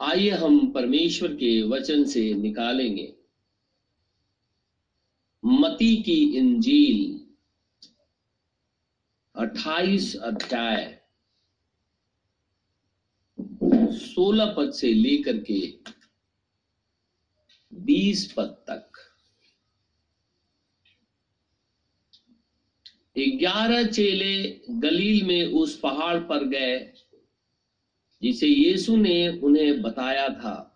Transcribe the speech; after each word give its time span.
आइए 0.00 0.30
हम 0.30 0.72
परमेश्वर 0.72 1.32
के 1.34 1.62
वचन 1.62 2.04
से 2.04 2.34
निकालेंगे। 2.34 3.14
मती 5.44 6.02
की 6.02 6.36
इंजील 6.36 7.20
28 9.34 10.16
अध्याय 10.16 11.02
16 13.92 14.54
पद 14.56 14.72
से 14.72 14.92
लेकर 14.92 15.38
के 15.50 15.78
20 17.74 18.32
पद 18.32 18.64
तक। 18.70 18.92
ग्यारह 23.18 23.86
चेले 23.86 24.60
गलील 24.70 25.26
में 25.26 25.46
उस 25.46 25.80
पहाड़ 25.80 26.18
पर 26.18 26.44
गए। 26.44 26.92
जिसे 28.22 28.46
यीशु 28.46 28.96
ने 28.96 29.28
उन्हें 29.38 29.82
बताया 29.82 30.28
था। 30.28 30.72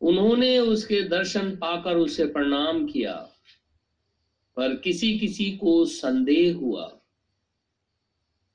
उन्होंने 0.00 0.58
उसके 0.58 1.02
दर्शन 1.02 1.56
पाकर 1.56 1.96
उसे 1.96 2.24
प्रणाम 2.26 2.86
किया, 2.86 3.14
पर 4.56 4.74
किसी 4.76 5.18
किसी 5.18 5.50
को 5.56 5.84
संदेह 5.84 6.56
हुआ। 6.56 7.00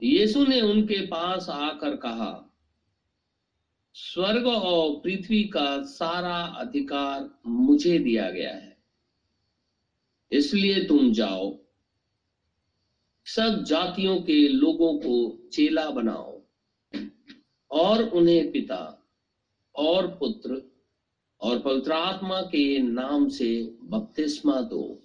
यीशु 0.03 0.43
ने 0.45 0.61
उनके 0.61 1.05
पास 1.05 1.49
आकर 1.49 1.95
कहा, 1.95 2.41
स्वर्ग 3.93 4.47
और 4.47 4.99
पृथ्वी 4.99 5.43
का 5.43 5.81
सारा 5.81 6.35
अधिकार 6.35 7.29
मुझे 7.45 7.99
दिया 7.99 8.29
गया 8.29 8.53
है। 8.53 8.77
इसलिए 10.31 10.83
तुम 10.83 11.11
जाओ, 11.13 11.57
सब 13.25 13.63
जातियों 13.63 14.21
के 14.21 14.47
लोगों 14.47 14.97
को 14.97 15.49
चेला 15.49 15.89
बनाओ। 15.89 16.34
और 17.75 18.03
उन्हें 18.03 18.51
पिता 18.51 19.09
और 19.75 20.07
पुत्र 20.07 20.75
और 21.41 21.59
पवित्र 21.61 21.91
आत्मा 21.91 22.41
के 22.41 22.79
नाम 22.79 23.29
से 23.29 23.75
बपतिस्मा 23.83 24.61
दो। 24.61 24.99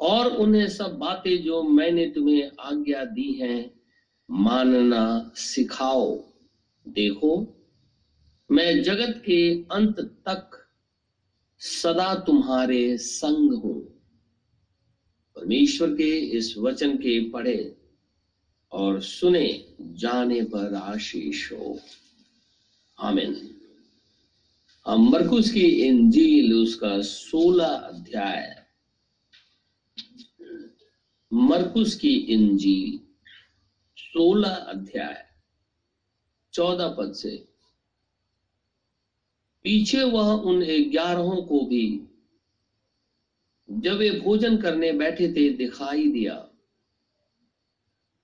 और 0.00 0.36
उन्हें 0.36 0.68
सब 0.68 0.98
बातें 0.98 1.42
जो 1.42 1.62
मैंने 1.62 2.10
तुम्हें 2.10 2.50
आज्ञा 2.60 3.04
दी 3.04 3.32
हैं, 3.32 3.80
मानना 4.30 5.32
सिखाओ। 5.34 6.24
देखो, 6.88 7.46
मैं 8.50 8.82
जगत 8.82 9.22
के 9.26 9.62
अंत 9.62 10.00
तक 10.00 10.66
सदा 11.58 12.14
तुम्हारे 12.14 12.96
संग 12.96 13.52
हूँ। 13.52 13.80
परमेश्वर 15.36 15.88
के 15.88 16.18
इस 16.18 16.54
वचन 16.58 16.96
के 16.96 17.30
पढ़े 17.30 17.79
और 18.72 19.02
सुने 19.02 19.64
जाने 19.80 20.42
पर 20.42 20.74
आशीष 20.74 21.52
हो। 21.52 21.80
आमिन। 22.98 23.60
हम 24.86 25.10
मरकुस 25.10 25.50
की 25.50 25.64
इंजील 25.64 26.54
उसका 26.54 27.00
सोलह 27.00 27.66
अध्याय। 27.66 28.66
मरकुस 31.32 31.94
की 31.94 32.14
इंजील 32.14 33.00
सोलह 33.96 34.48
अध्याय, 34.48 35.26
चौदह 36.52 36.88
पद 36.88 37.12
से। 37.12 37.46
पीछे 39.62 40.02
वह 40.02 40.32
उन 40.32 40.60
ग्यारहों 40.90 41.42
को 41.42 41.66
भी 41.66 42.00
जब 43.70 43.96
वे 43.96 44.10
भोजन 44.10 44.56
करने 44.56 44.92
बैठे 44.92 45.32
थे, 45.32 45.50
दिखाई 45.50 46.08
दिया। 46.08 46.49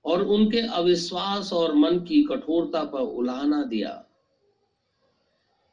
और 0.06 0.22
उनके 0.22 0.60
अविश्वास 0.60 1.52
और 1.52 1.74
मन 1.74 1.98
की 1.98 2.22
कठोरता 2.22 2.84
पर 2.84 3.00
उलाहना 3.00 3.64
दिया। 3.64 4.06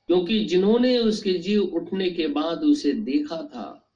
क्योंकि 0.07 0.45
जिन्होंने 0.45 0.97
उसके 0.97 1.33
जीव 1.33 1.63
उठने 1.63 2.09
के 2.09 2.27
बाद 2.27 2.63
उसे 2.63 2.93
देखा 2.93 3.37
था, 3.37 3.89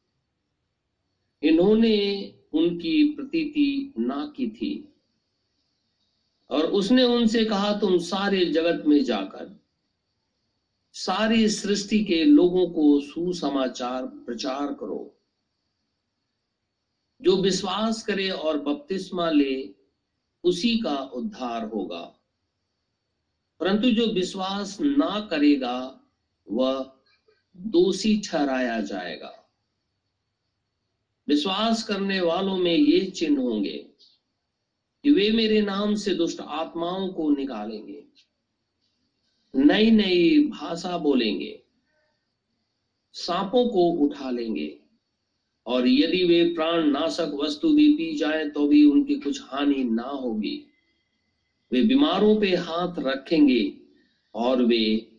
इन्होंने 1.43 2.33
उनकी 2.53 3.15
प्रतीति 3.15 3.93
ना 3.97 4.33
की 4.35 4.49
थी। 4.49 4.93
और 6.49 6.65
उसने 6.65 7.03
उनसे 7.03 7.45
कहा, 7.45 7.79
तुम 7.79 7.97
सारे 7.97 8.45
जगत 8.45 8.83
में 8.85 9.03
जाकर, 9.03 9.59
सारी 10.93 11.47
सृष्टि 11.47 12.03
के 12.03 12.25
लोगों 12.25 12.67
को 12.67 12.99
सुसमाचार 12.99 14.05
प्रचार 14.05 14.73
करो। 14.73 15.13
जो 17.21 17.37
विश्वास 17.37 18.03
करे 18.03 18.29
और 18.29 18.57
बपतिस्मा 18.57 19.29
ले 19.29 19.76
उसी 20.47 20.77
का 20.77 20.97
उद्धार 20.97 21.65
होगा। 21.65 22.13
परंतु 23.59 23.91
जो 23.91 24.07
विश्वास 24.07 24.77
ना 24.81 25.27
करेगा, 25.31 26.01
वह 26.51 26.93
दोषी 27.57 28.21
ठहराया 28.21 28.81
जाएगा। 28.81 29.33
विश्वास 31.27 31.83
करने 31.83 32.21
वालों 32.21 32.57
में 32.57 32.75
ये 32.75 33.05
चिन्ह 33.05 33.41
होंगे 33.41 33.77
कि 35.03 35.11
वे 35.11 35.31
मेरे 35.31 35.61
नाम 35.61 35.95
से 35.95 36.13
दुष्ट 36.13 36.41
आत्माओं 36.41 37.09
को 37.09 37.29
निकालेंगे 37.29 38.03
नई 39.55 39.91
नई 39.91 40.47
भाषा 40.47 40.97
बोलेंगे, 40.97 41.63
सांपों 43.13 43.69
को 43.69 43.89
उठा 43.89 44.29
लेंगे। 44.29 44.79
और 45.67 45.87
यदि 45.87 46.23
वे 46.23 46.53
प्राण 46.53 46.83
नाशक 46.87 47.37
वस्तु 47.43 47.73
भी 47.73 47.93
पी 47.93 48.15
जाए 48.15 48.49
तो 48.49 48.67
भी 48.67 48.85
उनकी 48.85 49.15
कुछ 49.15 49.41
हानि 49.41 49.83
ना 49.83 50.03
होगी। 50.03 50.65
वे 51.71 51.81
बीमारों 51.81 52.41
पे 52.41 52.55
हाथ 52.55 52.95
रखेंगे 52.99 53.73
और 54.35 54.63
वे 54.63 55.11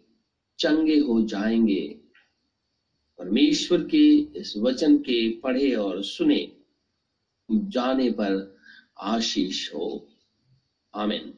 चंगे 0.58 0.98
हो 0.98 1.22
जाएँगे। 1.22 1.98
परमेश्वर 3.18 3.84
के 3.84 4.18
इस 4.18 4.54
वचन 4.56 4.96
के 4.96 5.30
पढ़े 5.30 5.74
और 5.74 6.02
सुने, 6.02 6.56
जाने 7.50 8.10
पर 8.10 8.58
आशीष 9.00 9.74
हो। 9.74 10.08
आमिन। 10.94 11.34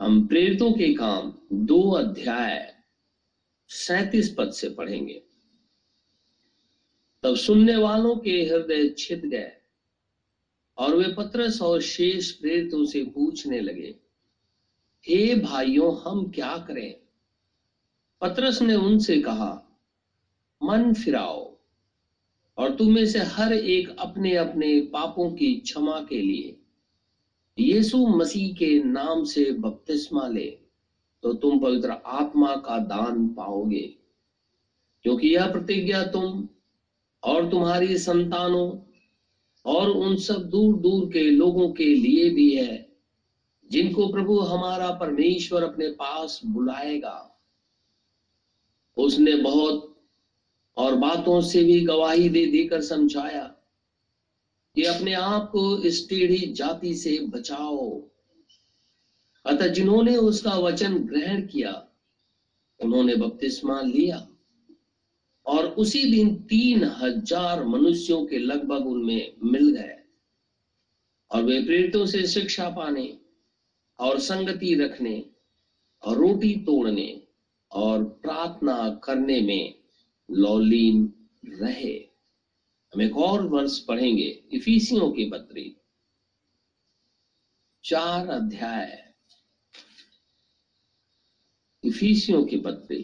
हम 0.00 0.26
प्रेरितों 0.26 0.72
के 0.72 0.94
काम 0.94 1.32
दो 1.52 1.90
अध्याय 1.90 2.74
सैतीस 3.68 4.34
पद 4.38 4.50
से 4.52 4.68
पढ़ेंगे। 4.68 5.22
तब 7.22 7.34
सुनने 7.36 7.76
वालों 7.76 8.14
के 8.16 8.30
हृदय 8.42 8.88
छिद 8.98 9.24
गए 9.24 9.50
और 10.78 10.94
वे 10.96 11.12
पत्रस 11.14 11.60
और 11.62 11.80
शेष 11.82 12.30
प्रेरितों 12.30 12.84
से 12.86 13.02
पूछने 13.04 13.60
लगे, 13.60 13.94
हे 15.04 15.34
भाइयों, 15.34 15.96
हम 16.00 16.30
क्या 16.30 16.56
करें? 16.68 16.94
पत्रस 18.22 18.60
ने 18.62 18.74
उनसे 18.74 19.20
कहा, 19.20 19.50
मन 20.60 20.92
फिराओ 20.94 21.48
और 22.58 22.74
तुम्हें 22.76 23.04
से 23.06 23.18
हर 23.18 23.52
एक 23.52 23.94
अपने 23.98 24.34
अपने 24.36 24.80
पापों 24.92 25.30
की 25.30 25.54
क्षमा 25.56 26.00
के 26.00 26.20
लिए 26.22 26.56
यीशु 27.58 27.98
मसीह 28.08 28.54
के 28.54 28.72
नाम 28.82 29.24
से 29.24 29.50
बपतिस्मा 29.52 30.26
ले 30.28 30.46
तो 31.22 31.32
तुम 31.32 31.58
पवित्र 31.60 31.96
आत्मा 32.06 32.54
का 32.56 32.78
दान 32.78 33.26
पाओगे, 33.28 33.82
क्योंकि 35.04 35.28
यह 35.28 35.50
प्रतिज्ञा 35.52 36.02
तुम 36.06 36.48
और 37.22 37.50
तुम्हारी 37.50 37.98
संतानों 37.98 38.78
और 39.64 39.90
उन 39.90 40.16
सब 40.16 40.48
दूर 40.48 40.76
दूर 40.76 41.06
के 41.12 41.30
लोगों 41.30 41.72
के 41.72 41.84
लिए 41.84 42.30
भी 42.30 42.54
है, 42.54 42.88
जिनको 43.70 44.12
प्रभु 44.12 44.38
हमारा 44.38 44.90
परमेश्वर 44.90 45.62
अपने 45.62 45.88
पास 45.88 46.40
बुलाएगा। 46.44 47.38
उसने 48.96 49.34
बहुत 49.34 49.86
और 50.76 50.94
बातों 50.94 51.40
से 51.40 51.64
भी 51.64 51.80
गवाही 51.80 52.28
दे 52.28 52.46
देकर 52.46 52.80
समझाया 52.80 53.54
कि 54.74 54.84
अपने 54.84 55.12
आप 55.12 55.48
को 55.52 55.78
इस 55.78 56.08
टेढ़ी 56.08 56.52
जाति 56.52 56.94
से 56.94 57.18
बचाओ। 57.20 58.00
अतः 59.46 59.66
जिन्होंने 59.66 60.16
उसका 60.16 60.54
वचन 60.54 60.98
ग्रहण 60.98 61.46
किया, 61.46 61.86
उन्होंने 62.80 63.16
बपतिस्मा 63.16 63.80
लिया। 63.80 64.29
और 65.46 65.66
उसी 65.74 66.02
दिन 66.12 66.34
तीन 66.42 66.84
हज़ार 66.96 67.64
मनुष्यों 67.64 68.24
के 68.26 68.38
लगभग 68.38 68.86
उनमें 68.86 69.32
मिल 69.42 69.70
गए। 69.70 69.96
और 71.30 71.42
वे 71.42 71.60
प्रेरितों 71.62 72.04
से 72.06 72.26
शिक्षा 72.26 72.68
पाने 72.70 73.18
और 73.98 74.18
संगति 74.18 74.74
रखने 74.74 75.18
और 76.02 76.16
रोटी 76.16 76.54
तोड़ने 76.56 77.20
और 77.70 78.04
प्रार्थना 78.22 78.88
करने 79.04 79.40
में 79.40 79.74
लौलीन 80.28 81.12
रहे। 81.44 81.94
हम 82.92 83.02
एक 83.02 83.16
और 83.16 83.46
वर्ष 83.46 83.78
पढ़ेंगे 83.78 84.28
इफीसियों 84.52 85.10
की 85.10 85.24
पत्री 85.30 85.74
चार 87.84 88.28
अध्याय। 88.28 88.98
इफीसियों 91.84 92.44
की 92.44 92.56
पत्री 92.56 92.98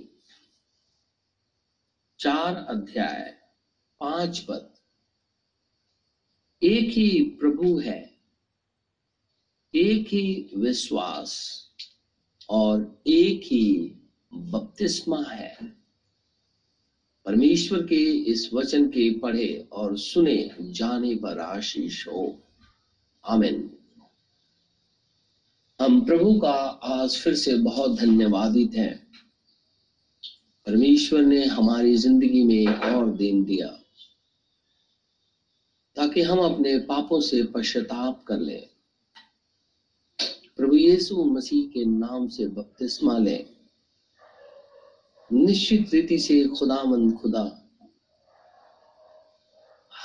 चार 2.18 2.54
अध्याय, 2.54 3.38
पाँच 4.00 4.38
पद। 4.38 4.74
एक 6.62 6.90
ही 6.90 7.22
प्रभु 7.22 7.78
है, 7.78 8.14
एक 9.74 10.06
ही 10.06 10.50
विश्वास 10.54 11.62
और 12.50 13.02
एक 13.06 13.40
ही 13.44 13.94
बपतिस्मा 14.34 15.22
है। 15.22 15.76
परमेश्वर 17.24 17.82
के 17.82 18.12
इस 18.12 18.50
वचन 18.52 18.88
के 18.88 19.18
पढ़े 19.18 19.68
और 19.72 19.98
सुने, 19.98 20.50
जाने 20.60 21.14
पर 21.14 21.38
आशीष 21.38 22.08
हो। 22.08 22.40
आमिन। 23.24 23.78
हम 25.80 26.06
प्रभु 26.06 26.40
का 26.40 26.52
आज 26.82 27.16
फिर 27.16 27.34
से 27.34 27.56
बहुत 27.56 27.98
धन्यवादित 27.98 28.74
हैं। 28.74 29.05
परमेश्वर 30.66 31.22
ने 31.22 31.44
हमारी 31.44 31.96
ज़िंदगी 31.96 32.44
में 32.44 32.54
एक 32.54 32.82
और 32.84 33.10
दिन 33.10 33.44
दिया, 33.44 33.66
ताकि 35.96 36.22
हम 36.22 36.38
अपने 36.38 36.78
पापों 36.78 37.20
से 37.20 37.42
पश्चाताप 37.42 38.24
कर 38.28 38.38
लें। 38.38 38.68
प्रभु 40.56 40.76
यीशु 40.76 41.24
मसीह 41.24 41.68
के 41.68 41.84
नाम 41.84 42.28
से 42.28 42.46
बपतिस्मा 42.46 43.18
लें। 43.18 43.46
निश्चित 45.32 45.94
रीति 45.94 46.18
से 46.18 46.44
खुदा 46.44 46.76
खुदामंद 46.76 47.14
खुदा, 47.14 47.62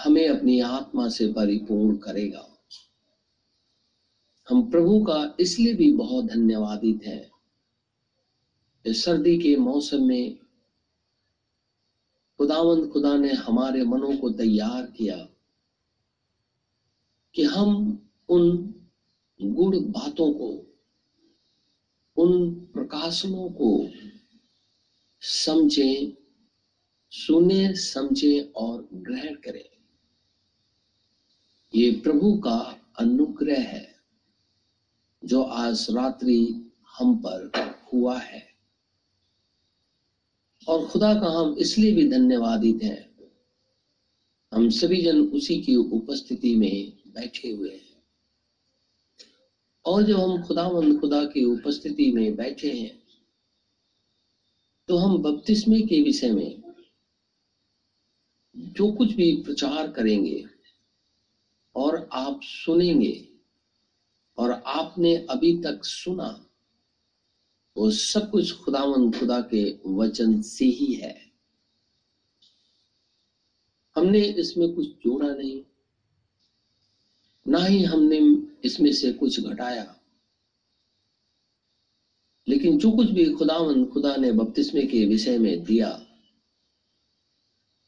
हमें 0.03 0.29
अपनी 0.29 0.59
आत्मा 0.59 1.09
से 1.09 1.33
परिपूर्ण 1.33 1.97
करेगा। 1.97 2.47
हम 4.49 4.71
प्रभु 4.71 4.99
का 4.99 5.35
इसलिए 5.39 5.73
भी 5.73 5.91
बहुत 5.93 6.25
धन्यवादित 6.25 7.03
हैं। 7.03 7.31
सर्दी 8.85 9.37
के 9.37 9.55
मौसम 9.55 10.03
में 10.03 10.40
खुदावंद 12.41 12.91
खुदा 12.91 13.17
ने 13.17 13.33
हमारे 13.33 13.83
मनों 13.83 14.17
को 14.17 14.29
तैयार 14.29 14.85
किया 14.85 15.27
कि 17.35 17.43
हम 17.43 18.01
उन 18.29 18.73
गुड़ 19.41 19.75
बातों 19.75 20.33
को, 20.33 20.77
उन 22.17 22.55
प्रकाशनों 22.55 23.49
को 23.49 23.89
समझें, 25.21 26.13
सुने, 27.11 27.73
समझें 27.73 28.51
और 28.51 28.89
ग्रहण 28.93 29.35
करें। 29.35 29.69
ये 31.75 31.91
प्रभु 31.91 32.37
का 32.37 32.79
अनुग्रह 32.99 33.61
है 33.61 33.95
जो 35.25 35.43
आज 35.43 35.87
रात्रि 35.91 36.71
हम 36.97 37.17
पर 37.17 37.51
हुआ 37.93 38.19
है। 38.19 38.50
और 40.67 40.85
खुदा 40.85 41.13
का 41.13 41.27
हम 41.27 41.55
इसलिए 41.59 41.91
भी 41.91 42.07
धन्यवादित 42.09 42.83
हैं। 42.83 43.09
हम 44.51 44.69
सभी 44.69 45.01
जन 45.01 45.19
उसी 45.19 45.57
की 45.61 45.75
उपस्थिति 45.75 46.55
में 46.55 46.93
बैठे 47.07 47.51
हुए 47.51 47.69
हैं। 47.69 48.01
और 49.85 50.03
जब 50.03 50.19
हम 50.19 50.41
खुदावंद 50.43 50.99
खुदा 50.99 51.23
की 51.25 51.43
उपस्थिति 51.43 52.11
में 52.11 52.35
बैठे 52.35 52.71
हैं 52.71 52.99
तो 54.89 54.97
हम 54.97 55.17
बपतिस्मे 55.17 55.81
के 55.81 56.01
विषय 56.01 56.31
में 56.31 56.63
जो 58.55 58.91
कुछ 58.91 59.13
भी 59.13 59.31
प्रचार 59.43 59.91
करेंगे 59.91 60.43
और 61.75 62.09
आप 62.13 62.39
सुनेंगे 62.43 63.27
और 64.37 64.51
आपने 64.51 65.15
अभी 65.29 65.53
तक 65.63 65.85
सुना 65.85 66.27
वो 67.77 67.91
सब 67.91 68.31
कुछ 68.31 68.53
खुदावन, 68.53 69.11
खुदा 69.11 69.41
के 69.41 69.79
वचन 69.87 70.41
से 70.41 70.65
ही 70.65 70.93
है। 70.93 71.31
हमने 73.95 74.19
इसमें 74.19 74.75
कुछ 74.75 74.87
जोड़ा 74.87 75.29
नहीं। 75.29 75.65
ना 77.47 77.59
ही 77.59 77.83
हमने 77.83 78.19
इसमें 78.65 78.93
से 78.93 79.13
कुछ 79.13 79.39
घटाया। 79.39 79.99
लेकिन 82.47 82.77
जो 82.77 82.91
कुछ 82.91 83.07
भी 83.07 83.33
खुदावन, 83.33 83.85
खुदा 83.85 84.15
ने 84.15 84.31
बपतिस्मे 84.31 84.81
के 84.81 85.05
विषय 85.05 85.37
में 85.37 85.63
दिया, 85.63 86.07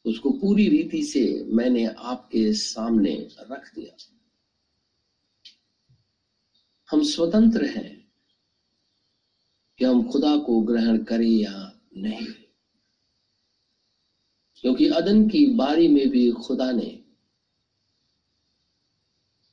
उसको 0.04 0.30
पूरी 0.30 0.68
रीति 0.68 1.02
से 1.02 1.44
मैंने 1.44 1.86
आपके 1.86 2.52
सामने 2.52 3.28
रख 3.40 3.74
दिया। 3.74 3.96
हम 6.90 7.02
स्वतंत्र 7.02 7.64
हैं। 7.64 8.03
कि 9.78 9.84
हम 9.84 10.10
खुदा 10.10 10.36
को 10.36 10.60
ग्रहण 10.60 11.04
करें 11.04 11.30
या 11.30 11.80
नहीं। 11.96 12.26
क्योंकि 14.60 14.88
अदन 14.88 15.28
की 15.28 15.46
बारी 15.46 15.88
में 15.88 16.08
भी 16.08 16.32
खुदा 16.32 16.72
ने 16.72 17.04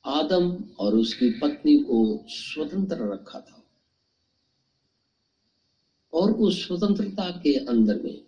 आदम 0.04 0.64
और 0.78 0.94
उसकी 0.94 1.40
पत्नी 1.40 1.76
को 1.78 2.24
स्वतंत्र 2.28 3.12
रखा 3.12 3.40
था 3.40 3.64
और 6.12 6.32
उस 6.32 6.66
स्वतंत्रता 6.66 7.30
के 7.30 7.66
अंदर 7.66 8.02
में 8.02 8.24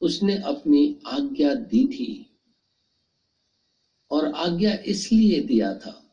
उसने 0.00 0.38
अपनी 0.38 0.98
आज्ञा 1.06 1.54
दी 1.54 1.86
थी 1.86 2.30
और 4.10 4.34
आज्ञा 4.34 4.74
इसलिए 4.74 5.40
दिया 5.40 5.74
था 5.74 6.10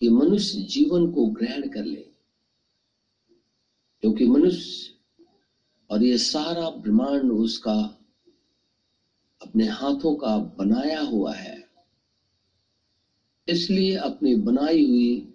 कि 0.00 0.08
मनुष्य 0.08 0.60
जीवन 0.60 1.10
को 1.10 1.26
ग्रहण 1.26 1.68
कर 1.68 1.84
ले। 1.84 2.11
क्योंकि 4.02 4.26
मनुष्य 4.26 4.94
और 5.90 6.02
ये 6.02 6.18
सारा 6.18 6.70
ब्रह्मांड 6.70 7.32
उसका 7.32 7.98
अपने 9.42 9.66
हाथों 9.66 10.16
का 10.16 10.38
बनाया 10.38 11.00
हुआ 11.00 11.34
है। 11.34 11.70
इसलिए 13.48 13.96
अपनी 13.96 14.34
बनाई 14.34 14.88
हुई 14.88 15.34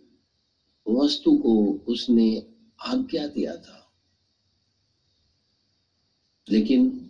वस्तु 0.89 1.37
को 1.37 1.73
उसने 1.87 2.53
आज्ञा 2.81 3.27
दिया 3.27 3.57
था। 3.57 3.91
लेकिन 6.49 7.09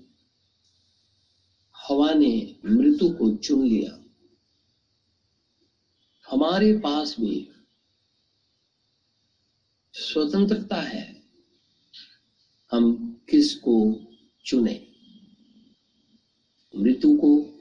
हवा 1.89 2.13
ने 2.13 2.59
मृत्यु 2.65 3.09
को 3.09 3.36
चुन 3.36 3.65
लिया। 3.65 4.04
हमारे 6.31 6.80
पास 6.80 7.19
भी 7.19 7.50
स्वतंत्रता 9.94 10.81
है। 10.81 11.16
हम 12.71 13.13
किसको 13.29 13.95
चुने? 14.45 14.87
मृत्यु 16.75 17.17
को 17.17 17.53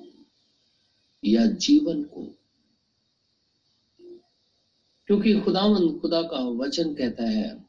या 1.25 1.47
जीवन 1.47 2.03
को? 2.03 2.25
क्योंकि 5.07 5.41
खुदावन 5.41 5.99
खुदा 5.99 6.23
का 6.23 6.39
वचन 6.39 6.95
कहता 6.95 7.25
है, 7.25 7.67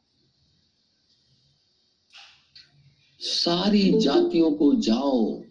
सारी 3.19 3.99
जातियों 4.01 4.51
को 4.51 4.75
जाओ, 4.75 5.43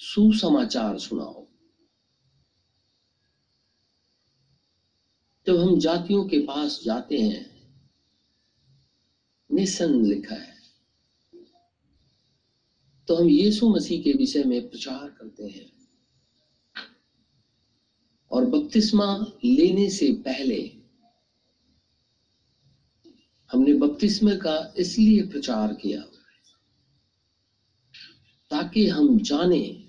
सुसमाचार 0.00 0.98
सुनाओ। 0.98 1.46
जब 5.46 5.56
हम 5.56 5.78
जातियों 5.78 6.28
के 6.28 6.38
पास 6.38 6.80
जाते 6.84 7.18
हैं 7.18 7.55
निसन 9.56 10.04
लिखा 10.04 10.34
है। 10.34 10.54
तो 13.08 13.14
हम 13.14 13.28
यीशु 13.28 13.68
मसीह 13.68 14.02
के 14.02 14.12
विषय 14.12 14.44
में 14.44 14.68
प्रचार 14.68 15.08
करते 15.08 15.44
हैं। 15.44 15.70
और 18.30 18.44
बपतिस्मा 18.44 19.26
लेने 19.44 19.88
से 19.90 20.12
पहले 20.12 20.72
हमने 23.52 23.72
बपतिस्मे 23.72 24.36
का 24.36 24.74
इसलिए 24.76 25.22
प्रचार 25.22 25.72
किया 25.72 26.00
ताकि 28.50 28.88
हम 28.88 29.20
जाने 29.20 29.82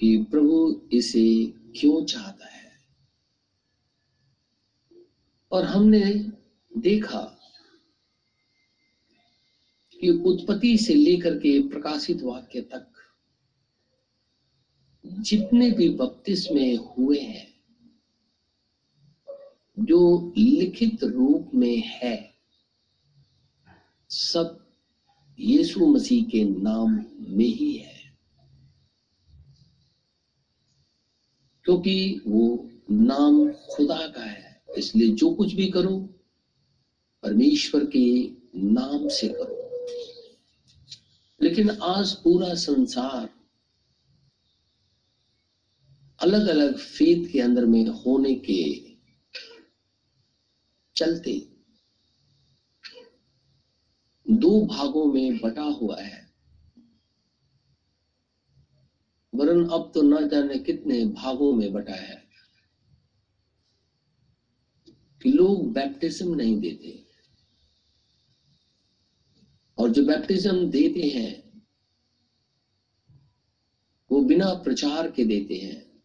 कि 0.00 0.16
प्रभु 0.30 0.82
इसे 0.92 1.52
क्यों 1.80 2.04
चाहता 2.04 2.46
है। 2.46 2.72
और 5.52 5.64
हमने 5.64 6.30
देखा 6.76 7.35
कि 10.00 10.10
उत्पत्ति 10.10 10.78
से 10.78 10.94
लेकर 10.94 11.38
के 11.38 11.68
प्रकाशित 11.68 12.22
वाक्य 12.22 12.60
तक 12.60 12.92
जितने 15.06 15.70
भी 15.70 15.88
बपतिस 15.88 16.52
में 16.52 16.76
हुए 16.76 17.18
हैं, 17.18 17.60
जो 19.78 20.32
लिखित 20.38 21.04
रूप 21.04 21.50
में 21.54 21.82
है, 21.86 22.34
सब 24.10 24.66
यीशु 25.40 25.86
मसीह 25.86 26.24
के 26.24 26.44
नाम 26.44 27.06
में 27.18 27.44
ही 27.44 27.72
है। 27.72 28.18
क्योंकि 31.64 32.20
वो 32.26 32.70
नाम 32.90 33.52
खुदा 33.52 34.08
का 34.08 34.24
है, 34.24 34.62
इसलिए 34.78 35.08
जो 35.08 35.34
कुछ 35.34 35.54
भी 35.54 35.70
करो, 35.70 36.08
परमेश्वर 37.22 37.84
के 37.84 38.30
नाम 38.56 39.08
से 39.08 39.28
करो। 39.28 39.65
लेकिन 41.42 41.70
आज 41.70 42.12
पूरा 42.12 42.54
संसार 42.54 43.34
अलग 46.22 46.46
अलग 46.46 46.78
फेत 46.78 47.32
के 47.32 47.40
अंदर 47.40 47.64
में 47.64 47.86
होने 47.86 48.34
के 48.34 48.96
चलते 50.96 51.56
दो 54.30 54.66
भागों 54.66 55.12
में 55.12 55.38
बटा 55.40 55.62
हुआ 55.62 56.00
है। 56.00 56.32
वरन 59.34 59.68
अब 59.68 59.92
तो 59.94 60.02
न 60.02 60.28
जाने 60.28 60.58
कितने 60.58 61.04
भागों 61.04 61.52
में 61.52 61.72
बटा 61.72 61.94
है। 61.94 62.26
कि 65.22 65.28
लोग 65.28 65.72
बैप्टिज्म 65.72 66.34
नहीं 66.34 66.60
देते। 66.60 67.05
और 69.78 69.90
जो 69.90 70.06
बैप्टिज्म 70.06 70.70
देते 70.70 71.00
हैं, 71.00 71.62
वो 74.12 74.20
बिना 74.20 74.54
प्रचार 74.54 75.10
के 75.10 75.24
देते 75.24 75.54
हैं। 75.54 76.02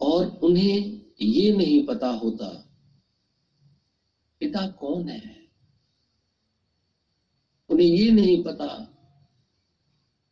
और 0.00 0.26
उन्हें 0.26 1.02
ये 1.22 1.52
नहीं 1.56 1.86
पता 1.86 2.08
होता, 2.08 2.64
पिता 4.40 4.66
कौन 4.66 5.08
है? 5.08 5.48
उन्हें 7.70 7.86
ये 7.86 8.10
नहीं 8.10 8.44
पता 8.44 8.94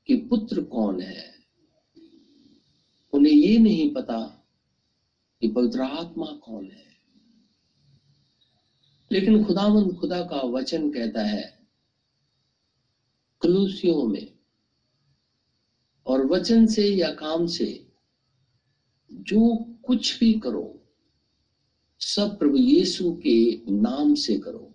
कि 0.07 0.15
पुत्र 0.17 0.63
कौन 0.65 1.01
है। 1.01 1.35
उन्हें 3.13 3.33
ये 3.33 3.59
नहीं 3.59 3.95
पता 3.95 4.49
कि 5.41 5.49
पवित्र 5.49 5.81
आत्मा 5.81 6.27
कौन 6.27 6.71
है। 6.71 6.96
लेकिन 9.11 9.45
खुदावंद 9.45 9.95
खुदा 9.97 10.21
का 10.23 10.41
वचन 10.47 10.91
कहता 10.91 11.23
है, 11.23 11.43
कलूसियों 13.43 14.07
में 14.07 14.33
और 16.07 16.27
वचन 16.27 16.67
से 16.67 16.89
या 16.89 17.11
काम 17.11 17.47
से 17.47 17.87
जो 19.11 19.57
कुछ 19.85 20.19
भी 20.21 20.33
करो, 20.33 20.83
सब 22.01 22.39
प्रभु 22.39 22.57
यीशु 22.57 23.13
के 23.23 23.63
नाम 23.73 24.15
से 24.15 24.37
करो 24.39 24.73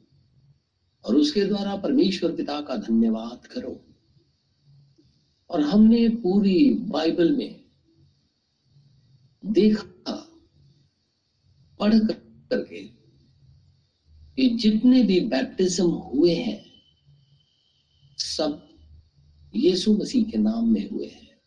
और 1.05 1.15
उसके 1.15 1.45
द्वारा 1.45 1.75
परमेश्वर 1.75 2.35
पिता 2.35 2.61
का 2.61 2.75
धन्यवाद 2.77 3.47
करो। 3.47 3.79
और 5.49 5.61
हमने 5.61 6.07
पूरी 6.09 6.73
बाइबल 6.73 7.31
में 7.31 7.63
देखा 9.43 10.15
पढ़ 11.79 11.93
करके 11.93 13.00
कि 14.35 14.49
जितने 14.49 15.03
भी 15.03 15.19
बैप्टिज्म 15.19 15.89
हुए 15.89 16.35
हैं, 16.35 16.71
सब 18.17 18.69
यीशु 19.55 19.93
मसीह 19.93 20.25
के 20.25 20.37
नाम 20.37 20.67
में 20.67 20.89
हुए 20.89 21.07
हैं। 21.07 21.41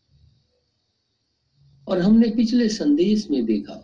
और 1.88 1.98
हमने 1.98 2.30
पिछले 2.30 2.68
संदेश 2.68 3.30
में 3.30 3.46
देखा 3.46 3.74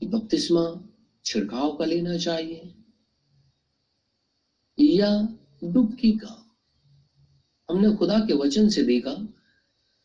कि 0.00 0.06
बपतिस्मा 0.06 0.88
छिड़काव 1.24 1.76
का 1.76 1.84
लेना 1.84 2.18
चाहिए, 2.18 2.74
या 4.80 5.38
डुबकी 5.64 6.12
का 6.12 6.40
हमने 7.70 7.96
खुदा 7.96 8.18
के 8.18 8.34
वचन 8.34 8.68
से 8.68 8.82
देखा, 8.82 9.28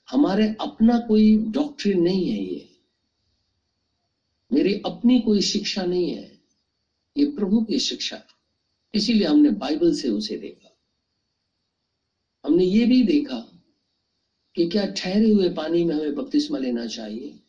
हमारे 0.10 0.56
अपना 0.62 1.00
कोई 1.00 1.38
डॉक्ट्रिन 1.38 2.02
नहीं 2.02 2.30
है 2.30 2.44
ये। 2.44 2.70
मेरी 4.54 4.74
अपनी 4.74 5.20
कोई 5.20 5.42
शिक्षा 5.42 5.86
नहीं 5.86 6.12
है। 6.12 6.39
ये 7.20 7.32
प्रभु 7.32 7.62
की 7.62 7.80
शिक्षा। 7.80 8.24
इसीलिए 8.96 9.28
हमने 9.28 9.50
बाइबल 9.50 9.94
से 9.94 10.10
उसे 10.10 10.38
देखा। 10.38 10.78
हमने 12.46 12.64
ये 12.64 12.86
भी 12.86 13.04
देखा 13.04 13.40
कि 14.56 14.70
क्या 14.70 14.86
ठहरे 14.86 15.32
हुए 15.32 15.50
पानी 15.50 15.84
में 15.84 15.96
हमें 15.96 16.16
बपतिस्मा 16.16 16.58
लेना 16.58 16.88
चाहिए 16.88 17.40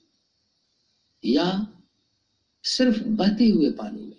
या 1.24 1.76
सिर्फ़ 2.64 3.02
बहते 3.02 3.48
हुए 3.48 3.70
पानी 3.70 4.00
में। 4.00 4.16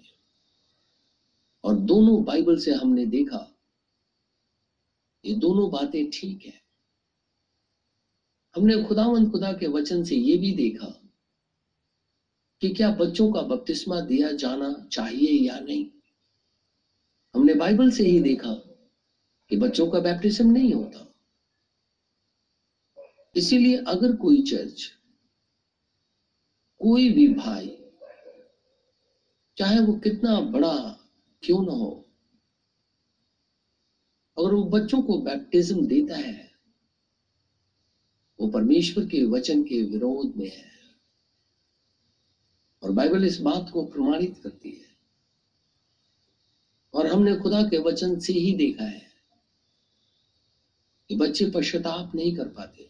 और 1.64 1.76
दोनों 1.76 2.24
बाइबल 2.24 2.58
से 2.58 2.72
हमने 2.72 3.06
देखा, 3.06 3.58
ये 5.26 5.34
दोनों 5.36 5.72
बातें 5.72 6.10
ठीक 6.10 6.46
है। 6.46 6.62
हमने 8.56 8.84
खुदावंत 8.84 9.32
खुदा 9.32 9.54
के 9.54 9.68
वचन 9.68 10.04
से 10.04 10.16
ये 10.16 10.38
भी 10.38 10.52
देखा 10.52 11.01
कि 12.62 12.70
क्या 12.70 12.90
बच्चों 12.92 13.32
का 13.32 13.42
बपतिस्मा 13.42 14.00
दिया 14.02 14.32
जाना 14.32 14.88
चाहिए 14.92 15.48
या 15.48 15.60
नहीं? 15.60 15.86
हमने 17.36 17.54
बाइबल 17.54 17.92
से 17.92 18.04
ही 18.04 18.20
देखा 18.20 18.54
कि 19.50 19.58
बच्चों 19.58 19.88
का 19.88 20.00
बैप्टिज्म 20.00 20.52
नहीं 20.52 20.74
होता। 20.74 21.14
इसीलिए 23.36 23.78
अगर 23.78 24.16
कोई 24.16 24.42
चर्च 24.42 24.92
कोई 26.80 27.10
भी 27.10 27.28
भाई, 27.28 27.78
चाहे 29.58 29.80
वो 29.80 29.94
कितना 29.94 30.40
बड़ा 30.40 30.98
क्यों 31.44 31.66
ना 31.66 31.72
हो, 31.72 32.06
अगर 34.38 34.54
वो 34.54 34.64
बच्चों 34.64 35.02
को 35.02 35.18
बैप्टिज्म 35.18 35.88
देता 35.88 36.18
है, 36.18 36.52
वो 38.40 38.48
परमेश्वर 38.48 39.06
के 39.06 39.24
वचन 39.24 39.64
के 39.64 39.82
विरोध 39.82 40.34
में 40.38 40.50
है। 40.50 40.81
और 42.84 42.92
बाइबल 42.92 43.26
इस 43.26 43.40
बात 43.42 43.70
को 43.70 43.84
प्रमाणित 43.84 44.40
करती 44.44 44.70
है। 44.70 44.92
और 46.94 47.08
हमने 47.08 47.36
खुदा 47.36 47.62
के 47.64 47.78
वचन 47.78 48.18
से 48.18 48.34
ही 48.34 48.54
देखा 48.54 48.84
है 48.84 49.04
कि 51.10 51.16
बच्चे 51.16 51.46
पश्चाताप 51.46 52.16
नहीं 52.16 52.36
कर 52.36 52.48
पाते। 52.48 52.90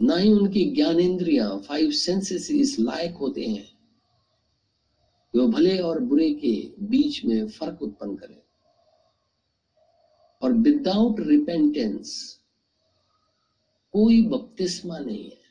ना 0.00 0.16
ही 0.16 0.28
उनकी 0.28 0.64
ज्ञानेन्द्रिया 0.64 1.56
फाइव 1.56 1.90
सेंसेस 1.90 2.50
इस 2.50 2.78
लायक 2.78 3.14
होते 3.14 3.46
हैं 3.46 3.66
कि 5.32 5.38
वो 5.38 5.46
भले 5.46 5.78
और 5.78 5.98
बुरे 5.98 6.30
के 6.30 6.72
बीच 6.84 7.24
में 7.24 7.46
फ़र्क 7.46 7.82
उत्पन्न 7.82 8.14
करें। 8.14 8.42
और 10.42 10.52
विदाउट 10.52 11.20
रिपेंटेंस 11.20 12.38
कोई 13.92 14.22
बपतिस्मा 14.22 14.98
नहीं 14.98 15.30
है। 15.30 15.41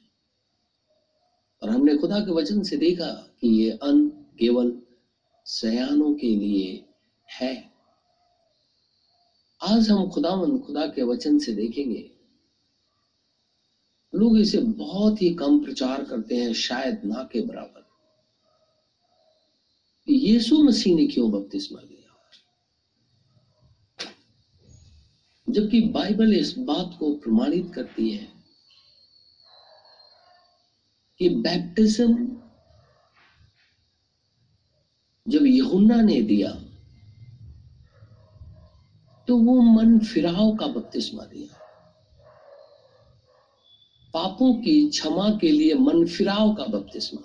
और 1.61 1.69
हमने 1.69 1.97
खुदा 1.97 2.19
के 2.19 2.31
वचन 2.31 2.63
से 2.63 2.77
देखा 2.77 3.11
कि 3.41 3.47
ये 3.47 3.71
अन्न 3.71 4.09
केवल 4.09 4.81
सयानों 5.45 6.15
के 6.15 6.35
लिए 6.35 6.85
है। 7.31 7.71
आज 9.61 9.89
हम 9.89 10.09
खुदावन 10.09 10.59
खुदा 10.59 10.87
के 10.87 11.03
वचन 11.03 11.39
से 11.39 11.53
देखेंगे। 11.53 12.11
लोग 14.15 14.39
इसे 14.39 14.57
बहुत 14.57 15.21
ही 15.21 15.33
कम 15.33 15.63
प्रचार 15.63 16.03
करते 16.03 16.35
हैं, 16.35 16.53
शायद 16.53 17.01
ना 17.05 17.29
के 17.31 17.41
बराबर। 17.41 17.87
यीशु 20.09 20.63
मसीह 20.63 20.95
ने 20.95 21.07
क्यों 21.07 21.31
बपतिस्मा 21.31 21.81
लिया? 21.81 22.17
जबकि 25.49 25.81
बाइबल 25.81 26.33
इस 26.33 26.57
बात 26.57 26.97
को 26.99 27.15
प्रमाणित 27.15 27.71
करती 27.75 28.09
है 28.09 28.40
कि 31.21 31.29
बैप्टिज्म 31.29 32.13
जब 35.27 35.45
यहुन्ना 35.45 36.01
ने 36.01 36.21
दिया 36.21 36.51
तो 39.27 39.37
वो 39.37 39.61
मन 39.61 39.99
फिराव 39.99 40.55
का 40.55 40.67
बपतिस्मा 40.67 41.23
दिया। 41.23 41.59
पापों 44.13 44.53
की 44.61 44.89
क्षमा 44.89 45.29
के 45.41 45.51
लिए 45.51 45.73
मन 45.73 46.05
फिराव 46.07 46.53
का 46.55 46.65
बपतिस्मा 46.65 47.21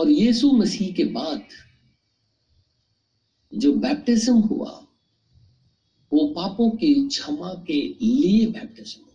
और 0.00 0.10
यीशु 0.10 0.50
मसीह 0.52 0.94
के 0.94 1.04
बाद 1.04 1.42
जो 3.52 3.72
बैप्टिज्म 3.72 4.40
हुआ, 4.40 4.70
वो 6.12 6.26
पापों 6.34 6.70
की 6.70 7.08
क्षमा 7.08 7.54
के 7.66 7.80
लिए 8.02 8.46
बैप्टिज्म 8.46 9.00
हुआ 9.02 9.10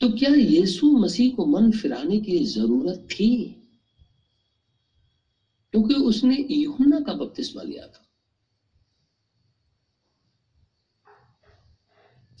तो 0.00 0.08
क्या 0.08 0.34
यीशु 0.34 0.98
मसीह 0.98 1.34
को 1.34 1.46
मन 1.46 1.70
फिराने 1.70 2.20
की 2.20 2.44
ज़रूरत 2.44 3.08
थी? 3.10 3.54
क्योंकि 5.72 5.94
उसने 5.94 6.46
यूहन्ना 6.50 7.00
का 7.00 7.12
बपतिस्मा 7.12 7.62
लिया 7.62 7.86
था। 7.86 8.04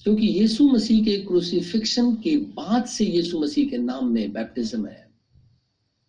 क्योंकि 0.02 0.26
यीशु 0.26 0.68
मसीह 0.68 1.04
के 1.04 1.16
क्रूसिफिक्शन 1.18 2.14
के 2.14 2.36
बाद 2.36 2.84
से 2.84 3.04
यीशु 3.04 3.40
मसीह 3.40 3.70
के 3.70 3.78
नाम 3.78 4.08
में 4.08 4.32
बैप्टिज्म 4.32 4.86
है। 4.86 5.10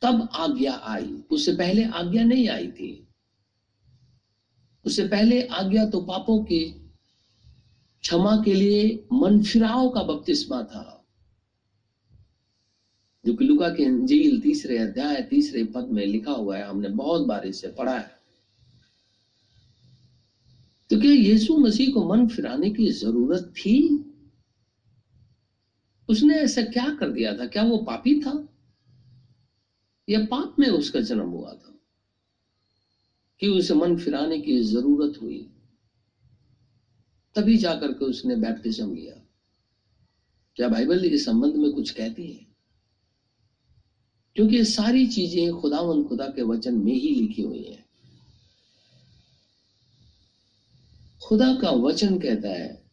तब 0.01 0.29
आज्ञा 0.33 0.73
आई। 0.73 1.23
उससे 1.31 1.51
पहले 1.51 1.83
आज्ञा 1.83 2.23
नहीं 2.23 2.49
आई 2.49 2.67
थी। 2.67 3.07
उससे 4.85 5.07
पहले 5.07 5.47
आज्ञा 5.47 5.85
तो 5.85 6.01
पापों 6.01 6.43
के 6.43 6.71
क्षमा 8.01 8.41
के 8.45 8.53
लिए 8.53 9.07
मन 9.13 9.43
फिराव 9.43 9.89
का 9.89 10.03
बपतिस्मा 10.03 10.63
था। 10.63 10.98
जो 13.25 13.33
कि 13.33 13.45
लुका 13.45 13.69
के 13.69 13.85
अंजील 13.85 14.41
तीसरे 14.41 14.77
अध्याय, 14.77 15.21
तीसरे 15.21 15.63
पद 15.63 15.88
में 15.88 16.05
लिखा 16.05 16.31
हुआ 16.31 16.57
है, 16.57 16.63
हमने 16.63 16.89
बहुत 16.89 17.27
बार 17.27 17.47
इसे 17.47 17.67
पढ़ा 17.67 17.99
है। 17.99 18.19
तो 20.89 21.01
क्या 21.01 21.11
यीशु 21.11 21.57
मसीह 21.57 21.93
को 21.93 22.09
मन 22.09 22.27
फिराने 22.27 22.69
की 22.69 22.91
ज़रूरत 22.91 23.53
थी? 23.57 24.05
उसने 26.09 26.35
ऐसा 26.35 26.61
क्या 26.61 26.95
कर 26.99 27.09
दिया 27.09 27.38
था? 27.38 27.45
क्या 27.45 27.63
वो 27.63 27.77
पापी 27.77 28.21
था? 28.21 28.49
या 30.09 30.25
पाप 30.25 30.55
में 30.59 30.67
उसका 30.67 30.99
जन्म 31.01 31.29
हुआ 31.29 31.53
था? 31.53 31.79
कि 33.39 33.47
उसे 33.47 33.73
मन 33.73 33.97
फिराने 33.97 34.41
की 34.41 34.63
ज़रूरत 34.63 35.21
हुई। 35.21 35.49
तभी 37.35 37.57
जाकर 37.57 37.91
के 37.91 38.05
उसने 38.05 38.35
बैप्टिज्म 38.35 38.95
लिया। 38.95 39.27
क्या 40.55 40.67
बाइबल 40.67 41.05
इस 41.05 41.25
संबंध 41.25 41.55
में 41.55 41.71
कुछ 41.71 41.89
कहती 41.89 42.31
है? 42.31 42.48
क्योंकि 44.39 44.65
सारी 44.65 45.08
चीज़ें 45.08 45.62
खुदावन 45.62 46.03
खुदा 46.03 46.27
के 46.27 46.41
वचन 46.41 46.75
में 46.75 46.93
ही 46.93 47.15
लिखी 47.15 47.41
हुई 47.41 47.63
है। 47.63 47.86
खुदा 51.24 51.55
का 51.55 51.72
वचन 51.72 52.19
कहता 52.19 52.50
है, 52.50 52.91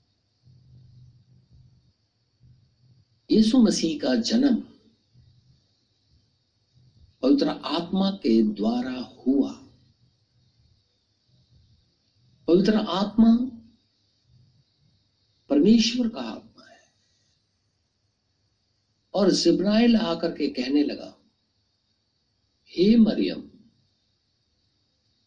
यीशु 3.30 3.58
मसीह 3.58 3.98
का 3.98 4.14
जन्म 4.14 4.54
पवित्र 7.22 7.48
आत्मा 7.48 8.10
के 8.10 8.42
द्वारा 8.42 9.22
हुआ। 9.26 9.52
पवित्र 12.48 12.76
आत्मा 12.76 13.36
परमेश्वर 15.48 16.08
का 16.08 16.20
आत्मा 16.20 16.64
है। 16.64 16.80
और 19.14 19.30
जिब्राइल 19.30 19.96
आकर 19.96 20.32
के 20.32 20.48
कहने 20.48 20.82
लगा 20.82 21.15
हे 22.76 22.96
मरियम 22.96 23.40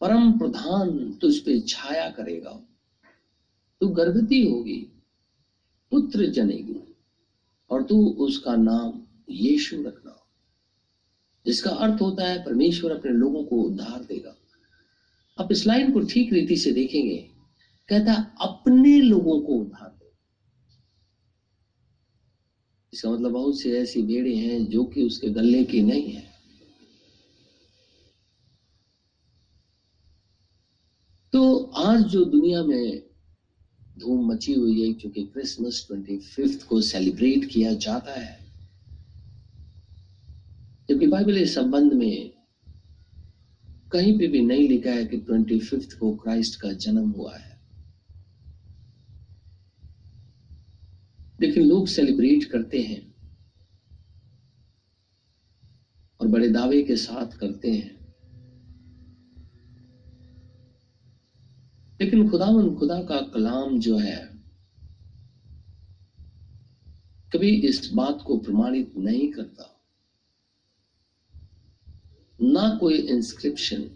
परम 0.00 0.32
प्रधान 0.32 1.12
तुझ 1.12 1.38
पे 1.38 1.60
छाया 1.60 2.08
करेगा। 2.10 2.50
तू 3.80 3.88
गर्भवती 3.88 4.40
होगी, 4.46 4.78
पुत्र 5.92 6.26
जनेगी, 6.26 6.94
और 7.70 7.82
तू 7.82 7.98
उसका 8.18 8.56
नाम 8.56 9.02
यीशु 9.30 9.82
रखना, 9.82 10.16
जिसका 11.46 11.70
अर्थ 11.70 12.00
होता 12.02 12.26
है 12.26 12.44
परमेश्वर 12.44 12.96
अपने 12.96 13.12
लोगों 13.12 13.44
को 13.44 13.56
उद्धार 13.56 14.04
देगा। 14.04 14.34
आप 15.38 15.52
इस 15.52 15.66
लाइन 15.66 15.92
को 15.92 16.00
ठीक 16.00 16.32
रीति 16.32 16.56
से 16.56 16.72
देखेंगे, 16.72 17.30
कहता 17.88 18.14
अपने 18.40 19.00
लोगों 19.00 19.40
को 19.40 19.52
उद्धार 19.52 19.88
देगा 19.88 20.16
इसका 22.92 23.10
मतलब 23.10 23.32
बहुत 23.32 23.60
से 23.60 23.78
ऐसी 23.78 24.02
भेड़े 24.02 24.34
हैं 24.34 24.64
जो 24.66 24.84
कि 24.84 25.02
उसके 25.02 25.28
गले 25.28 25.64
की 25.64 25.82
नहीं 25.82 26.10
है। 26.10 26.29
आज 31.90 32.00
जो 32.00 32.24
दुनिया 32.24 32.62
में 32.62 33.02
धूम 33.98 34.32
मची 34.32 34.54
हुई 34.54 34.86
है, 34.86 34.92
क्योंकि 34.92 35.22
क्रिसमस 35.22 35.84
ट्वेंटी 35.86 36.18
फिफ्थ 36.18 36.66
को 36.66 36.80
सेलिब्रेट 36.80 37.44
किया 37.44 37.72
जाता 37.74 38.20
है, 38.20 38.52
जबकि 40.90 41.06
बाइबल 41.06 41.38
इस 41.38 41.54
संबंध 41.54 41.92
में 41.92 42.30
कहीं 43.92 44.18
पे 44.18 44.26
भी 44.26 44.40
नहीं 44.40 44.68
लिखा 44.68 44.90
है 44.90 45.04
कि 45.04 45.16
ट्वेंटी 45.16 45.60
फिफ्थ 45.60 45.98
को 45.98 46.14
क्राइस्ट 46.16 46.60
का 46.60 46.72
जन्म 46.72 47.10
हुआ 47.10 47.36
है। 47.36 47.60
लेकिन 51.40 51.62
लोग 51.62 51.88
सेलिब्रेट 51.88 52.44
करते 52.44 52.82
हैं 52.82 53.14
और 56.20 56.28
बड़े 56.28 56.48
दावे 56.48 56.82
के 56.82 56.96
साथ 56.96 57.38
करते 57.38 57.70
हैं। 57.70 57.99
लेकिन 62.00 62.30
खुदावन 62.30 62.76
खुदा 62.76 63.02
का 63.02 63.20
कलाम 63.20 63.80
जो 63.80 63.98
है, 63.98 64.42
कभी 67.32 67.50
इस 67.50 67.90
बात 67.94 68.22
को 68.26 68.38
प्रमाणित 68.38 68.96
नहीं 68.96 69.32
करता। 69.32 69.80
ना 72.40 72.76
कोई 72.76 72.94
इंस्क्रिप्शन 72.94 73.90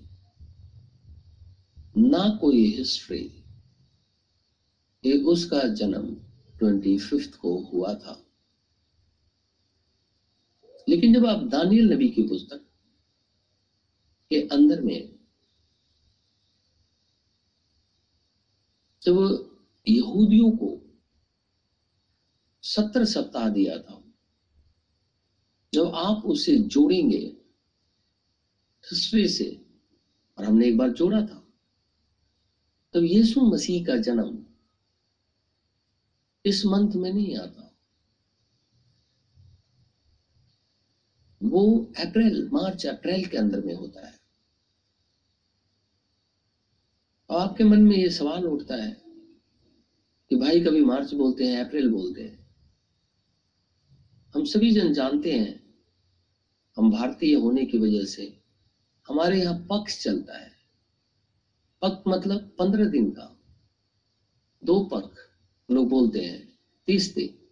ना 1.96 2.38
कोई 2.40 2.66
हिस्ट्री 2.76 3.44
ये 5.04 5.22
उसका 5.22 5.62
जन्म 5.62 6.16
ट्वेंटी 6.58 6.98
फिफ्थ 6.98 7.34
को 7.34 7.58
हुआ 7.60 7.94
था। 7.94 8.24
लेकिन 10.88 11.14
जब 11.14 11.26
आप 11.26 11.42
दानियल 11.42 11.92
नबी 11.92 12.08
की 12.08 12.22
पुस्तक 12.22 12.64
के 14.30 14.48
अंदर 14.48 14.80
में 14.80 15.13
जब 19.06 19.16
यहूदियों 19.88 20.50
को 20.50 20.80
सत्तर 22.62 23.04
सप्ताह 23.04 23.48
दिया 23.48 23.78
था। 23.78 24.04
जब 25.74 25.92
आप 25.94 26.22
उसे 26.24 26.58
जोड़ेंगे 26.58 27.40
से, 29.28 29.66
और 30.38 30.44
हमने 30.44 30.66
एक 30.66 30.76
बार 30.76 30.88
जोड़ा 30.88 31.20
था, 31.22 31.46
तब 32.92 33.02
यीशु 33.02 33.44
मसीह 33.44 33.84
का 33.84 33.96
जन्म 33.96 34.46
इस 36.44 36.66
मंथ 36.66 36.92
में 36.94 37.10
नहीं 37.10 37.36
आता। 37.36 37.70
वो 41.42 41.92
अप्रैल, 41.98 42.48
मार्च, 42.52 42.86
अप्रैल 42.86 43.26
के 43.26 43.36
अंदर 43.36 43.60
में 43.60 43.74
होता 43.74 44.06
है 44.06 44.12
और 44.12 44.18
आपके 47.30 47.64
मन 47.64 47.82
में 47.82 47.96
ये 47.96 48.10
सवाल 48.10 48.46
उठता 48.46 48.74
है 48.74 49.02
कि 50.30 50.36
भाई 50.36 50.60
कभी 50.60 50.80
मार्च 50.80 51.14
बोलते 51.14 51.44
हैं, 51.44 51.64
अप्रैल 51.64 51.90
बोलते 51.90 52.22
हैं। 52.22 52.46
हम 54.34 54.44
सभी 54.44 54.70
जन 54.70 54.92
जानते 54.92 55.32
हैं, 55.32 55.74
हम 56.76 56.90
भारतीय 56.90 57.34
होने 57.34 57.64
की 57.64 57.78
वजह 57.78 58.04
से 58.04 58.42
हमारे 59.08 59.40
यहाँ 59.40 59.66
पक्ष 59.70 60.04
चलता 60.04 60.38
है। 60.38 60.52
पक्ष 61.82 62.02
मतलब 62.08 62.56
पंद्रह 62.58 62.84
दिन 62.84 63.10
का। 63.10 63.40
दो 64.64 64.84
पक्ष 64.84 65.16
लोग 65.70 65.88
बोलते 65.88 66.20
हैं, 66.20 66.58
तीस 66.86 67.14
दिन। 67.14 67.48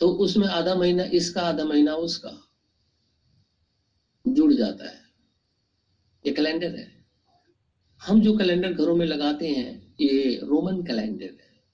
तो 0.00 0.08
उसमें 0.08 0.48
आधा 0.48 0.74
महीना 0.74 1.02
इसका, 1.02 1.42
आधा 1.42 1.64
महीना 1.64 1.94
उसका। 1.94 2.48
जुड़ 4.26 4.52
जाता 4.52 4.88
है। 4.88 5.02
ये 6.26 6.32
कैलेंडर 6.32 6.76
है। 6.76 7.01
हम 8.06 8.20
जो 8.20 8.38
कैलेंडर 8.38 8.72
घरों 8.72 8.96
में 8.96 9.06
लगाते 9.06 9.48
हैं, 9.48 9.94
ये 10.00 10.40
रोमन 10.42 10.82
कैलेंडर 10.82 11.24
है 11.24 11.64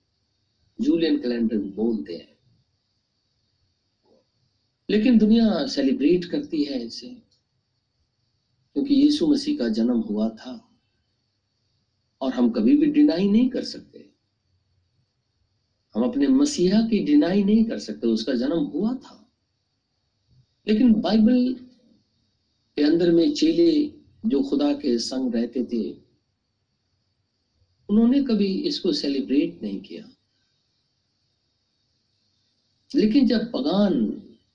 जूलियन 0.81 1.19
कैलेंडर 1.19 1.59
बोलते 1.59 2.15
हैं। 2.15 2.37
लेकिन 4.91 5.19
दुनिया 5.19 5.67
सेलिब्रेट 5.67 6.25
करती 6.25 6.65
है 6.65 6.87
इसे, 6.87 7.09
क्योंकि 8.75 8.95
यीशु 8.95 9.27
मसीह 9.27 9.59
का 9.59 9.69
जन्म 9.69 9.97
हुआ 9.97 10.29
था, 10.29 10.79
और 12.21 12.33
हम 12.33 12.51
कभी 12.51 12.77
भी 12.77 12.87
डिनाई 12.87 13.29
नहीं 13.29 13.51
कर 13.51 13.65
सकते। 13.65 14.11
हम 15.95 16.05
अपने 16.05 16.27
मसीहा 16.27 16.81
की 16.81 17.05
डिनाई 17.05 17.45
नहीं 17.45 17.65
कर 17.65 17.79
सकते, 17.79 18.07
उसका 18.07 18.35
जन्म 18.35 18.59
हुआ 18.59 18.95
था। 18.95 19.33
लेकिन 20.69 20.93
बाइबल 20.93 21.55
के 22.77 22.83
अंदर 22.83 23.11
में 23.11 23.35
चेले 23.35 23.93
जो 24.27 24.43
खुदा 24.43 24.73
के 24.73 24.99
संग 24.99 25.35
रहते 25.35 25.65
थे 25.65 26.08
उन्होंने 27.89 28.23
कभी 28.23 28.47
इसको 28.69 28.93
सेलिब्रेट 28.93 29.63
नहीं 29.63 29.81
किया। 29.81 30.09
लेकिन 32.91 33.27
जब 33.27 33.51
पगान 33.53 33.97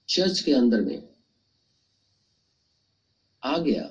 चर्च 0.10 0.40
के 0.40 0.52
अंदर 0.52 0.82
में 0.82 1.02
आ 3.44 3.58
गया 3.58 3.90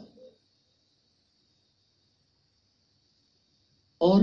और 4.01 4.23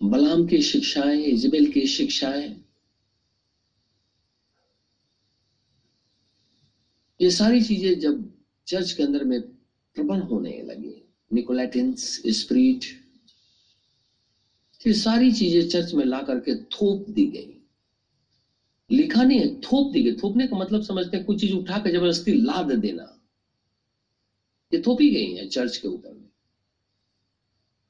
बलाम 0.00 0.46
की 0.46 0.60
शिक्षाएँ, 0.62 1.22
इजबेल 1.24 1.70
की 1.72 1.86
शिक्षाएँ, 1.86 2.64
ये 7.20 7.30
सारी 7.30 7.62
चीज़ें 7.62 7.98
जब 8.00 8.30
चर्च 8.66 8.92
के 8.92 9.02
अंदर 9.02 9.24
में 9.24 9.40
प्रबल 9.40 10.20
होने 10.20 10.60
लगी 10.62 11.03
निकोलेटिन्स 11.32 12.22
स्प्रीट 12.26 12.84
ये 14.86 14.94
सारी 14.94 15.32
चीज़ें 15.32 15.68
चर्च 15.68 15.94
में 15.94 16.04
ला 16.04 16.22
करके 16.22 16.54
थोप 16.54 17.06
दी 17.08 17.24
गई। 17.24 17.60
लिखा 18.96 19.22
नहीं 19.22 19.38
है, 19.38 19.60
थोप 19.60 19.92
दी 19.92 20.02
गई। 20.02 20.12
थोपने 20.12 20.46
का 20.46 20.56
मतलब 20.56 20.82
समझते 20.82 21.16
हैं, 21.16 21.26
कुछ 21.26 21.40
चीज़ 21.40 21.54
उठा 21.54 21.78
कर 21.78 21.90
ज़बरदस्ती 21.90 22.32
लाद 22.32 22.72
देना। 22.72 23.20
ये 24.74 24.82
थोपी 24.86 25.10
गई 25.10 25.34
है 25.34 25.46
चर्च 25.46 25.76
के 25.76 25.88
ऊपर 25.88 26.12
में। 26.12 26.28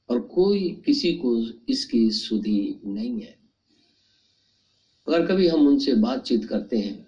और 0.09 0.19
कोई 0.19 0.81
किसी 0.85 1.13
को 1.13 1.43
इसकी 1.69 2.11
सुधी 2.11 2.79
नहीं 2.85 3.21
है। 3.21 3.37
अगर 5.07 5.25
कभी 5.25 5.47
हम 5.47 5.67
उनसे 5.67 5.93
बातचीत 5.93 6.45
करते 6.45 6.77
हैं, 6.77 7.07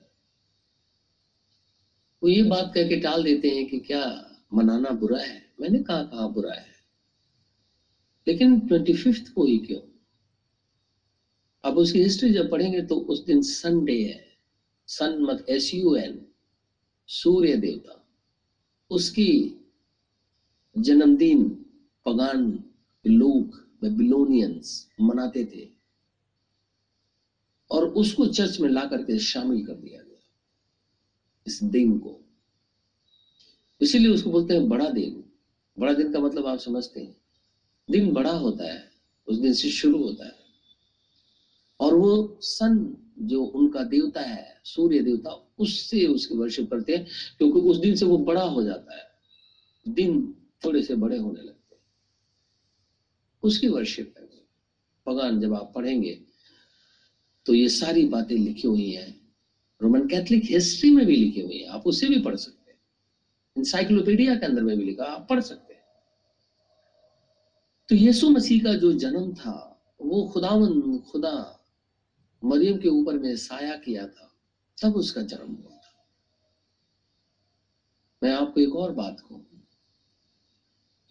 वो 2.23 2.29
ये 2.29 2.43
बात 2.43 2.71
कह 2.75 2.87
के 2.87 2.95
टाल 2.95 3.23
देते 3.23 3.49
हैं 3.49 3.65
कि 3.65 3.79
क्या 3.79 4.31
मनाना 4.53 4.89
बुरा 4.89 5.19
है? 5.19 5.46
मैंने 5.61 5.83
कहा 5.83 6.03
कहा 6.03 6.27
बुरा 6.27 6.53
है। 6.53 6.73
लेकिन 8.27 8.59
ट्वेंटी 8.59 8.93
फिफ्थ 8.93 9.33
को 9.33 9.45
ही 9.45 9.57
क्यों? 9.57 9.81
अब 11.63 11.77
उसकी 11.77 12.03
हिस्ट्री 12.03 12.33
जब 12.33 12.51
पढ़ेंगे 12.51 12.81
तो 12.81 12.95
उस 12.95 13.25
दिन 13.25 13.41
संडे 13.41 14.03
है। 14.03 14.37
सन 14.87 15.17
मत 15.21 15.45
एस 15.49 15.73
यू 15.73 15.95
एन 15.95 16.25
सूर्य 17.07 17.57
देवता। 17.57 18.07
उसकी 18.89 19.53
जन्मदिन, 20.77 21.65
पगान 22.05 22.63
लोग 23.07 23.67
बेबिलोनियंस 23.81 24.91
मनाते 25.01 25.45
थे। 25.45 25.69
और 27.71 27.89
उसको 27.89 28.27
चर्च 28.27 28.59
में 28.59 28.69
ला 28.69 28.85
करके 28.85 29.19
शामिल 29.19 29.65
कर 29.65 29.73
दिया 29.73 30.01
गया। 30.01 30.19
इस 31.47 31.63
दिन 31.63 31.99
को। 31.99 32.21
इसीलिए 33.81 34.11
उसको 34.11 34.31
बोलते 34.31 34.53
हैं 34.53 34.69
बड़ा 34.69 34.89
दिन। 34.89 35.26
बड़ा 35.79 35.93
दिन 35.93 36.13
का 36.13 36.19
मतलब 36.19 36.45
आप 36.45 36.59
समझते 36.59 36.99
हैं। 36.99 37.17
दिन 37.91 38.13
बड़ा 38.13 38.31
होता 38.31 38.73
है, 38.73 38.91
उस 39.27 39.37
दिन 39.37 39.53
से 39.53 39.69
शुरू 39.69 40.03
होता 40.03 40.25
है। 40.25 40.35
और 41.79 41.93
वो 41.93 42.39
सन 42.41 42.97
जो 43.19 43.43
उनका 43.43 43.83
देवता 43.83 44.21
है, 44.21 44.61
सूर्य 44.63 44.99
देवता, 44.99 45.53
उससे 45.59 46.05
उसके 46.05 46.35
वर्षिप 46.35 46.69
करते 46.69 46.95
हैं, 46.95 47.07
क्योंकि 47.37 47.59
उस 47.59 47.77
दिन 47.77 47.95
से 47.95 48.05
वो 48.05 48.17
बड़ा 48.17 48.43
हो 48.43 48.63
जाता 48.63 48.97
है। 48.97 49.07
दिन 49.87 50.35
थोड़े 50.65 50.83
से 50.83 50.95
बड़े 50.95 51.17
होने 51.17 51.41
लगते 51.41 51.75
हैं। 51.75 51.81
उसकी 53.43 53.67
वर्षिप 53.67 54.13
है। 54.17 54.27
भगवान 55.07 55.41
जब 55.41 55.53
आप 55.53 55.71
पढ़ेंगे 55.75 56.21
तो 57.45 57.53
ये 57.53 57.69
सारी 57.69 58.05
बातें 58.05 58.37
लिखी 58.37 58.67
हुई 58.67 58.91
हैं। 58.91 59.31
रोमन 59.81 60.07
कैथलिक 60.07 60.43
हिस्ट्री 60.45 60.91
में 60.91 61.05
भी 61.05 61.15
लिखी 61.15 61.41
हुई 61.41 61.57
है। 61.57 61.67
आप 61.67 61.87
उससे 61.87 62.07
भी 62.07 62.19
पढ़ 62.19 62.35
सकते 62.35 62.71
हैं। 62.71 62.79
इंसाइक्लोपीडिया 63.57 64.35
के 64.35 64.45
अंदर 64.45 64.63
में 64.63 64.77
भी 64.77 64.83
लिखा, 64.83 65.03
आप 65.03 65.27
पढ़ 65.29 65.41
सकते 65.41 65.66
तो 67.89 67.95
यीशु 67.95 68.29
मसीह 68.29 68.63
का 68.63 68.73
जो 68.73 68.93
जन्म 68.93 69.33
था, 69.33 69.81
वो 70.01 70.23
खुदावन, 70.33 70.99
खुदा 70.99 71.59
मरियम 72.43 72.77
के 72.77 72.89
ऊपर 72.89 73.17
में 73.17 73.35
साया 73.35 73.75
किया 73.75 74.07
था, 74.07 74.31
तब 74.81 74.95
उसका 74.95 75.21
जन्म 75.21 75.51
हुआ 75.53 75.77
था। 75.77 76.07
मैं 78.23 78.33
आपको 78.33 78.61
एक 78.61 78.75
और 78.75 78.91
बात 78.91 79.19
कहूँ। 79.19 79.45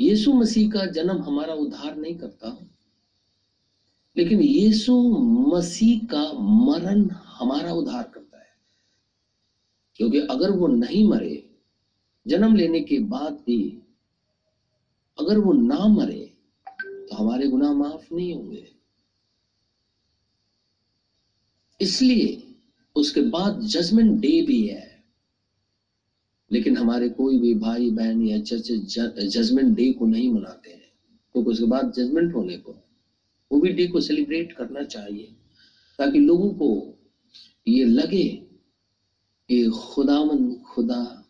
यीशु 0.00 0.32
मसीह 0.32 0.70
का 0.70 0.86
जन्म 0.86 1.22
हमारा 1.22 1.54
उद्धार 1.54 1.96
नहीं 1.96 2.18
करता, 2.18 2.66
लेकिन 4.16 4.40
यीशु 4.40 5.02
मसीह 5.28 6.06
का 6.06 6.32
मरण 6.32 7.10
हमारा 7.10 7.72
उद्धार 7.72 8.02
करता 8.02 8.38
है। 8.38 8.56
क्योंकि 9.94 10.18
अगर 10.18 10.50
वो 10.50 10.66
नहीं 10.66 11.08
मरे, 11.08 11.56
जन्म 12.28 12.56
लेने 12.56 12.80
के 12.80 12.98
बाद 12.98 13.32
भी 13.32 13.82
अगर 15.18 15.38
वो 15.38 15.52
ना 15.52 15.86
मरे 15.86 16.25
हमारे 17.16 17.48
गुनाह 17.48 17.72
माफ़ 17.72 18.14
नहीं 18.14 18.34
होंगे। 18.34 18.72
इसलिए 21.80 22.54
उसके 22.96 23.20
बाद 23.20 23.60
जजमेंट 23.60 24.20
डे 24.20 24.42
भी 24.42 24.66
है। 24.66 25.04
लेकिन 26.52 26.76
हमारे 26.76 27.08
कोई 27.08 27.38
भी 27.38 27.54
भाई, 27.54 27.90
बहन 27.90 28.22
या 28.22 28.38
चर्च 28.38 28.72
जजमेंट 29.20 29.76
डे 29.76 29.92
को 29.92 30.06
नहीं 30.06 30.28
मनाते 30.28 30.70
हैं। 30.70 30.86
क्योंकि 31.32 31.44
तो 31.44 31.50
उसके 31.50 31.64
बाद 31.64 31.92
जजमेंट 31.92 32.34
होने 32.34 32.56
को। 32.56 32.72
वो 33.52 33.60
भी 33.60 33.70
डे 33.70 33.86
को 33.86 34.00
सेलिब्रेट 34.00 34.52
करना 34.52 34.82
चाहिए। 34.82 35.36
ताकि 35.98 36.18
लोगों 36.18 36.52
को 36.52 36.98
ये 37.68 37.84
लगे 37.84 38.28
कि 39.48 39.68
खुदामन 39.68 40.54
खुदा, 40.54 41.28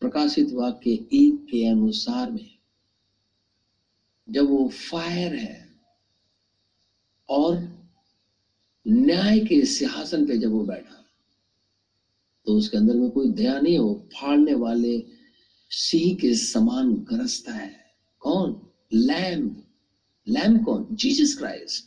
प्रकाशित 0.00 0.52
वाक्य 0.52 0.90
एक 0.90 1.46
के 1.50 1.64
अनुसार 1.64 2.30
में 2.30 2.55
जब 4.28 4.44
वो 4.50 4.68
फायर 4.68 5.34
है 5.34 5.74
और 7.28 7.76
न्याय 8.88 9.40
के 9.40 9.64
सिंहासन 9.64 10.26
पे 10.26 10.38
जब 10.38 10.50
वो 10.50 10.64
बैठा 10.64 11.02
तो 12.46 12.52
उसके 12.52 12.76
अंदर 12.76 12.94
में 12.94 13.10
कोई 13.10 13.30
दया 13.30 13.60
नहीं 13.60 13.78
हो 13.78 14.08
फाड़ने 14.14 14.54
वाले 14.54 15.06
सिंह 15.70 16.18
के 16.18 16.34
समान 16.34 16.94
गरजता 16.94 17.52
है। 17.52 17.94
कौन? 18.20 18.70
लैम। 18.92 19.56
लैम 20.28 20.58
कौन? 20.58 20.88
Jesus 20.90 21.38
Christ. 21.38 21.84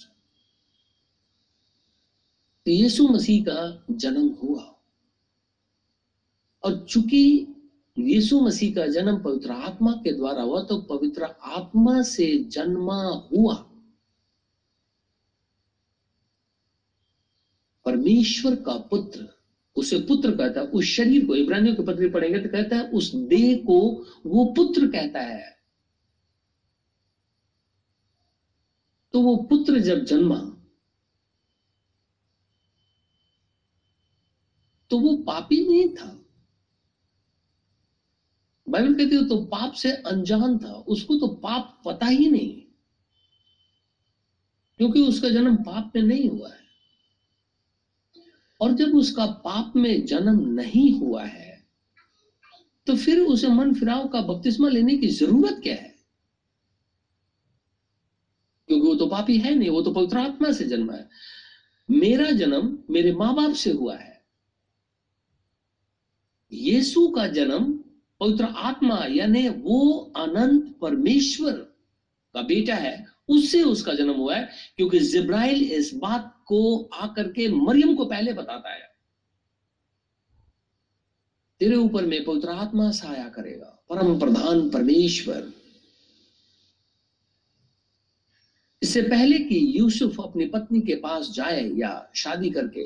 तो 2.65 2.71
यीशु 2.71 3.07
मसीह 3.07 3.43
का 3.43 3.85
जन्म 3.91 4.27
हुआ। 4.27 4.79
और 6.63 6.85
चूँकि 6.89 7.47
यीशु 7.99 8.39
मसीह 8.39 8.75
का 8.75 8.87
जन्म 8.87 9.23
पवित्र 9.23 9.51
आत्मा 9.51 9.91
के 9.91 10.13
द्वारा 10.13 10.41
हुआ 10.41 10.63
तो 10.63 10.81
पवित्र 10.81 11.23
आत्मा 11.43 12.01
से 12.01 12.43
जन्मा 12.43 13.29
हुआ। 13.33 13.55
परमेश्वर 17.85 18.55
का 18.55 18.77
पुत्र, 18.77 19.29
उसे 19.75 19.99
पुत्र 19.99 20.31
कहता 20.31 20.61
है, 20.61 20.67
उस 20.67 20.85
शरीर 20.85 21.25
को, 21.25 21.35
इब्रानियों 21.35 21.75
के 21.75 21.83
पत्र 21.83 22.09
पढ़ेंगे 22.09 22.39
तो 22.39 22.49
कहता 22.49 22.75
है, 22.75 22.89
उस 22.89 23.15
देह 23.15 23.63
को 23.67 24.05
वो 24.25 24.45
पुत्र 24.45 24.87
कहता 24.87 25.19
है। 25.19 25.59
तो 29.13 29.21
वो 29.21 29.35
पुत्र 29.35 29.79
जब 29.79 30.03
जन्मा 30.05 30.55
तो 34.89 34.99
वो 34.99 35.17
पापी 35.17 35.67
नहीं 35.67 35.95
था। 35.95 36.18
बाइबल 38.69 38.93
कहती 38.93 39.15
हो 39.15 39.21
तो 39.23 39.37
पाप 39.45 39.73
से 39.73 39.91
अनजान 39.91 40.57
था, 40.57 40.71
उसको 40.71 41.15
तो 41.15 41.27
पाप 41.27 41.81
पता 41.85 42.05
ही 42.05 42.29
नहीं 42.29 42.61
क्योंकि 44.79 45.01
उसका 45.01 45.29
जन्म 45.29 45.55
पाप 45.55 45.91
में 45.95 46.01
नहीं 46.03 46.29
हुआ 46.29 46.49
है। 46.49 46.67
और 48.61 48.73
जब 48.73 48.95
उसका 48.95 49.25
पाप 49.25 49.73
में 49.75 50.05
जन्म 50.05 50.39
नहीं 50.51 50.91
हुआ 50.99 51.23
है 51.23 51.47
तो 52.87 52.95
फिर 52.95 53.19
उसे 53.19 53.47
मन 53.47 53.73
फिराव 53.73 54.07
का 54.07 54.21
बपतिस्मा 54.21 54.69
लेने 54.69 54.97
की 54.97 55.07
ज़रूरत 55.07 55.59
क्या 55.63 55.75
है? 55.75 55.95
क्योंकि 58.69 58.87
वो 58.87 58.95
तो 58.95 59.07
पापी 59.07 59.37
है 59.37 59.53
नहीं, 59.55 59.69
वो 59.69 59.81
तो 59.81 59.91
पवित्र 59.91 60.17
आत्मा 60.17 60.51
से 60.51 60.65
जन्मा 60.65 60.93
है। 60.93 61.07
मेरा 61.89 62.29
जन्म 62.31 62.77
मेरे 62.89 63.11
माँ 63.11 63.33
बाप 63.35 63.53
से 63.53 63.71
हुआ 63.71 63.95
है। 63.95 64.21
यीशु 66.51 67.07
का 67.07 67.27
जन्म 67.27 67.78
पवित्र 68.19 68.43
आत्मा, 68.43 69.05
यानी 69.05 69.47
वो 69.49 69.97
अनंत 70.17 70.75
परमेश्वर 70.81 71.51
का 72.35 72.41
बेटा 72.41 72.75
है, 72.75 73.05
उससे 73.29 73.61
उसका 73.63 73.93
जन्म 73.93 74.13
हुआ 74.13 74.35
है, 74.35 74.49
क्योंकि 74.77 74.99
जिब्राइल 74.99 75.63
इस 75.63 75.93
बात 75.93 76.33
को 76.45 76.89
आकर 76.93 77.31
के 77.31 77.47
मरियम 77.47 77.95
को 77.95 78.05
पहले 78.05 78.33
बताता 78.33 78.69
है। 78.69 78.87
तेरे 81.61 81.75
ऊपर 81.75 82.05
में 82.05 82.23
पवित्र 82.25 82.49
आत्मा 82.49 82.89
साया 82.91 83.27
करेगा, 83.29 83.85
परम 83.89 84.19
प्रधान 84.19 84.69
परमेश्वर। 84.69 85.51
इससे 88.81 89.01
पहले 89.01 89.37
कि 89.39 89.79
यूसुफ 89.79 90.19
अपनी 90.21 90.45
पत्नी 90.45 90.81
के 90.81 90.95
पास 90.95 91.31
जाए 91.31 91.63
या 91.69 92.11
शादी 92.15 92.49
करके 92.49 92.83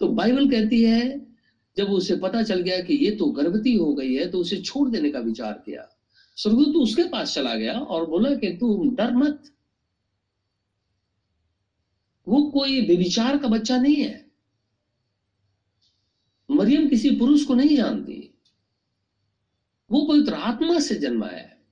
तो 0.00 0.08
बाइबल 0.08 0.50
कहती 0.50 0.82
है 0.82 1.33
जब 1.76 1.90
उसे 1.90 2.16
पता 2.16 2.42
चल 2.42 2.60
गया 2.60 2.80
कि 2.80 2.94
ये 2.94 3.10
तो 3.10 3.26
गर्भवती 3.26 3.74
हो 3.74 3.94
गई 3.94 4.14
है 4.14 4.30
तो 4.30 4.38
उसे 4.38 4.56
छोड़ 4.56 4.90
देने 4.90 5.10
का 5.10 5.18
विचार 5.18 5.52
किया। 5.52 5.88
स्वर्गदूत 6.36 6.76
उसके 6.76 7.04
पास 7.04 7.34
चला 7.34 7.54
गया 7.54 7.72
और 7.72 8.06
बोला 8.06 8.34
कि 8.34 8.50
तू 8.50 8.90
डर 8.90 9.10
मत। 9.10 9.42
वो 12.28 12.50
कोई 12.50 12.96
विचार 12.96 13.38
का 13.38 13.48
बच्चा 13.48 13.76
नहीं 13.76 13.96
है। 13.96 14.30
मरियम 16.50 16.88
किसी 16.88 17.10
पुरुष 17.10 17.44
को 17.44 17.54
नहीं 17.54 17.76
जानती। 17.76 18.34
वो 19.90 20.06
पवित्र 20.06 20.34
आत्मा 20.34 20.78
से 20.78 20.94
जन्मा 20.94 21.26
है 21.26 21.62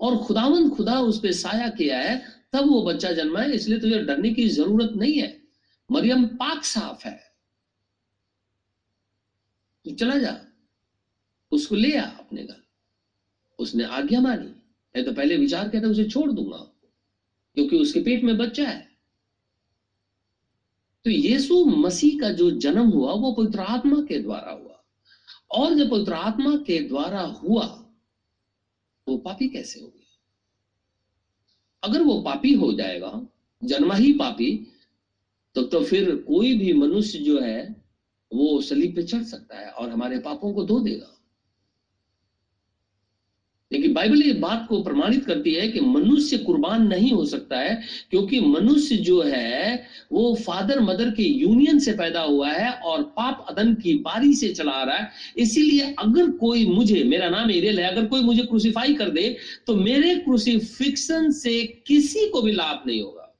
और 0.00 0.16
खुदावंद 0.16 0.70
खुदा 0.72 1.00
उस 1.00 1.18
पर 1.18 1.32
साया 1.32 1.68
किया 1.68 1.98
है, 1.98 2.22
तब 2.52 2.66
वो 2.66 2.82
बच्चा 2.82 3.12
जन्मा 3.12 3.40
है, 3.40 3.52
इसलिए 3.52 3.78
तुझे 3.78 3.98
डरने 3.98 4.30
की 4.30 4.48
ज़रूरत 4.48 4.92
नहीं 4.96 5.18
है। 5.18 5.42
मरियम 5.90 6.26
पाक 6.26 6.64
साफ़ 6.64 7.08
है। 7.08 7.29
तू 9.84 9.90
चला 9.90 10.18
जा। 10.18 10.40
उसको 11.52 11.74
ले 11.74 11.96
आ 11.96 12.04
अपने 12.04 12.42
घर। 12.44 12.64
उसने 13.58 13.84
आज्ञा 13.84 14.20
मानी। 14.20 14.62
मैं 14.96 15.04
तो 15.04 15.12
पहले 15.12 15.36
विचार 15.36 15.68
कहता, 15.68 15.88
उसे 15.88 16.04
छोड़ 16.04 16.32
दूँगा 16.32 16.56
क्योंकि 17.54 17.76
उसके 17.76 18.00
पेट 18.00 18.22
में 18.22 18.38
बच्चा 18.38 18.68
है। 18.68 18.90
तो 21.04 21.10
यीशु 21.10 21.64
मसीह 21.64 22.20
का 22.20 22.30
जो 22.30 22.50
जन्म 22.50 22.88
हुआ, 22.88 23.12
वो 23.12 23.32
पवित्र 23.32 23.60
आत्मा 23.60 24.02
के 24.02 24.18
द्वारा 24.18 24.52
हुआ। 24.52 24.84
और 25.50 25.74
जब 25.74 25.90
पवित्र 25.90 26.12
आत्मा 26.12 26.56
के 26.56 26.88
द्वारा 26.88 27.20
हुआ, 27.20 27.64
वो 29.08 29.16
पापी 29.16 29.48
कैसे 29.48 29.80
हो 29.80 29.88
गया? 29.88 30.20
अगर 31.84 32.02
वो 32.02 32.22
पापी 32.22 32.52
हो 32.52 32.72
जाएगा, 32.72 33.26
जन्मा 33.64 33.94
ही 33.94 34.12
पापी 34.12 34.66
तो 35.54 35.62
तो 35.62 35.84
फिर 35.84 36.16
कोई 36.16 36.58
भी 36.58 36.72
मनुष्य 36.72 37.18
जो 37.18 37.40
है 37.40 37.79
वो 38.32 38.60
सलीब 38.62 38.96
पे 38.96 39.02
चढ़ 39.02 39.22
सकता 39.22 39.58
है 39.58 39.70
और 39.70 39.90
हमारे 39.90 40.18
पापों 40.18 40.52
को 40.52 40.64
धो 40.64 40.80
देगा। 40.80 41.16
लेकिन 43.72 43.92
बाइबल 43.94 44.22
ये 44.22 44.32
बात 44.32 44.66
को 44.68 44.82
प्रमाणित 44.82 45.24
करती 45.24 45.52
है 45.54 45.68
कि 45.68 45.80
मनुष्य 45.80 46.38
कुर्बान 46.38 46.86
नहीं 46.86 47.12
हो 47.12 47.24
सकता 47.26 47.58
है, 47.58 47.82
क्योंकि 48.10 48.40
मनुष्य 48.40 48.96
जो 48.96 49.20
है, 49.22 49.86
वो 50.12 50.34
फादर 50.34 50.80
मदर 50.80 51.10
के 51.10 51.22
यूनियन 51.22 51.78
से 51.78 51.92
पैदा 51.92 52.22
हुआ 52.22 52.50
है 52.50 52.70
और 52.72 53.02
पाप 53.02 53.46
अदन 53.48 53.74
की 53.74 53.94
पारी 53.98 54.34
से 54.34 54.52
चला 54.54 54.72
आ 54.72 54.84
रहा 54.84 54.96
है। 54.96 55.10
इसीलिए 55.36 55.94
अगर 55.98 56.30
कोई 56.30 56.66
मुझे, 56.66 57.04
मेरा 57.04 57.28
नाम 57.28 57.50
एरियल 57.50 57.80
है, 57.80 57.90
अगर 57.90 58.06
कोई 58.06 58.20
मुझे 58.20 58.42
क्रूसीफाई 58.42 58.94
कर 58.94 59.10
दे 59.10 59.36
तो 59.66 59.76
मेरे 59.76 60.14
क्रूसीफिक्शन 60.16 61.30
से 61.32 61.62
किसी 61.86 62.28
को 62.28 62.42
भी 62.42 62.52
लाभ 62.52 62.82
नहीं 62.86 63.02
होगा। 63.02 63.36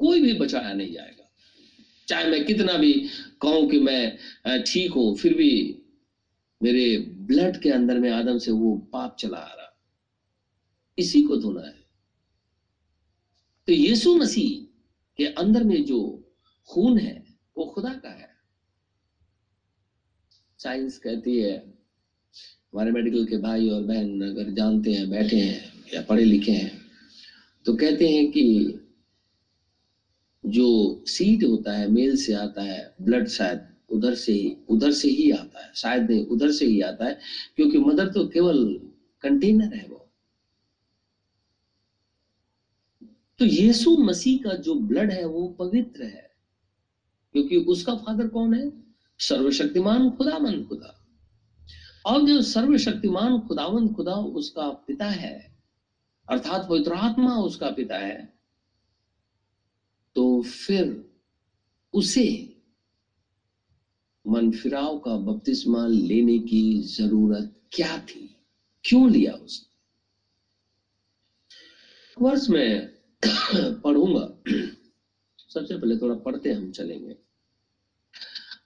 कोई 0.00 0.20
भी 0.22 0.32
बचाया 0.32 0.72
नहीं 0.72 0.92
जाएगा। 0.92 1.15
चाहे 2.08 2.28
मैं 2.30 2.44
कितना 2.44 2.72
भी 2.74 2.92
कहूँ 3.42 3.68
कि 3.70 3.78
मैं 3.78 4.62
ठीक 4.64 4.92
हूँ, 4.92 5.16
फिर 5.16 5.34
भी 5.34 5.82
मेरे 6.60 6.96
ब्लड 7.26 7.56
के 7.62 7.70
अंदर 7.70 7.98
में 7.98 8.10
आदम 8.10 8.38
से 8.38 8.50
वो 8.50 8.74
पाप 8.92 9.16
चला 9.18 9.38
आ 9.38 9.54
रहा। 9.54 9.72
इसी 10.98 11.22
को 11.22 11.36
धोना 11.36 11.60
है। 11.60 11.74
तो 13.68 13.72
यीशु 13.72 14.14
मसीह 14.16 14.64
के 15.18 15.26
अंदर 15.34 15.64
में 15.64 15.84
जो 15.84 15.98
खून 16.68 16.98
है, 16.98 17.22
वो 17.56 17.64
खुदा 17.66 17.92
का 17.94 18.08
है। 18.10 18.28
साइंस 20.58 20.98
कहती 20.98 21.36
है, 21.38 21.56
हमारे 22.72 22.90
मेडिकल 22.90 23.24
के 23.26 23.36
भाई 23.38 23.68
और 23.68 23.82
बहन 23.82 24.20
अगर 24.22 24.50
जानते 24.52 24.92
हैं, 24.92 25.08
बैठे 25.10 25.36
हैं 25.36 25.72
या 25.94 26.00
पढ़े 26.00 26.24
लिखे 26.24 26.52
हैं 26.52 26.70
तो 27.66 27.74
कहते 27.74 28.08
हैं 28.08 28.30
कि 28.30 28.42
जो 30.46 31.04
सीड 31.06 31.44
होता 31.44 31.72
है 31.72 31.88
मेल 31.88 32.16
से 32.16 32.32
आता 32.32 32.62
है 32.62 32.94
ब्लड 33.02 33.28
शायद 33.28 33.76
उधर 33.90 34.14
से 34.14 34.32
ही, 34.32 34.56
उधर 34.68 34.92
से 34.92 35.08
ही 35.08 35.30
आता 35.30 35.66
है, 35.66 35.72
शायद 35.74 36.10
नहीं, 36.10 36.26
उधर 36.26 36.50
से 36.50 36.66
ही 36.66 36.80
आता 36.80 37.04
है, 37.04 37.18
क्योंकि 37.56 37.78
मदर 37.78 38.08
तो 38.08 38.28
केवल 38.28 38.80
कंटेनर 39.22 39.74
है 39.74 39.88
वो। 39.88 40.08
तो 43.38 43.44
यीशु 43.44 43.96
मसीह 43.96 44.48
का 44.48 44.54
जो 44.54 44.74
ब्लड 44.74 45.12
है, 45.12 45.24
वो 45.24 45.48
पवित्र 45.48 46.02
है, 46.02 46.30
क्योंकि 47.32 47.56
उसका 47.56 47.94
फादर 47.94 48.28
कौन 48.28 48.54
है? 48.54 48.72
सर्वशक्तिमान 49.18 50.10
खुदावन 50.10 50.64
खुदा। 50.64 51.06
और 52.06 52.26
जो 52.26 52.42
सर्वशक्तिमान 52.42 53.40
खुदावन 53.40 53.88
खुदा, 53.88 54.14
उसका 54.14 54.68
पिता 54.68 55.06
है, 55.06 55.56
अर्थात 56.30 56.68
पवित्र 56.68 56.92
आत्मा 56.92 57.36
उसका 57.36 57.70
पिता 57.70 57.98
है। 57.98 58.35
तो 60.16 60.42
फिर 60.42 61.10
उसे 61.92 62.56
मन 64.28 64.50
फिराव 64.50 64.98
का 64.98 65.16
बपतिस्मा 65.16 65.86
लेने 65.86 66.38
की 66.38 66.82
ज़रूरत 66.82 67.62
क्या 67.72 67.98
थी? 67.98 68.36
क्यों 68.84 69.10
लिया 69.10 69.32
उसने? 69.32 69.76
वर्ष 72.24 72.48
में 72.50 72.88
पढ़ूँगा। 73.80 74.42
सबसे 75.48 75.78
पहले 75.78 75.98
थोड़ा 75.98 76.14
पढ़ते 76.14 76.52
हम 76.52 76.72
चलेंगे। 76.72 77.16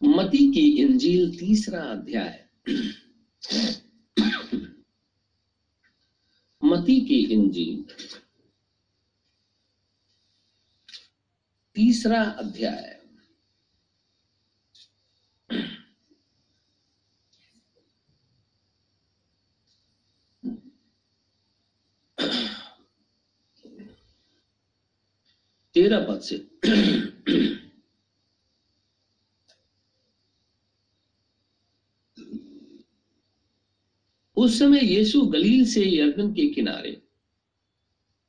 मती 0.03 0.53
की 0.53 0.83
इंजील 0.83 1.39
तीसरा 1.39 1.81
अध्याय। 1.81 2.47
मती 6.65 7.01
की 7.01 7.25
इंजील। 7.35 7.85
तीसरा 11.81 12.23
अध्याय। 12.23 13.01
तेरह 25.75 26.07
पद 26.09 26.21
से। 26.21 26.37
उस 34.37 34.59
समय 34.59 34.85
यीशु 34.85 35.21
गलील 35.21 35.67
से 35.73 35.97
यर्दन 35.97 36.33
के 36.33 36.55
किनारे 36.55 37.03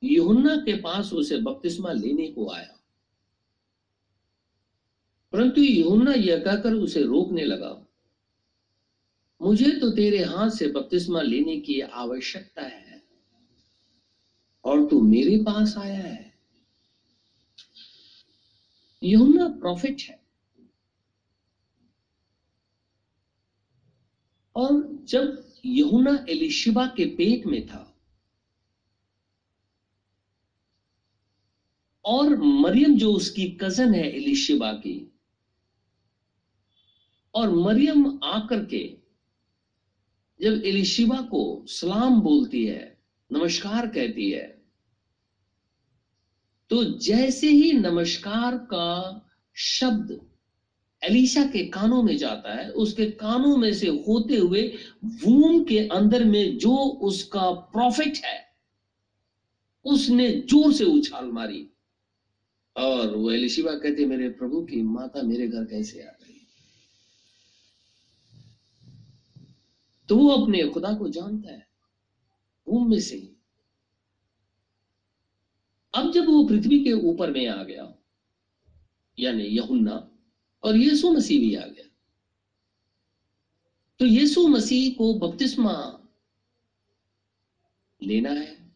यूहन्ना 0.04 0.56
के 0.56 0.76
पास 0.82 1.14
उसे 1.14 1.38
बपतिस्मा 1.38 1.92
लेने 1.92 2.28
को 2.28 2.50
आया। 2.52 2.81
परंतु 5.42 5.62
यूहन्ना 5.62 6.14
यह 6.14 6.44
कहकर 6.44 6.74
उसे 6.74 7.04
रोकने 7.04 7.44
लगा। 7.44 7.88
मुझे 9.42 9.72
तो 9.72 9.90
तेरे 9.90 10.24
हाथ 10.24 10.50
से 10.50 10.68
बपतिस्मा 10.68 11.22
लेने 11.22 11.60
की 11.60 11.80
आवश्यकता 11.80 12.62
है। 12.62 13.04
और 14.66 14.86
तू 14.86 15.02
मेरे 15.02 15.38
पास 15.38 15.78
आया 15.78 16.00
है। 16.00 16.40
यूना 19.04 19.48
प्रॉफिट 19.48 20.02
है। 20.02 20.24
और 24.56 25.00
जब 25.04 25.54
यहुना 25.66 26.26
एलिशिबा 26.30 26.86
के 26.86 27.06
पेट 27.06 27.46
में 27.46 27.68
था, 27.68 28.02
और 32.06 32.44
मरियम 32.44 32.98
जो 32.98 33.14
उसकी 33.14 33.58
कज़न 33.62 33.94
है 33.94 34.12
एलिशिबा 34.12 34.74
की 34.74 35.11
और 37.36 37.52
मरियम 37.56 38.20
आकर 38.24 38.66
के 38.66 38.84
जब 40.40 40.64
एलिशिबा 40.66 41.22
को 41.32 41.44
सलाम 41.70 42.20
बोलती 42.22 42.66
है, 42.66 42.98
नमस्कार 43.30 43.88
कहती 43.88 44.30
है 44.32 44.48
तो 46.72 46.84
जैसे 47.00 47.48
ही 47.50 47.72
नमस्कार 47.74 48.58
का 48.74 48.90
शब्द 49.58 50.20
एलिशा 51.02 51.44
के 51.46 51.64
कानों 51.68 52.02
में 52.04 52.16
जाता 52.18 52.54
है, 52.54 52.70
उसके 52.72 53.06
कानों 53.12 53.56
में 53.58 53.74
से 53.74 53.88
होते 54.08 54.38
हुए 54.38 54.62
वूम 55.24 55.64
के 55.64 55.80
अंदर 55.90 56.24
में 56.26 56.58
जो 56.58 56.76
उसका 57.04 57.52
प्रॉफिट 57.74 58.18
है, 58.26 58.40
उसने 59.86 60.30
ज़ोर 60.52 60.74
से 60.74 60.86
उछाल 60.86 61.26
मारी। 61.32 61.68
और 62.76 63.16
वो 63.16 63.32
एलिशिबा 63.32 63.74
कहते 63.74 64.06
मेरे 64.06 64.30
प्रभु 64.32 64.62
की 64.66 64.82
माता 64.84 65.22
मेरे 65.22 65.48
घर 65.48 65.64
कैसे 65.66 66.02
आ 66.02 66.12
गई 66.12 66.40
तो 70.12 70.16
वो 70.18 70.30
अपने 70.30 70.64
खुदा 70.68 70.94
को 70.94 71.10
जानता 71.10 71.52
है। 71.52 71.68
वूम 72.68 72.90
में 72.90 73.00
से 73.00 73.36
अब 75.94 76.12
जब 76.12 76.26
वो 76.26 76.44
पृथ्वी 76.48 76.84
के 76.84 76.94
ऊपर 76.94 77.32
में 77.32 77.48
आ 77.48 77.64
गया, 77.64 77.94
यानी 79.20 79.44
यहुन्ना, 79.44 80.12
और 80.64 80.76
यीशु 80.76 81.12
मसीह 81.12 81.40
भी 81.40 81.56
आ 81.56 81.66
गया 81.66 81.86
तो 84.00 84.06
यीशु 84.06 84.48
मसीह 84.48 84.94
को 84.98 85.14
बपतिस्मा 85.14 85.76
लेना 88.04 88.32
है। 88.32 88.72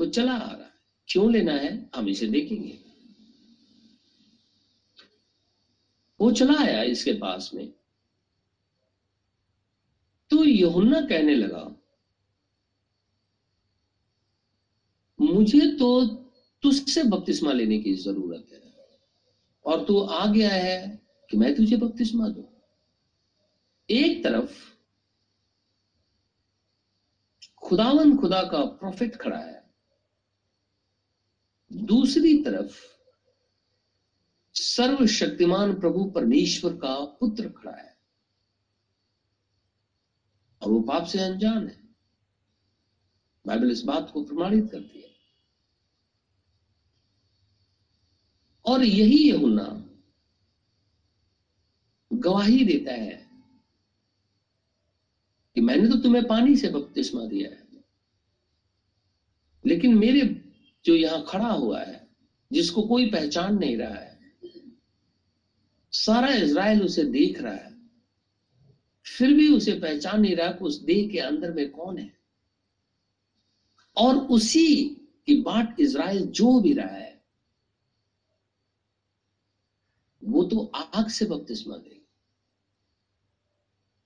वो 0.00 0.06
चला 0.06 0.32
आ 0.32 0.52
रहा 0.52 0.66
है। 0.66 0.72
क्यों 1.08 1.32
लेना 1.32 1.52
है? 1.52 1.90
हम 1.94 2.08
इसे 2.08 2.26
देखेंगे। 2.26 2.78
वो 6.20 6.32
चला 6.32 6.60
आया 6.60 6.82
इसके 6.82 7.12
पास 7.12 7.50
में। 7.54 7.77
तो 10.38 10.44
यहुन्ना 10.44 11.00
कहने 11.00 11.34
लगा, 11.34 11.76
मुझे 15.20 15.60
तो 15.76 16.04
तुझसे 16.62 17.02
बपतिस्मा 17.02 17.52
लेने 17.52 17.78
की 17.78 17.94
ज़रूरत 17.94 18.52
है 18.52 18.60
और 19.64 19.84
तू 19.84 19.98
आ 19.98 20.26
गया 20.26 20.50
है 20.50 21.02
कि 21.30 21.36
मैं 21.36 21.54
तुझे 21.54 21.76
बपतिस्मा 21.76 22.28
दू? 22.28 22.44
एक 23.90 24.24
तरफ़ 24.24 24.54
खुदावन 27.56 28.16
खुदा 28.16 28.42
का 28.42 28.64
प्रॉफिट 28.64 29.16
खड़ा 29.16 29.38
है। 29.38 29.70
दूसरी 31.72 32.42
तरफ़ 32.42 32.80
सर्वशक्तिमान 34.54 35.80
प्रभु 35.80 36.04
परमेश्वर 36.04 36.76
का 36.76 37.04
पुत्र 37.04 37.48
खड़ा 37.48 37.76
है। 37.76 37.97
और 40.68 40.74
वो 40.74 40.80
पाप 40.80 41.04
से 41.04 41.18
अनजान 41.18 41.68
है। 41.68 41.80
बाइबल 43.46 43.70
इस 43.70 43.82
बात 43.82 44.10
को 44.10 44.24
प्रमाणित 44.24 44.70
करती 44.72 44.98
है। 44.98 45.08
और 48.66 48.84
यही 48.84 49.30
यमुना 49.30 49.84
गवाही 52.12 52.64
देता 52.64 52.92
है 52.92 53.30
कि 55.54 55.60
मैंने 55.60 55.88
तो 55.88 55.96
तुम्हें 55.96 56.26
पानी 56.26 56.56
से 56.56 56.68
बपतिस्मा 56.68 57.24
दिया 57.24 57.50
है। 57.50 57.68
लेकिन 59.66 59.98
मेरे 59.98 60.52
जो 60.84 60.94
यहाँ 60.94 61.24
खड़ा 61.28 61.48
हुआ 61.48 61.80
है, 61.80 62.08
जिसको 62.52 62.82
कोई 62.82 63.10
पहचान 63.10 63.58
नहीं 63.58 63.76
रहा 63.76 63.94
है, 63.94 64.20
सारा 65.92 66.28
इज़राइल 66.28 66.82
उसे 66.82 67.04
देख 67.04 67.40
रहा 67.40 67.54
है। 67.54 67.77
फिर 69.16 69.34
भी 69.34 69.48
उसे 69.48 69.72
पहचान 69.72 70.20
नहीं 70.20 70.36
रहा 70.36 70.52
कि 70.52 70.64
उस 70.64 70.80
देह 70.80 71.08
के 71.08 71.18
अंदर 71.18 71.52
में 71.52 71.70
कौन 71.70 71.98
है। 71.98 72.18
और 73.96 74.16
उसी 74.16 74.84
की 75.26 75.42
बाट 75.42 75.80
इज़राइल 75.80 76.26
जो 76.26 76.60
भी 76.60 76.72
रहा 76.72 76.96
है, 76.96 77.22
वो 80.24 80.44
तो 80.44 80.72
आग 80.74 81.08
से 81.08 81.24
बपतिस्मा 81.24 81.76
देगा। 81.76 82.06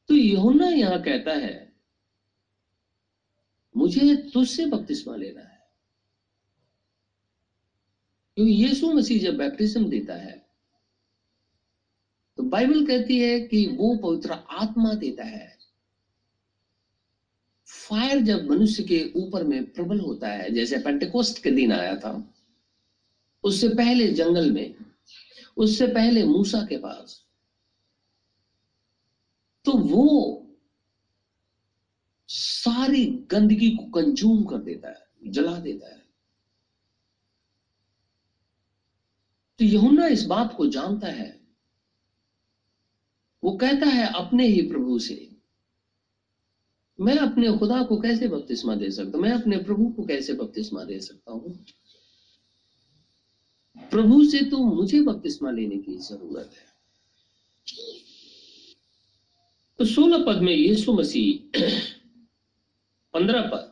तो 0.09 0.15
यहुना 0.15 0.67
यहाँ 0.67 1.03
कहता 1.03 1.33
है, 1.33 1.73
मुझे 3.77 4.17
तुझसे 4.17 4.67
बपतिस्मा 4.67 5.17
लेना 5.17 5.41
है। 5.41 5.53
क्योंकि 8.37 8.53
यीशु 8.53 8.93
मसीह 8.93 9.23
जब 9.23 9.37
बैप्टिज्म 9.37 9.89
देता 9.89 10.15
है 10.15 10.42
तो 12.39 12.43
बाइबल 12.43 12.87
कहती 12.87 13.19
है 13.19 13.41
कि 13.41 13.67
वो 13.67 13.97
पवित्र 13.97 14.33
आत्मा 14.33 14.95
देता 14.95 15.25
है। 15.25 15.59
फायर 17.67 18.21
जब 18.21 18.51
मनुष्य 18.51 18.83
के 18.83 19.13
ऊपर 19.17 19.45
में 19.45 19.73
प्रबल 19.73 20.01
होता 20.01 20.29
है, 20.29 20.51
जैसे 20.51 20.79
पेंटिकोस्ट 20.79 21.43
के 21.43 21.51
दिन 21.51 21.73
आया 21.73 21.97
था, 21.97 22.35
उससे 23.45 23.69
पहले 23.69 24.13
जंगल 24.13 24.51
में, 24.51 24.75
उससे 25.57 25.87
पहले 25.87 26.25
मूसा 26.25 26.63
के 26.63 26.77
पास 26.77 27.25
तो 29.65 29.73
वो 29.73 30.39
सारी 32.29 33.05
गंदगी 33.31 33.71
को 33.71 33.85
कंज्यूम 33.91 34.45
कर 34.45 34.59
देता 34.59 34.89
है, 34.89 35.07
जला 35.25 35.59
देता 35.59 35.95
है। 35.95 36.01
तो 39.59 39.65
यहुना 39.65 40.07
इस 40.07 40.25
बात 40.25 40.55
को 40.57 40.67
जानता 40.67 41.07
है 41.07 41.42
वो 43.43 43.57
कहता 43.57 43.87
है, 43.87 44.13
अपने 44.15 44.47
ही 44.47 44.63
प्रभु 44.63 44.99
से। 44.99 45.29
मैं 47.01 47.17
अपने 47.17 47.59
खुदा 47.59 47.83
को 47.83 48.01
कैसे 48.01 48.29
बपतिस्मा 48.29 48.75
दे 48.75 48.91
सकता 48.91 49.19
हूँ? 49.19 49.27
मैं 49.27 49.33
अपने 49.33 49.57
प्रभु 49.59 49.89
को 49.89 50.05
कैसे 50.05 50.33
बपतिस्मा 50.33 50.85
दे 50.85 51.01
सकता 51.01 51.33
हूँ? 51.33 51.65
प्रभु 53.91 54.25
से 54.25 54.41
तो 54.41 54.59
मुझे 54.59 55.01
बपतिस्मा 55.01 55.51
लेने 55.51 55.79
की 55.79 55.97
ज़रूरत 55.97 56.51
है। 56.53 56.71
तो 59.79 59.85
सोलह 59.85 60.25
पद 60.25 60.43
में 60.43 60.53
यीशु 60.53 60.93
मसीह, 60.93 61.61
पंद्रह 63.15 63.43
पद। 63.43 63.69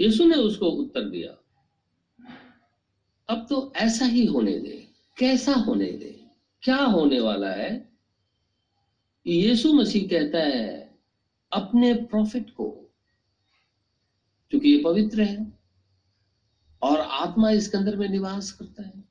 यीशु 0.00 0.24
ने 0.24 0.34
उसको 0.34 0.66
उत्तर 0.66 1.08
दिया, 1.08 1.36
अब 3.28 3.46
तो 3.50 3.72
ऐसा 3.76 4.04
ही 4.04 4.26
होने 4.26 4.58
दे। 4.58 4.88
कैसा 5.18 5.52
होने 5.52 5.90
दे? 5.92 6.24
क्या 6.62 6.76
होने 6.76 7.20
वाला 7.20 7.50
है? 7.50 7.89
यीशु 9.26 9.72
मसीह 9.72 10.08
कहता 10.08 10.38
है, 10.38 10.98
अपने 11.52 11.94
प्रॉफिट 11.94 12.50
को, 12.50 12.70
क्योंकि 14.50 14.68
ये 14.68 14.82
पवित्र 14.82 15.22
है, 15.22 15.52
और 16.82 17.00
आत्मा 17.00 17.50
इसके 17.50 17.78
अंदर 17.78 17.96
में 17.96 18.08
निवास 18.08 18.52
करता 18.52 18.82
है। 18.82 19.04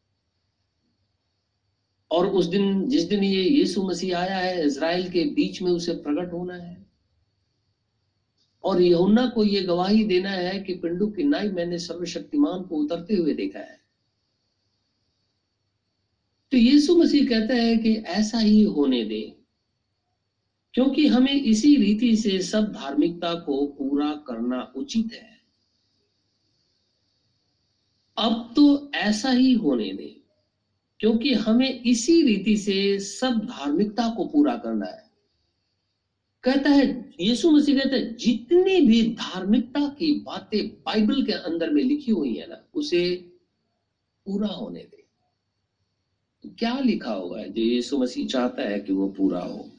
और 2.11 2.27
उस 2.27 2.45
दिन, 2.45 2.89
जिस 2.89 3.03
दिन 3.03 3.23
ये 3.23 3.43
यीशु 3.43 3.83
मसीह 3.83 4.17
आया 4.17 4.37
है, 4.37 4.65
इज़राइल 4.65 5.09
के 5.09 5.23
बीच 5.23 5.61
में 5.61 5.71
उसे 5.71 5.93
प्रकट 5.93 6.33
होना 6.33 6.53
है। 6.53 6.85
और 8.63 8.81
यहुन्ना 8.81 9.27
को 9.27 9.43
ये 9.43 9.61
गवाही 9.61 10.03
देना 10.03 10.29
है 10.29 10.59
कि 10.59 10.73
पिंडू 10.73 11.07
की 11.07 11.23
नाई 11.23 11.49
मैंने 11.49 11.79
सर्वशक्तिमान 11.79 12.61
को 12.61 12.75
उतरते 12.75 13.15
हुए 13.15 13.33
देखा 13.33 13.59
है। 13.59 13.79
तो 16.51 16.57
यीशु 16.57 16.95
मसीह 16.95 17.29
कहता 17.29 17.53
है 17.53 17.77
कि 17.77 17.95
ऐसा 17.95 18.37
ही 18.37 18.63
होने 18.63 19.05
दे। 19.05 19.38
क्योंकि 20.79 21.07
हमें 21.07 21.33
इसी 21.33 21.75
रीति 21.75 22.15
से 22.15 22.41
सब 22.41 22.71
धार्मिकता 22.71 23.33
को 23.33 23.65
पूरा 23.65 24.13
करना 24.27 24.73
उचित 24.75 25.09
है। 25.13 25.39
अब 28.17 28.53
तो 28.55 28.91
ऐसा 28.95 29.29
ही 29.29 29.53
होने 29.53 29.93
दे, 29.93 30.21
क्योंकि 30.99 31.33
हमें 31.33 31.81
इसी 31.81 32.21
रीति 32.21 32.57
से 32.57 32.99
सब 32.99 33.45
धार्मिकता 33.45 34.09
को 34.09 34.25
पूरा 34.25 34.55
करना 34.55 34.85
है। 34.85 35.09
कहता 36.43 36.69
है, 36.69 37.11
यीशु 37.19 37.51
मसीह 37.51 37.75
कहता 37.75 37.95
है, 37.95 38.15
जितनी 38.15 38.81
भी 38.81 39.15
धार्मिकता 39.15 39.87
की 39.87 40.11
बातें 40.11 40.69
बाइबल 40.69 41.21
के 41.23 41.31
अंदर 41.31 41.69
में 41.69 41.83
लिखी 41.83 42.11
हुई 42.11 42.33
है 42.33 42.49
ना, 42.49 42.63
उसे 42.73 43.15
पूरा 44.25 44.47
होने 44.47 44.79
दे। 44.79 45.03
क्या 46.59 46.79
लिखा 46.79 47.11
हुआ 47.11 47.39
है 47.39 47.49
जो 47.49 47.61
यीशु 47.61 47.97
मसीह 47.97 48.27
चाहता 48.27 48.61
है 48.61 48.79
कि 48.79 48.93
वो 48.93 49.07
पूरा 49.07 49.39
हो? 49.39 49.69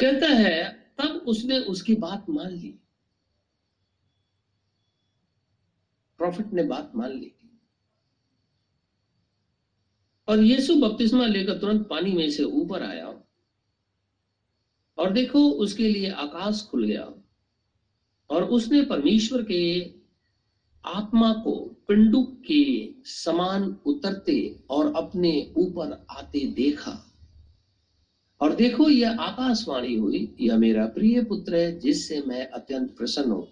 कहता 0.00 0.26
है, 0.26 0.92
तब 0.98 1.06
उसने 1.06 1.58
उसकी 1.58 1.94
बात 1.94 2.26
मान 2.30 2.50
ली। 2.50 2.78
प्रॉफिट 6.18 6.52
ने 6.52 6.62
बात 6.62 6.92
मान 6.96 7.10
ली। 7.10 7.34
और 10.28 10.42
यीशु 10.42 10.74
बपतिस्मा 10.74 11.26
लेकर 11.26 11.58
तुरंत 11.58 11.88
पानी 11.88 12.12
में 12.12 12.30
से 12.30 12.44
ऊपर 12.44 12.82
आया 12.82 13.06
और 14.98 15.12
देखो, 15.12 15.50
उसके 15.50 15.88
लिए 15.88 16.10
आकाश 16.10 16.68
खुल 16.70 16.86
गया 16.86 17.14
और 18.30 18.44
उसने 18.44 18.84
परमेश्वर 18.84 19.42
के 19.42 19.94
आत्मा 20.84 21.32
को 21.32 21.84
पिंडुक 21.88 22.42
के 22.52 22.94
समान 23.04 23.80
उतरते 23.86 24.60
और 24.70 24.94
अपने 24.96 25.54
ऊपर 25.56 26.06
आते 26.10 26.46
देखा। 26.46 27.07
और 28.40 28.54
देखो, 28.54 28.88
यह 28.90 29.20
आकाशवाणी 29.20 29.94
हुई, 29.94 30.36
यह 30.40 30.56
मेरा 30.58 30.86
प्रिय 30.88 31.22
पुत्र 31.24 31.56
है, 31.56 31.78
जिससे 31.80 32.20
मैं 32.26 32.46
अत्यंत 32.48 32.96
प्रसन्न 32.96 33.30
हूँ। 33.30 33.46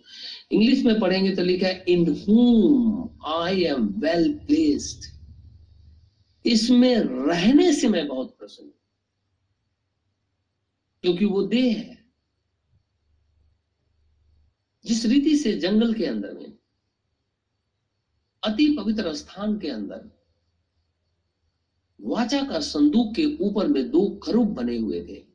इंग्लिश 0.53 0.85
में 0.85 0.99
पढ़ेंगे 1.01 1.35
तो 1.37 1.42
लिखा 1.42 1.66
है 1.66 1.85
इन 1.88 2.07
हुम 2.20 3.09
आई 3.33 3.62
एम 3.64 3.87
वेल 4.01 4.33
प्लेस्ड 4.46 5.14
इसमें 6.44 6.94
रहने 6.96 7.72
से 7.72 7.88
मैं 7.88 8.07
बहुत 8.09 8.37
प्रसन्न 8.38 8.66
हूँ, 8.66 8.75
क्योंकि 11.05 11.25
वो 11.25 11.42
देह 11.44 11.77
है, 11.77 11.99
जिस 14.85 15.05
रीति 15.07 15.37
से 15.37 15.53
जंगल 15.55 15.94
के 15.94 16.07
अंदर 16.07 16.33
में, 16.33 16.53
अति 18.42 18.68
पवित्र 18.79 19.14
स्थान 19.14 19.59
के 19.59 19.68
अंदर 19.70 20.11
वाचा 22.00 22.42
का 22.42 22.61
संदूक 22.61 23.14
के 23.14 23.37
ऊपर 23.40 23.68
में 23.68 23.90
दो 23.90 24.20
खरूब 24.22 24.54
बने 24.54 24.76
हुए 24.76 25.00
थे। 25.00 25.26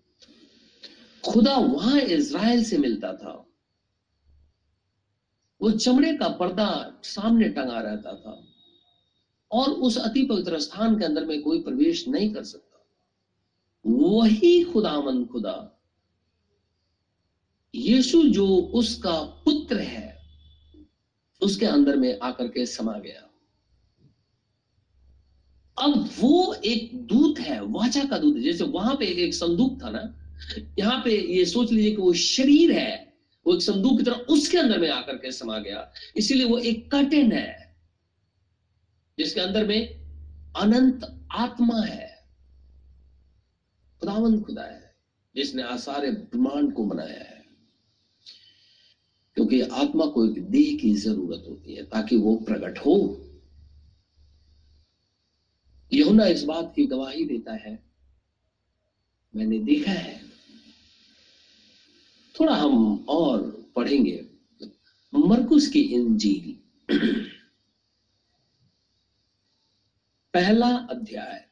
खुदा 1.32 1.56
वहाँ 1.56 2.00
इज़राइल 2.00 2.63
से 2.63 2.78
मिलता 2.78 3.13
था। 3.13 3.47
वो 5.62 5.71
चमड़े 5.71 6.17
का 6.17 6.28
पर्दा 6.28 7.00
सामने 7.04 7.50
टंगा 7.50 7.80
रहता 7.80 8.15
था 8.15 8.47
और 9.52 9.69
उस 9.69 9.97
अति 9.97 10.26
पवित्र 10.26 10.60
स्थान 10.60 11.00
के 11.00 11.06
अंदर 11.06 11.26
में 11.26 11.41
कोई 11.41 11.62
प्रवेश 11.62 12.08
नहीं 12.08 12.34
कर 12.34 12.43
सकता। 12.43 12.86
वही 13.86 14.63
खुदामन 14.63 15.26
खुदा। 15.26 15.82
यीशु 17.76 18.24
जो 18.24 18.47
उसका 18.58 19.21
पुत्र 19.21 19.78
है, 19.78 20.17
उसके 21.41 21.65
अंदर 21.65 21.95
में 21.95 22.19
आकर 22.19 22.47
के 22.47 22.65
समा 22.65 23.00
गया। 23.00 23.31
अब 25.80 26.10
वो 26.20 26.54
एक 26.54 26.90
दूत 26.94 27.40
है, 27.40 27.66
वाचा 27.66 28.04
का 28.04 28.18
दूत 28.18 28.36
है। 28.36 28.44
जैसे 28.44 28.64
वहाँ 28.64 28.96
पे 28.96 29.06
एक 29.06 29.34
संदूक 29.34 29.84
था 29.84 29.90
ना, 29.90 30.18
यहाँ 30.80 31.02
पे 31.06 31.34
ये 31.38 31.46
सोच 31.46 31.72
लीजिए 31.72 31.92
कि 31.92 32.02
वो 32.02 32.14
शरीर 32.14 32.72
है, 32.72 33.14
वो 33.48 33.56
एक 33.56 33.62
संदूक 33.62 33.98
की 33.98 34.04
तरह 34.04 34.16
उसके 34.16 34.58
अंदर 34.58 34.80
में 34.80 34.90
आकर 34.90 35.14
के 35.14 35.32
समा 35.32 35.58
गया। 35.60 35.92
इसीलिए 36.18 36.46
वो 36.46 36.58
एक 36.58 36.92
कर्टेन 36.92 37.32
है, 37.32 37.76
जिसके 39.20 39.42
अंदर 39.42 39.66
में 39.68 39.88
अनंत 40.58 41.28
आत्मा 41.32 41.82
है 41.82 42.28
खुदावन 44.00 44.42
खुदा 44.42 44.64
है, 44.64 44.96
जिसने 45.36 45.64
आसारे 45.64 46.12
ब्रह्मांड 46.12 46.74
को 46.74 46.84
बनाया 46.86 47.19
है। 47.19 47.42
क्योंकि 49.36 49.62
आत्मा 49.62 50.06
को 50.06 50.26
एक 50.26 50.50
देह 50.50 50.78
की 50.78 50.96
ज़रूरत 50.96 51.44
होती 51.50 51.76
है, 51.76 51.84
ताकि 51.84 52.15
वो 52.15 52.36
प्रकट 52.36 52.78
हो। 52.78 53.28
यहुना 55.94 56.25
इस 56.25 56.44
बात 56.44 56.73
की 56.75 56.85
गवाही 56.85 57.25
देता 57.25 57.54
है, 57.54 57.83
मैंने 59.35 59.60
देखा 59.60 59.92
है। 59.92 60.31
थोड़ा 62.39 62.56
हम 62.56 63.06
और 63.10 63.71
पढ़ेंगे। 63.75 64.25
मरकुस 65.15 65.67
की 65.67 65.81
इंजील। 65.81 66.62
पहला 70.33 70.67
अध्याय। 70.67 71.48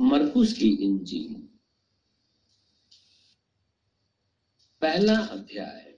मरकुस 0.00 0.52
की 0.52 0.68
इंजील। 0.68 1.48
पहला 4.80 5.18
अध्याय। 5.18 5.93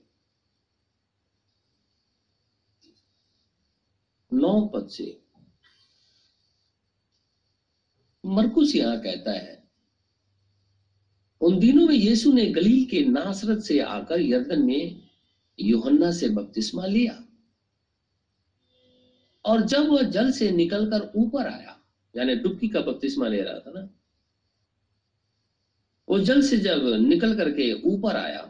नौ 4.31 4.59
पद 4.65 4.87
से। 4.87 5.05
मरकुस 8.23 8.75
यहाँ 8.75 8.97
कहता 9.01 9.31
है, 9.31 9.55
उन 11.41 11.59
दिनों 11.59 11.87
में 11.87 11.95
यीशु 11.95 12.31
ने 12.33 12.45
गलील 12.45 12.85
के 12.85 13.03
नासरत 13.05 13.61
से 13.63 13.79
आकर 13.79 14.21
यर्दन 14.21 14.61
में 14.61 15.01
योहन्ना 15.59 16.11
से 16.11 16.29
बपतिस्मा 16.29 16.85
लिया। 16.85 17.23
और 19.45 19.61
जब 19.61 19.89
वह 19.89 20.01
जल 20.03 20.31
से 20.31 20.49
निकलकर 20.51 21.11
ऊपर 21.15 21.47
आया, 21.47 21.77
यानी 22.15 22.35
डुबकी 22.35 22.67
का 22.67 22.81
बपतिस्मा 22.81 23.27
ले 23.27 23.41
रहा 23.41 23.59
था 23.59 23.71
ना, 23.71 23.87
वो 26.07 26.19
जल 26.19 26.41
से 26.41 26.57
जब 26.57 26.85
निकल 26.99 27.35
करके 27.37 27.71
ऊपर 27.85 28.15
आया 28.15 28.41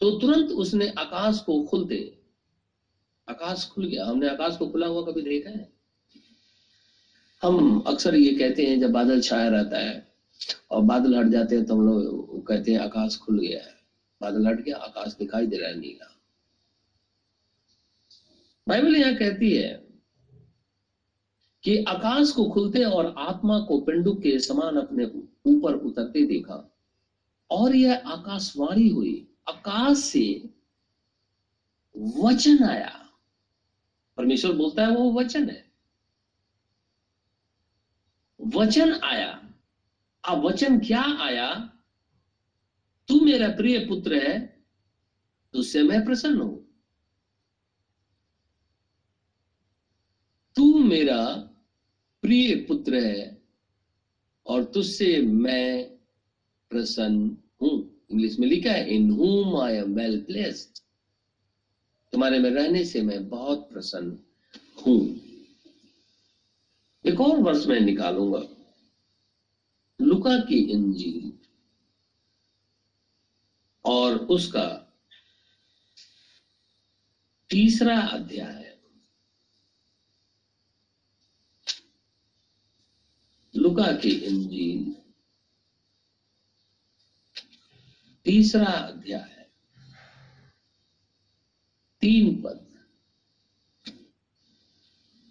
तो 0.00 0.10
तुरंत 0.18 0.50
उसने 0.52 0.88
आकाश 0.88 1.38
को 1.40 1.62
खुलते 1.62 1.96
आकाश 3.30 3.68
खुल 3.68 3.86
गया। 3.86 4.04
हमने 4.04 4.28
आकाश 4.28 4.56
को 4.56 4.66
खुला 4.66 4.86
हुआ 4.86 5.02
कभी 5.02 5.22
देखा 5.22 5.50
है? 5.50 5.68
हम 7.42 7.80
अक्सर 7.80 8.14
ये 8.14 8.34
कहते 8.34 8.66
हैं, 8.66 8.80
जब 8.80 8.92
बादल 8.92 9.20
छाया 9.20 9.48
रहता 9.48 9.78
है 9.78 10.06
और 10.70 10.82
बादल 10.82 11.14
हट 11.16 11.26
जाते 11.26 11.56
हैं 11.56 11.64
तो 11.66 11.74
हम 11.74 11.86
लोग 11.86 12.46
कहते 12.46 12.72
हैं, 12.72 12.78
आकाश 12.78 13.16
खुल 13.16 13.38
गया 13.38 13.60
है। 13.60 13.74
बादल 14.20 14.46
हट 14.46 14.60
गया, 14.60 14.76
आकाश 14.76 15.14
दिखाई 15.18 15.46
दे 15.46 15.56
रहा 15.56 15.68
है 15.68 15.78
नीला। 15.78 16.06
बाइबल 18.66 18.96
यहाँ 18.96 19.14
कहती 19.14 19.50
है 19.52 19.68
कि 21.64 21.76
आकाश 21.84 22.30
को 22.30 22.44
खुलते 22.44 22.84
और 22.84 23.14
आत्मा 23.18 23.58
को 23.60 23.80
पिंडुक 23.80 24.20
के 24.22 24.38
समान 24.38 24.76
अपने 24.76 25.04
ऊपर 25.46 25.74
उतरते 25.76 26.26
देखा 26.26 26.70
और 27.50 27.74
यह 27.76 28.02
आकाशवाणी 28.06 28.88
हुई। 28.88 29.26
आकाश 29.48 29.98
से 29.98 30.50
वचन 32.16 32.64
आया। 32.64 32.99
परमेश्वर 34.20 34.52
बोलता 34.52 34.86
है, 34.86 34.96
वो 34.96 35.12
वचन 35.12 35.48
है। 35.50 35.70
वचन 38.40 38.92
आया। 38.92 39.52
अब 40.28 40.44
वचन 40.44 40.78
क्या 40.78 41.02
आया? 41.20 41.54
तू 43.08 43.20
मेरा 43.20 43.48
प्रिय 43.48 43.78
पुत्र 43.78 44.14
है 44.14 44.64
तुझसे 45.52 45.82
मैं 45.82 46.04
प्रसन्न 46.04 46.40
हूँ। 46.40 46.82
तू 50.56 50.78
मेरा 50.78 51.34
प्रिय 52.22 52.54
पुत्र 52.54 52.94
है, 52.94 53.42
और 54.46 54.64
तुझसे 54.64 55.22
मैं 55.22 55.96
प्रसन्न 56.70 57.36
हूँ। 57.62 58.06
इंग्लिश 58.10 58.38
में 58.38 58.48
लिखा 58.48 58.70
है 58.70 58.94
इन 58.94 59.10
हुम 59.10 59.60
आई 59.60 59.74
एम 59.74 59.94
वेल 59.94 60.24
प्लेस्ड 60.24 60.89
तुम्हारे 62.12 62.38
में 62.38 62.50
रहने 62.50 62.84
से 62.84 63.02
मैं 63.02 63.28
बहुत 63.28 63.68
प्रसन्न 63.72 64.18
हूँ। 64.86 65.00
एक 67.04 67.20
और 67.20 67.38
वर्ष 67.38 67.66
मैं 67.66 67.80
निकालूँगा। 67.80 68.42
लुका 70.00 70.36
की 70.36 70.58
इंजील 70.70 71.32
और 73.84 74.16
उसका 74.16 74.66
तीसरा 77.50 78.00
अध्याय। 78.00 78.78
लुका 83.54 83.92
की 83.92 84.10
इंजील 84.10 84.96
तीसरा 88.24 88.66
अध्याय। 88.66 89.39
तीन 92.00 92.42
पद। 92.42 92.66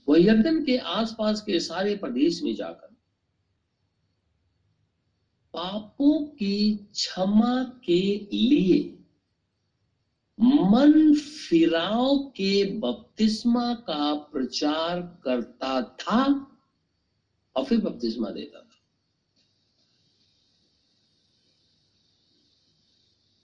वह 0.08 0.26
यर्दन 0.26 0.66
के 0.66 0.78
आसपास 0.78 1.42
के 1.42 1.60
सारे 1.60 1.96
प्रदेश 1.96 2.44
में 2.44 2.56
जाकर 2.56 2.88
पापों 5.54 6.26
की 6.26 6.76
क्षमा 6.76 7.64
के 7.64 8.28
लिए 8.34 8.96
मन 10.40 11.14
फिराव 11.16 12.18
के 12.18 12.80
बपतिस्मा 12.80 13.74
का 13.74 14.14
प्रचार 14.14 15.02
करता 15.24 15.82
था 15.82 16.24
और 17.56 17.66
फिर 17.66 17.82
बपतिस्मा 17.82 18.30
देता 18.30 18.60
था। 18.60 18.82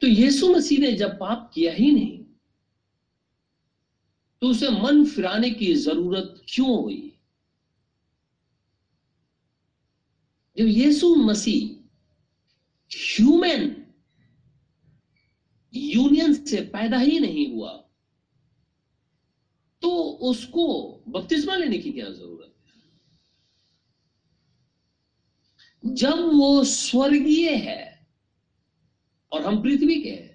तो 0.02 0.08
यीशु 0.08 0.56
मसीह 0.56 0.80
ने 0.80 0.92
जब 0.92 1.20
पाप 1.20 1.52
किया 1.54 1.74
ही 1.74 1.92
नहीं 1.92 2.25
तो 4.46 4.50
उसे 4.50 4.70
मन 4.70 5.06
फिराने 5.06 5.52
की 5.52 5.76
ज़रूरत 5.76 6.42
क्यों 6.50 6.84
हुई? 6.84 7.20
जब 10.58 10.66
यीशु 10.66 11.16
मसीह 11.16 11.84
ह्यूमन 12.92 13.86
यूनियन 15.74 16.46
से 16.46 16.62
पैदा 16.62 16.98
ही 16.98 17.20
नहीं 17.20 17.54
हुआ 17.54 17.90
तो 19.82 20.02
उसको 20.02 21.02
बपतिस्मा 21.08 21.56
लेने 21.56 21.78
की 21.78 21.92
क्या 21.92 22.10
ज़रूरत 22.10 22.56
है? 22.68 22.74
जब 25.86 26.20
वो 26.20 26.64
स्वर्गीय 26.64 27.56
है 27.56 28.08
और 29.32 29.42
हम 29.42 29.64
पृथ्वी 29.64 30.02
के 30.02 30.10
हैं 30.10 30.35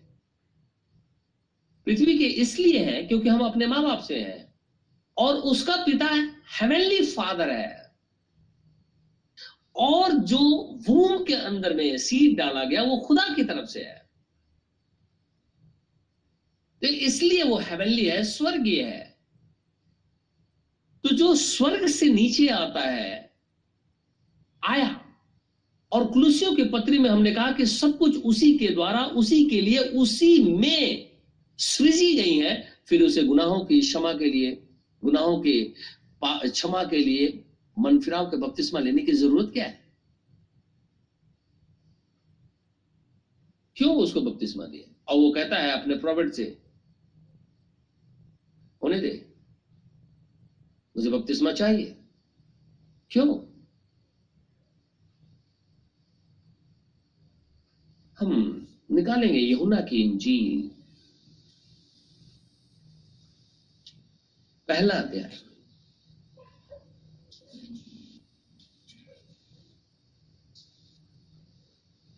पृथ्वी 1.91 2.19
के 2.19 2.25
इसलिए 2.25 2.85
हैं 2.85 3.09
क्योंकि 3.09 3.29
हम 3.29 3.41
अपने 3.41 3.67
माँ 3.67 3.83
बाप 3.83 4.03
से 4.03 4.21
हैं। 4.21 4.55
और 5.19 5.35
उसका 5.35 5.77
पिता 5.77 6.07
हेवनली 6.61 7.07
फादर 7.07 7.51
है। 7.51 7.95
और 9.77 10.13
जो 10.13 10.39
वूम 10.89 11.25
के 11.25 11.35
अंदर 11.35 11.75
में 11.75 11.99
सीड 11.99 12.39
डाला 12.39 12.65
गया, 12.65 12.83
वो 12.83 12.97
खुदा 12.97 13.35
की 13.35 13.45
तरफ़ 13.45 13.67
से 13.67 13.81
है। 13.81 14.11
तो 16.83 16.87
इसलिए 16.87 17.43
वो 17.43 17.59
हेवनली 17.59 18.05
है, 18.05 18.25
स्वर्गीय 18.25 18.83
है। 18.83 19.19
तो 21.03 21.09
जो 21.09 21.35
स्वर्ग 21.35 21.87
से 21.87 22.07
नीचे 22.07 22.49
आता 22.49 22.81
है, 22.81 23.33
आया, 24.69 25.05
और 25.93 26.07
कुलुसियों 26.07 26.55
के 26.55 26.65
पत्री 26.65 26.99
में 26.99 27.11
हमने 27.11 27.35
कहा 27.35 27.53
कि 27.53 27.67
सब 27.67 27.99
कुछ 27.99 28.17
उसी 28.17 28.59
के 28.59 28.69
द्वारा, 28.69 29.05
उसी 29.05 29.45
के 29.45 29.61
लिए, 29.61 29.79
उसी 29.79 30.45
में 30.45 31.10
सृजी 31.61 32.15
गई 32.17 32.37
है, 32.37 32.53
फिर 32.87 33.03
उसे 33.03 33.23
गुनाहों 33.25 33.65
की, 33.65 33.81
क्षमा 33.81 34.13
के 34.13 34.31
लिए, 34.31 34.53
गुनाहों 35.03 35.41
के 35.43 35.63
क्षमा 36.25 36.83
के 36.85 36.99
लिए 36.99 37.45
मन 37.77 37.99
फिराव 38.01 38.31
के 38.31 38.37
बपतिस्मा 38.37 38.81
लेने 38.81 39.03
की 39.03 39.13
ज़रूरत 39.13 39.51
क्या 39.53 39.65
है? 39.67 39.79
क्यों 43.77 43.97
उसको 43.97 44.21
बपतिस्मा 44.21 44.65
दिया? 44.67 44.95
और 45.09 45.19
वो 45.19 45.31
कहता 45.31 45.57
है 45.57 45.71
अपने 45.73 45.95
प्रॉफिट 45.99 46.33
से, 46.33 46.45
होने 48.83 49.01
दे, 49.01 49.13
मुझे 50.97 51.11
बपतिस्मा 51.11 51.53
चाहिए। 51.53 51.97
क्यों? 53.11 53.29
हम 58.19 58.67
निकालेंगे 58.91 59.39
यहुना 59.39 59.81
की 59.81 60.03
इंजील। 60.03 60.80
पहला 64.71 64.95
अध्याय। 64.95 65.39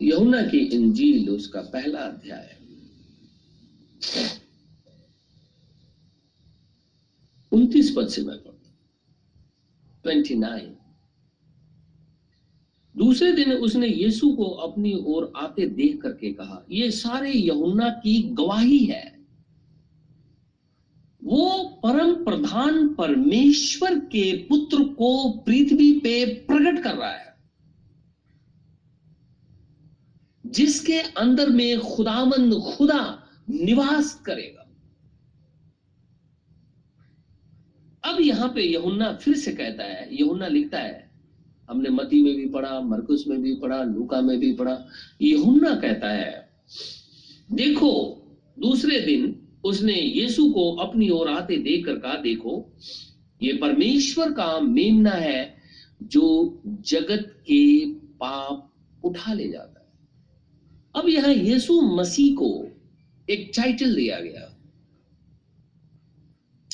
यमुना 0.01 0.41
की 0.41 0.57
इंजील 0.57 1.29
उसका 1.29 1.61
पहला 1.61 1.99
अध्याय। 1.99 2.57
उनतीस 7.51 7.93
पद 7.97 8.07
से 8.07 8.21
मैं 8.21 8.37
पढ़ता 8.37 8.71
ट्वेंटी 10.03 10.35
नाइन 10.35 10.75
दूसरे 12.95 13.31
दिन 13.31 13.53
उसने 13.53 13.87
यीशु 13.87 14.31
को 14.31 14.43
अपनी 14.43 14.93
ओर 15.05 15.31
आते 15.35 15.65
देख 15.65 16.01
करके 16.01 16.33
कहा, 16.33 16.65
ये 16.71 16.91
सारे 16.91 17.31
यमुना 17.47 17.89
की 17.89 18.21
गवाही 18.23 18.85
है। 18.85 19.22
वो 21.23 21.79
परम 21.83 22.25
प्रधान 22.25 22.93
परमेश्वर 22.93 23.99
के 23.99 24.37
पुत्र 24.37 24.83
को 24.83 25.29
पृथ्वी 25.29 25.99
पे 25.99 26.25
प्रकट 26.25 26.83
कर 26.83 26.95
रहा 26.95 27.11
है। 27.11 27.33
जिसके 30.45 30.99
अंदर 30.99 31.49
में 31.49 31.79
खुदामंद 31.79 32.53
खुदा 32.53 33.23
निवास 33.49 34.21
करेगा। 34.25 34.59
अब 38.03 38.21
यहाँ 38.21 38.49
पे 38.49 38.61
यहुन्ना 38.61 39.13
फिर 39.13 39.35
से 39.35 39.51
कहता 39.51 39.83
है, 39.83 40.15
यहुन्ना 40.15 40.47
लिखता 40.47 40.79
है, 40.79 41.11
हमने 41.69 41.89
मती 41.89 42.23
में 42.23 42.35
भी 42.35 42.49
पढ़ा, 42.49 42.81
मरकुस 42.81 43.27
में 43.27 43.41
भी 43.41 43.55
पढ़ा, 43.55 43.83
लूका 43.83 44.21
में 44.21 44.39
भी 44.39 44.53
पढ़ा, 44.53 44.85
यहुन्ना 45.21 45.75
कहता 45.75 46.09
है, 46.09 46.49
देखो, 47.51 48.19
दूसरे 48.59 48.99
दिन 48.99 49.32
उसने 49.63 49.93
यीशु 49.93 50.51
को 50.51 50.75
अपनी 50.75 51.09
ओर 51.09 51.29
आते 51.29 51.57
देख 51.57 51.85
कर 51.85 51.95
कहा, 51.95 52.15
देखो, 52.15 52.73
ये 53.43 53.53
परमेश्वर 53.53 54.31
का 54.31 54.59
मेमना 54.59 55.11
है 55.11 55.57
जो 56.03 56.61
जगत 56.65 57.37
के 57.39 57.85
पाप 57.91 58.73
उठा 59.03 59.33
ले 59.33 59.51
जाता 59.51 59.79
है. 59.79 60.07
अब 60.95 61.09
यहाँ 61.09 61.33
यीशु 61.33 61.81
मसीह 61.81 62.35
को 62.35 62.67
एक 63.29 63.51
टाइटल 63.55 63.95
दिया 63.95 64.19
गया। 64.19 64.49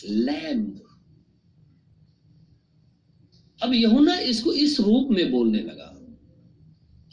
लैम्ब 0.06 0.82
अब 3.64 3.74
यहुना 3.74 4.20
इसको 4.20 4.54
इस 4.54 4.80
रूप 4.80 5.08
में 5.12 5.32
बोलने 5.32 5.60
लगा। 5.60 5.86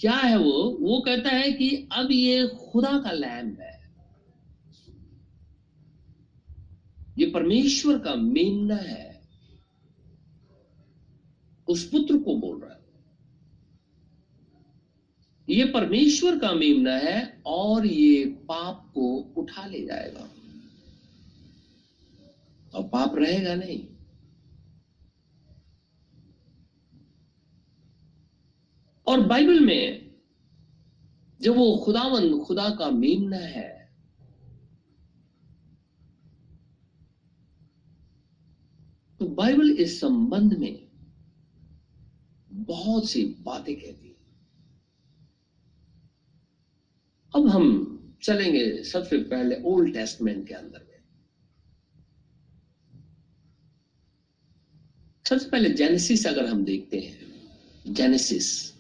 क्या 0.01 0.12
है 0.12 0.39
वो? 0.39 0.79
वो 0.81 1.01
कहता 1.01 1.31
है 1.31 1.53
कि 1.53 1.89
अब 1.93 2.09
ये 2.12 2.47
खुदा 2.47 2.99
का 2.99 3.12
लैम्ब 3.12 3.61
है। 3.61 3.76
ये 7.18 7.30
परमेश्वर 7.30 7.98
का 7.98 8.14
मेमना 8.14 8.76
है। 8.76 9.20
उस 11.68 11.90
पुत्र 11.90 12.18
को 12.18 12.36
बोल 12.36 12.60
रहा 12.60 12.74
है। 12.74 12.76
ये 15.48 15.64
परमेश्वर 15.64 16.38
का 16.38 16.52
मेमना 16.52 16.96
है 16.96 17.42
और 17.46 17.86
ये 17.86 18.24
पाप 18.24 18.92
को 18.94 19.16
उठा 19.36 19.66
ले 19.66 19.86
जाएगा। 19.86 20.30
और 22.74 22.88
पाप 22.88 23.14
रहेगा 23.16 23.54
नहीं। 23.54 23.88
और 29.06 29.20
बाइबल 29.20 29.60
में 29.60 30.14
जब 31.40 31.56
वो 31.56 31.82
खुदावन 31.84 32.38
खुदा 32.40 32.70
का 32.70 32.90
मेमना 32.90 33.36
है 33.36 33.76
तो 39.27 39.31
बाइबल 39.31 39.70
इस 39.70 40.01
संबंध 40.01 40.53
में 40.55 40.89
बहुत 42.53 43.09
सी 43.11 43.24
बातें 43.24 43.74
कहती 43.77 44.09
है। 44.09 44.14
अब 47.35 47.49
हम 47.49 47.64
चलेंगे 48.22 48.83
सबसे 48.85 49.18
पहले 49.18 49.61
ओल्ड 49.62 49.93
टेस्टमेंट 49.93 50.47
के 50.49 50.55
अंदर 50.55 50.87
में। 50.89 51.03
सबसे 55.29 55.51
पहले 55.51 55.70
जेनेसिस 55.70 56.27
अगर 56.27 56.47
हम 56.47 56.64
देखते 56.64 57.01
हैं, 57.01 57.95
जेनेसिस। 57.95 58.72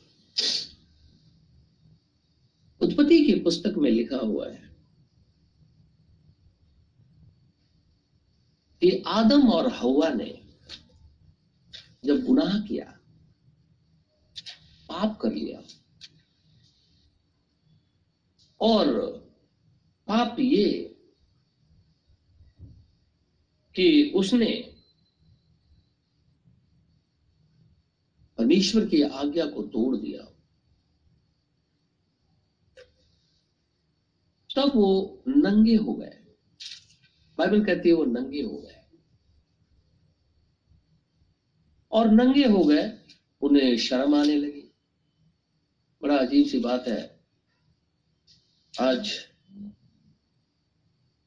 उत्पत्ति 2.80 3.24
की 3.26 3.34
पुस्तक 3.40 3.74
में 3.76 3.90
लिखा 3.90 4.16
हुआ 4.16 4.48
है 4.48 4.65
कि 8.86 9.02
आदम 9.06 9.48
और 9.50 9.68
हवा 9.72 10.08
ने 10.08 10.42
जब 12.04 12.24
गुनाह 12.24 12.58
किया, 12.60 12.84
पाप 14.88 15.18
कर 15.22 15.32
लिया, 15.32 15.62
और 18.60 18.90
पाप 20.08 20.36
ये 20.40 20.68
कि 23.74 24.12
उसने 24.16 24.50
परमेश्वर 28.38 28.86
की 28.86 29.02
आज्ञा 29.02 29.46
को 29.46 29.62
तोड़ 29.62 29.96
दिया, 29.96 30.22
तब 34.50 34.72
वो 34.74 35.22
नंगे 35.28 35.76
हो 35.76 35.94
गए। 35.94 36.15
बाइबल 37.38 37.64
कहती 37.64 37.88
है, 37.88 37.94
वो 37.94 38.04
नंगे 38.04 38.42
हो 38.42 38.56
गए। 38.58 38.74
और 41.92 42.10
नंगे 42.10 42.46
हो 42.46 42.64
गए, 42.64 42.90
उन्हें 43.42 43.76
शर्म 43.78 44.14
आने 44.14 44.36
लगी। 44.36 44.62
बड़ा 46.02 46.16
अजीब 46.16 46.46
सी 46.46 46.58
बात 46.58 46.86
है, 46.88 47.20
आज 48.74 49.10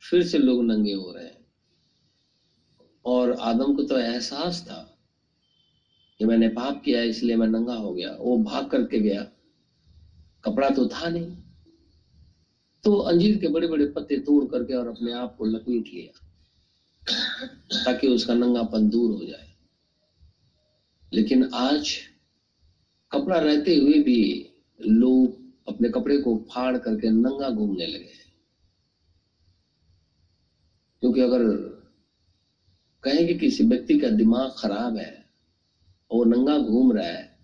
फिर 0.02 0.26
से 0.28 0.38
लोग 0.38 0.64
नंगे 0.64 0.94
हो 0.94 1.12
रहे 1.12 1.26
हैं। 1.26 1.46
और 3.06 3.32
आदम 3.34 3.76
को 3.76 3.84
तो 3.84 3.98
एहसास 3.98 4.62
था 4.62 4.82
कि 6.20 6.26
मैंने 6.26 6.48
पाप 6.48 6.82
किया, 6.86 7.02
इसलिए 7.02 7.36
मैं 7.36 7.48
नंगा 7.48 7.76
हो 7.76 7.94
गया। 7.94 8.12
वो 8.12 8.38
भाग 8.38 8.70
करके 8.70 9.00
गया, 9.00 9.22
कपड़ा 10.44 10.70
तो 10.70 10.88
था 10.88 11.10
नहीं। 11.10 11.49
तो 12.84 12.96
अंजीर 12.96 13.38
के 13.38 13.48
बड़े 13.48 13.68
बड़े 13.68 13.86
पत्ते 13.86 14.18
तोड़ 14.18 14.44
करके 14.46 14.74
और 14.74 14.88
अपने 14.88 15.12
आप 15.14 15.36
को 15.38 15.46
लपेट 15.46 15.88
लिया 15.94 16.26
ताकि 17.86 18.08
उसका 18.08 18.34
नंगापन 18.34 18.90
दूर 18.90 19.12
हो 19.12 19.26
जाए। 19.26 19.48
लेकिन 21.12 21.50
आज 21.54 21.96
कपड़ा 23.12 23.38
रहते 23.38 23.76
हुए 23.76 24.00
भी 24.00 24.20
लोग 24.80 25.38
अपने 25.68 25.90
कपड़े 25.90 26.18
को 26.18 26.36
फाड़ 26.52 26.78
करके 26.78 27.10
नंगा 27.10 27.50
घूमने 27.50 27.86
लगे 27.86 28.18
क्योंकि 31.02 31.22
अगर 31.22 31.44
कहेंगे 33.04 33.34
किसी 33.34 33.64
व्यक्ति 33.64 33.98
का 34.00 34.10
दिमाग 34.10 34.54
खराब 34.58 34.98
है 34.98 35.26
और 36.12 36.28
नंगा 36.28 36.58
घूम 36.58 36.92
रहा 36.92 37.06
है, 37.06 37.38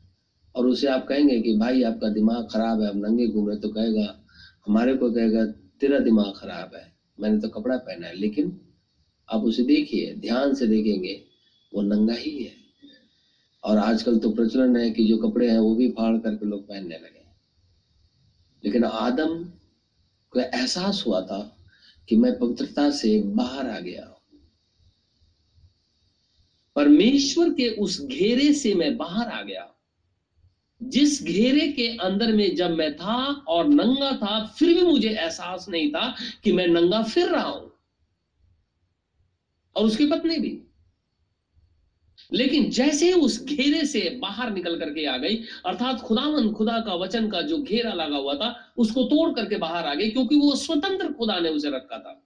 और 0.55 0.65
उसे 0.67 0.87
आप 0.87 1.05
कहेंगे 1.07 1.39
कि 1.41 1.57
भाई 1.57 1.83
आपका 1.83 2.09
दिमाग 2.09 2.47
खराब 2.51 2.81
है, 2.81 2.87
आप 2.87 2.95
नंगे 2.95 3.27
घूम 3.27 3.49
रहे 3.49 3.57
तो 3.57 3.69
कहेगा 3.69 4.05
हमारे 4.67 4.95
को 4.95 5.11
कहेगा, 5.11 5.45
तेरा 5.79 5.99
दिमाग 5.99 6.33
खराब 6.37 6.75
है, 6.75 6.93
मैंने 7.19 7.39
तो 7.39 7.49
कपड़ा 7.49 7.77
पहना 7.77 8.07
है, 8.07 8.15
लेकिन 8.15 8.61
आप 9.29 9.41
उसे 9.41 9.63
देखिए, 9.63 10.13
ध्यान 10.15 10.53
से 10.53 10.67
देखेंगे, 10.67 11.25
वो 11.73 11.81
नंगा 11.81 12.13
ही 12.13 12.43
है। 12.43 12.65
और 13.63 13.77
आजकल 13.77 14.17
तो 14.19 14.29
प्रचलन 14.29 14.75
है 14.75 14.89
कि 14.91 15.03
जो 15.03 15.17
कपड़े 15.17 15.51
हैं 15.51 15.57
वो 15.57 15.75
भी 15.75 15.89
फाड़ 15.91 16.17
करके 16.17 16.45
लोग 16.45 16.67
पहनने 16.67 16.95
लगे 16.95 17.23
लेकिन 18.63 18.83
आदम 18.83 19.43
को 20.31 20.39
एहसास 20.39 21.03
हुआ 21.07 21.21
था 21.21 21.57
कि 22.09 22.15
मैं 22.15 22.39
पवित्रता 22.39 22.89
से 22.91 23.21
बाहर 23.21 23.69
आ 23.69 23.79
गया 23.79 24.11
परमेश्वर 26.75 27.49
के 27.49 27.69
उस 27.69 28.01
घेरे 28.01 28.53
से 28.53 28.73
मैं 28.73 28.97
बाहर 28.97 29.27
आ 29.27 29.41
गया 29.41 29.74
जिस 30.85 31.23
घेरे 31.23 31.67
के 31.67 31.97
अंदर 31.97 32.33
में 32.33 32.55
जब 32.55 32.69
मैं 32.69 32.95
था 32.95 33.31
और 33.31 33.67
नंगा 33.67 34.13
था, 34.15 34.45
फिर 34.45 34.73
भी 34.73 34.81
मुझे 34.81 35.09
एहसास 35.09 35.65
नहीं 35.69 35.91
था 35.91 36.15
कि 36.43 36.51
मैं 36.51 36.67
नंगा 36.67 37.03
फिर 37.03 37.29
रहा 37.29 37.49
हूँ। 37.49 37.71
और 39.75 39.85
उसकी 39.85 40.05
पत्नी 40.05 40.37
भी। 40.37 40.61
लेकिन 42.33 42.69
जैसे 42.69 43.13
उस 43.13 43.45
घेरे 43.45 43.85
से 43.85 44.19
बाहर 44.21 44.53
निकल 44.53 44.79
करके 44.79 45.05
आ 45.05 45.17
गई, 45.17 45.35
अर्थात 45.65 46.01
खुदावन, 46.01 46.51
खुदा 46.51 46.79
का 46.79 46.95
वचन 46.95 47.27
का 47.27 47.41
जो 47.41 47.61
घेरा 47.61 47.93
लगा 47.93 48.17
हुआ 48.17 48.35
था, 48.35 48.73
उसको 48.77 49.03
तोड़ 49.03 49.35
करके 49.35 49.57
बाहर 49.57 49.85
आ 49.85 49.93
गई, 49.93 50.09
क्योंकि 50.09 50.35
वो 50.35 50.55
स्वतंत्र 50.55 51.13
खुदा 51.13 51.39
ने 51.39 51.49
उसे 51.49 51.69
रखा 51.69 51.97
था। 51.97 52.21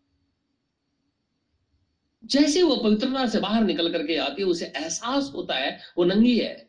जैसे 2.25 2.61
वो 2.61 2.75
पवित्रता 2.75 3.27
से 3.27 3.39
बाहर 3.39 3.63
निकल 3.63 3.91
करके 3.91 4.15
आती 4.15 4.41
है, 4.41 4.47
उसे 4.47 4.65
एहसास 4.65 5.31
होता 5.35 5.55
है, 5.55 5.79
वो 5.97 6.03
नंगी 6.03 6.37
है। 6.37 6.68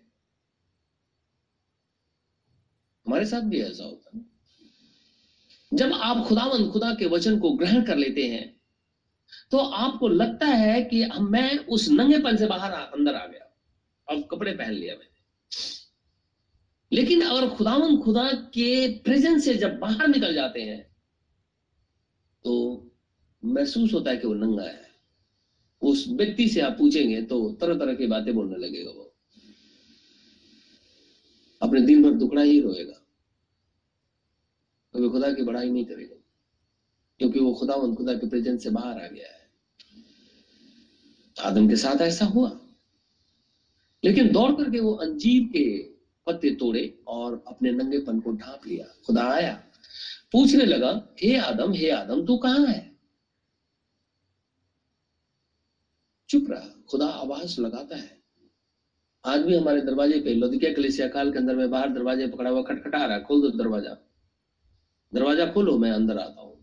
हमारे 3.10 3.24
साथ 3.26 3.40
भी 3.42 3.60
ऐसा 3.60 3.84
होता 3.84 4.10
है। 4.16 4.24
जब 5.74 5.92
आप 5.92 6.26
खुदावन 6.26 6.68
खुदा 6.70 6.94
के 6.94 7.06
वचन 7.06 7.38
को 7.38 7.50
ग्रहण 7.52 7.82
कर 7.82 7.96
लेते 7.96 8.26
हैं 8.28 8.44
तो 9.50 9.58
आपको 9.58 10.08
लगता 10.08 10.46
है 10.46 10.82
कि 10.82 11.04
मैं 11.20 11.58
उस 11.66 11.88
नंगेपन 11.88 12.36
से 12.36 12.46
बाहर 12.46 12.72
आ, 12.72 12.80
अंदर 12.80 13.14
आ 13.14 13.26
गया। 13.26 13.46
अब 14.08 14.28
कपड़े 14.30 14.52
पहन 14.52 14.72
लिया 14.72 14.94
मैंने। 14.94 15.18
लेकिन 16.92 17.22
अगर 17.22 17.48
खुदावन 17.48 17.96
खुदा 17.96 18.30
के 18.32 18.68
प्रेजेंस 18.98 19.44
से 19.44 19.54
जब 19.54 19.78
बाहर 19.78 20.08
निकल 20.08 20.34
जाते 20.34 20.62
हैं 20.62 20.80
तो 22.44 22.54
महसूस 23.44 23.92
होता 23.94 24.10
है 24.10 24.16
कि 24.16 24.26
वो 24.26 24.34
नंगा 24.34 24.64
है। 24.64 24.88
उस 25.82 26.06
व्यक्ति 26.08 26.48
से 26.48 26.60
आप 26.60 26.76
पूछेंगे 26.78 27.22
तो 27.22 27.42
तरह 27.60 27.74
तरह 27.74 27.94
की 27.94 28.06
बातें 28.06 28.34
बोलने 28.34 28.56
लगेगा 28.56 28.90
वो। 28.90 29.06
अपने 31.62 31.80
दिन 31.80 32.02
भर 32.02 32.10
दुखड़ा 32.10 32.42
ही 32.42 32.60
रोएगा 32.60 32.99
कभी 34.94 35.08
खुदा 35.08 35.32
की 35.32 35.42
बड़ाई 35.42 35.70
नहीं 35.70 35.84
करेगा 35.84 36.16
क्योंकि 37.18 37.40
वो 37.40 37.54
खुदा 37.54 37.74
उन 37.74 37.94
खुदा 37.94 38.14
के 38.14 38.28
प्रेजेंस 38.28 38.62
से 38.62 38.70
बाहर 38.70 39.04
आ 39.04 39.06
गया 39.06 39.28
है। 39.28 39.40
आदम 41.40 41.68
के 41.68 41.76
साथ 41.76 42.00
ऐसा 42.00 42.24
हुआ। 42.24 42.60
लेकिन 44.04 44.32
दौड़ 44.32 44.52
करके 44.52 44.80
वो 44.80 44.92
अंजीर 44.92 45.42
के 45.42 45.82
पत्ते 46.26 46.50
तोड़े 46.50 47.00
और 47.06 47.44
अपने 47.48 47.72
नंगेपन 47.72 48.20
को 48.20 48.32
ढांप 48.32 48.66
लिया। 48.66 48.86
खुदा 49.06 49.22
आया। 49.22 49.64
पूछने 50.32 50.64
लगा, 50.64 51.14
हे 51.22 51.36
आदम 51.36 51.72
हे 51.72 51.90
आदम, 51.90 52.26
तू 52.26 52.36
कहाँ 52.36 52.66
है? 52.66 52.96
चुप 56.28 56.46
रहा। 56.50 56.82
खुदा 56.88 57.06
आवाज़ 57.06 57.60
लगाता 57.60 57.96
है। 57.96 58.22
आज 59.24 59.40
भी 59.40 59.56
हमारे 59.56 59.80
दरवाजे 59.80 60.20
पे, 60.20 60.34
लोदिकिया 60.34 60.74
कलिसिया 60.74 61.08
काल 61.08 61.32
के 61.32 61.38
अंदर 61.38 61.56
में 61.56 61.70
बाहर 61.70 61.88
दरवाजे 61.88 62.26
पकड़ा 62.26 62.50
हुआ 62.50 62.62
खटखटा 62.62 63.06
रहा 63.06 63.18
खोल 63.18 63.42
दो 63.42 63.58
दरवाज़ा। 63.58 64.09
दरवाज़ा 65.12 65.46
खोलो, 65.46 65.76
मैं 65.78 65.90
अंदर 65.90 66.18
आता 66.18 66.40
हूँ। 66.40 66.56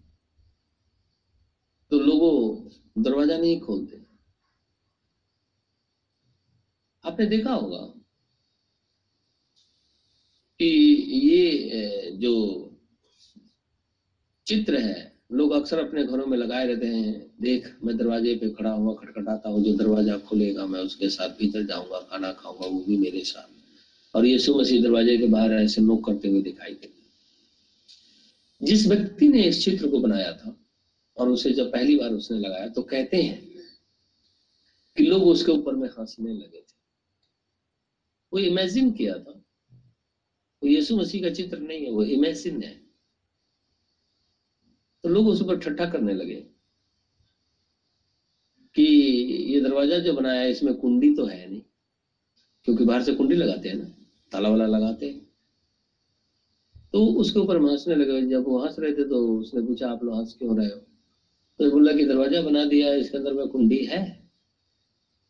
तो 1.92 2.00
लोगों, 2.00 3.04
दरवाज़ा 3.04 3.38
नहीं 3.38 3.60
खोलते। 3.62 4.06
आपने 7.04 7.26
देखा 7.26 7.52
होगा 7.52 7.78
कि 10.60 10.66
ये 10.66 12.12
जो 12.18 12.34
चित्र 14.48 14.78
है, 14.78 15.12
लोग 15.32 15.52
अक्सर 15.52 15.78
अपने 15.78 16.04
घरों 16.06 16.26
में 16.26 16.38
लगाए 16.38 16.66
रहते 16.68 16.86
हैं। 16.86 17.14
देख, 17.42 17.72
मैं 17.84 17.96
दरवाजे 17.98 18.34
पे 18.36 18.50
खड़ा 18.50 18.70
हुआ, 18.72 18.94
खटखटाता 18.94 19.50
हूँ, 19.50 19.64
जो 19.64 19.74
दरवाज़ा 19.74 20.18
खुलेगा, 20.18 20.66
मैं 20.66 20.80
उसके 20.80 21.10
साथ 21.10 21.30
भीतर 21.30 21.66
जाऊँगा, 21.66 22.00
खाना 22.00 22.32
खाऊँगा, 22.32 22.68
वो 22.68 22.80
भी 22.80 22.98
मेरे 22.98 23.24
साथ। 23.24 24.16
और 24.16 24.26
यीशु 24.26 24.60
मसीह 24.60 24.82
दरवाजे 24.84 25.18
के 25.18 25.28
बाहर 25.28 25.54
ऐसे 25.54 25.82
नोक 25.82 26.06
करते 26.06 26.28
हुए 26.28 26.42
दिखाई 26.42 26.72
देते 26.72 26.97
जिस 28.62 28.88
व्यक्ति 28.88 29.28
ने 29.28 29.44
इस 29.44 29.64
चित्र 29.66 29.88
को 29.88 30.00
बनाया 30.00 30.32
था 30.34 30.56
और 31.18 31.30
उसे 31.30 31.52
जब 31.54 31.72
पहली 31.72 31.96
बार 31.96 32.14
उसने 32.14 32.38
लगाया 32.40 32.68
तो 32.68 32.82
कहते 32.84 33.22
हैं 33.22 33.46
कि 34.98 35.04
लोग 35.04 35.24
उसके 35.24 35.52
ऊपर 35.52 35.76
में 35.76 35.88
हंसने 35.90 36.34
लगे 36.34 36.60
थे। 36.60 36.76
वो 38.32 38.40
इमेजिन 38.40 38.92
किया 38.92 39.14
था। 39.14 39.32
वो 40.62 40.70
यीशु 40.70 40.98
मसीह 40.98 41.22
का 41.24 41.30
चित्र 41.30 41.58
नहीं 41.58 41.86
है, 41.86 41.92
वो 41.92 42.04
इमेजिन 42.04 42.62
है। 42.64 42.74
तो 45.04 45.10
लोग 45.10 45.28
उस 45.28 45.44
पर 45.48 45.60
ठट्ठा 45.60 45.86
करने 45.90 46.14
लगे 46.14 46.36
कि 48.76 48.84
ये 49.54 49.62
दरवाज़ा 49.62 50.00
जो 50.00 50.14
बनाया 50.14 50.42
है, 50.42 50.52
इसमें 50.52 50.74
कुंडी 50.74 51.16
तो 51.16 51.26
है 51.26 51.50
नहीं, 51.50 51.62
क्योंकि 52.68 52.86
बाहर 52.86 53.04
से 53.04 53.14
कुंडी 53.16 53.36
लगाते 53.36 53.70
हैं 53.70 53.76
ना, 53.76 53.86
ताला 54.32 54.50
वाला 54.50 54.66
लगाते 54.68 55.10
हैं। 55.10 55.27
तो 56.94 57.06
उसके 57.14 57.40
ऊपर 57.40 57.58
हंसने 57.62 57.96
लगे, 57.96 58.22
जब 58.22 58.44
वो 58.44 58.58
हंस 58.60 58.76
रहे 58.80 58.92
थे 58.92 59.04
तो 59.04 59.26
उसने 59.30 59.62
पूछा, 59.62 59.90
आप 59.90 60.04
लोग 60.04 60.16
हंस 60.16 60.34
क्यों 60.34 60.58
रहे 60.58 60.68
हो? 60.68 60.80
तो 61.60 61.72
बोला 61.72 61.92
कि 61.94 62.06
दरवाज़ा 62.06 62.42
बना 62.42 62.64
दिया 62.66 62.90
है, 62.90 63.00
इसके 63.00 63.18
अंदर 63.18 63.34
में 63.34 63.48
कुंडी 63.48 63.84
है। 63.86 64.02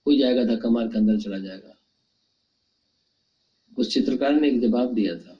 कोई 0.06 0.18
जाएगा 0.20 0.44
धक्का 0.46 0.70
मार 0.70 0.88
के 0.88 0.98
अंदर 0.98 1.18
चला 1.20 1.38
जाएगा। 1.38 1.74
उस 3.78 3.94
चित्रकार 3.94 4.34
ने 4.34 4.48
एक 4.48 4.60
जवाब 4.62 4.94
दिया 4.94 5.16
था। 5.16 5.38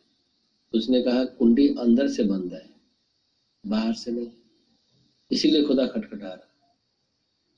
उसने 0.74 1.02
कहा, 1.02 1.24
कुंडी 1.24 1.68
अंदर 1.70 2.08
से 2.08 2.24
बंद 2.24 2.54
है, 2.54 2.66
बाहर 3.64 3.94
से 3.94 4.12
नहीं। 4.12 4.30
इसीलिए 5.32 5.64
खुदा 5.64 5.86
खटखटा 5.86 6.28
रहा 6.28 6.44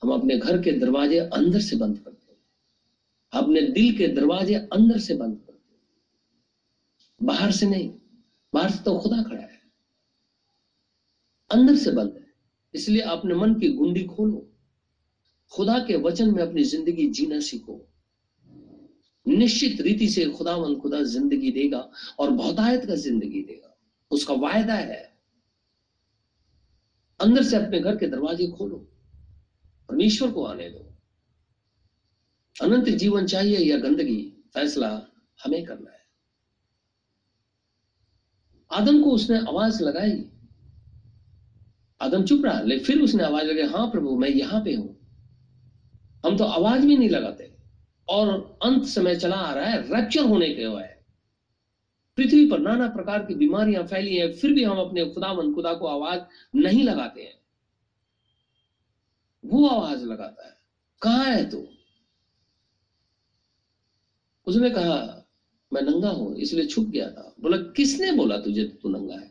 हम 0.02 0.12
अपने 0.12 0.36
घर 0.36 0.60
के 0.62 0.72
दरवाजे 0.72 1.18
अंदर 1.18 1.60
से 1.60 1.76
बंद 1.76 1.98
करते 1.98 2.32
हैं। 2.32 2.38
अपने 3.32 3.62
दिल 3.62 3.96
के 3.96 4.06
दरवाजे 4.08 4.54
अंदर 4.54 4.98
से 4.98 5.14
बंद 5.14 5.36
करते 5.36 5.52
हैं। 5.52 7.26
बाहर 7.26 7.50
से 7.52 7.66
नहीं 7.66 7.88
बाहर 8.54 8.70
से 8.70 8.82
तो 8.82 8.98
खुदा 8.98 9.22
खड़ा 9.22 9.40
है। 9.40 9.60
अंदर 11.50 11.76
से 11.76 11.90
बंद 11.90 12.14
है। 12.16 12.26
इसलिए 12.74 13.02
अपने 13.02 13.34
मन 13.34 13.54
की 13.54 13.68
गुंडी 13.68 14.04
खोलो। 14.04 14.46
खुदा 15.52 15.78
के 15.78 15.96
वचन 15.96 16.34
में 16.34 16.42
अपनी 16.42 16.64
ज़िंदगी 16.64 17.06
जीना 17.10 17.40
सीखो। 17.40 17.86
निश्चित 19.28 19.80
रीति 19.80 20.08
से 20.08 20.24
खुदावन 20.24 20.74
खुदा 20.80 21.02
ज़िंदगी 21.02 21.50
देगा 21.50 21.90
और 22.18 22.30
बहुतायत 22.30 22.86
का 22.86 22.94
ज़िंदगी 22.94 23.42
देगा। 23.42 23.76
उसका 24.10 24.34
वायदा 24.34 24.74
है। 24.74 25.02
अंदर 27.20 27.42
से 27.42 27.56
अपने 27.56 27.80
घर 27.80 27.96
के 27.96 28.06
दरवाजे 28.06 28.46
खोलो। 28.46 28.76
परमेश्वर 29.88 30.30
को 30.30 30.44
आने 30.44 30.68
दो। 30.70 30.86
अनंत 32.62 32.88
जीवन 32.88 33.26
चाहिए 33.26 33.58
या 33.58 33.78
गंदगी, 33.78 34.44
फैसला 34.54 34.88
हमें 35.44 35.64
करना 35.64 35.90
है। 35.90 35.99
आदम 38.72 39.02
को 39.02 39.10
उसने 39.10 39.38
आवाज़ 39.38 39.82
लगाई। 39.82 40.30
आदम 42.00 42.24
चुप 42.24 42.44
रहा, 42.44 42.60
ले 42.60 42.78
फिर 42.78 43.02
उसने 43.02 43.24
आवाज़ 43.24 43.44
लगाई 43.44 43.66
हाँ 43.66 43.90
प्रभु, 43.90 44.18
मैं 44.18 44.28
यहाँ 44.28 44.64
पे 44.64 44.74
हूँ। 44.74 44.96
हम 46.26 46.36
तो 46.36 46.44
आवाज़ 46.44 46.86
भी 46.86 46.96
नहीं 46.96 47.10
लगाते। 47.10 47.56
और 48.08 48.58
अंत 48.64 48.84
समय 48.84 49.16
चला 49.16 49.36
आ 49.36 49.54
रहा 49.54 49.64
है 49.64 49.82
रैप्चर 49.82 50.20
होने 50.20 50.54
के 50.54 50.64
हुआ 50.64 50.82
है। 50.82 51.04
पृथ्वी 52.16 52.50
पर 52.50 52.58
नाना 52.58 52.88
प्रकार 52.88 53.26
की 53.26 53.34
बीमारियाँ 53.34 53.86
फैली 53.86 54.16
हैं, 54.16 54.32
फिर 54.32 54.52
भी 54.52 54.64
हम 54.64 54.78
अपने 54.78 55.04
खुदावन, 55.04 55.54
खुदा 55.54 55.74
को 55.74 55.86
आवाज़ 55.86 56.20
नहीं 56.56 56.84
लगाते 56.84 57.22
हैं। 57.22 57.40
वो 59.44 59.68
आवाज़ 59.68 60.04
लगाता 60.04 60.46
है, 60.46 60.56
कहा 61.02 61.24
है 61.24 61.50
तू 61.50 61.56
तो? 61.56 61.68
उसने 64.46 64.70
कहा 64.70 65.19
मैं 65.72 65.82
नंगा 65.82 66.08
हूँ, 66.10 66.36
इसलिए 66.36 66.66
छुप 66.66 66.86
गया 66.86 67.10
था। 67.10 67.34
बोला, 67.40 67.56
किसने 67.76 68.12
बोला 68.12 68.36
तुझे 68.38 68.64
तू 68.82 68.88
नंगा 68.88 69.14
है? 69.14 69.30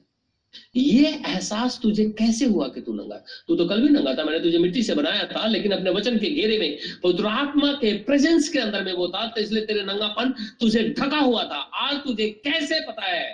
ये 0.75 1.07
एहसास 1.07 1.79
तुझे 1.81 2.05
कैसे 2.19 2.45
हुआ 2.45 2.67
कि 2.67 2.81
तू 2.81 2.93
नंगा 2.93 3.15
तू 3.47 3.55
तो 3.55 3.67
कल 3.67 3.81
भी 3.81 3.89
नंगा 3.89 4.13
था, 4.15 4.23
मैंने 4.23 4.39
तुझे 4.39 4.57
मिट्टी 4.57 4.83
से 4.83 4.95
बनाया 4.95 5.25
था, 5.25 5.45
लेकिन 5.47 5.71
अपने 5.71 5.89
वचन 5.89 6.17
के 6.17 6.29
घेरे 6.29 6.57
में, 6.59 6.77
पवित्र 7.03 7.25
आत्मा 7.25 7.71
के 7.73 7.91
प्रेजेंस 8.03 8.49
के 8.49 8.59
अंदर 8.59 8.83
में 8.83 8.93
वो 8.93 9.07
था 9.07 9.25
तो 9.27 9.41
इसलिए 9.41 9.65
तेरे 9.65 9.83
नंगापन 9.83 10.33
तुझे 10.59 10.83
ढका 10.89 11.19
हुआ 11.19 11.43
था। 11.43 11.59
आज 11.81 12.03
तुझे 12.03 12.29
कैसे 12.43 12.79
पता 12.87 13.05
है 13.05 13.29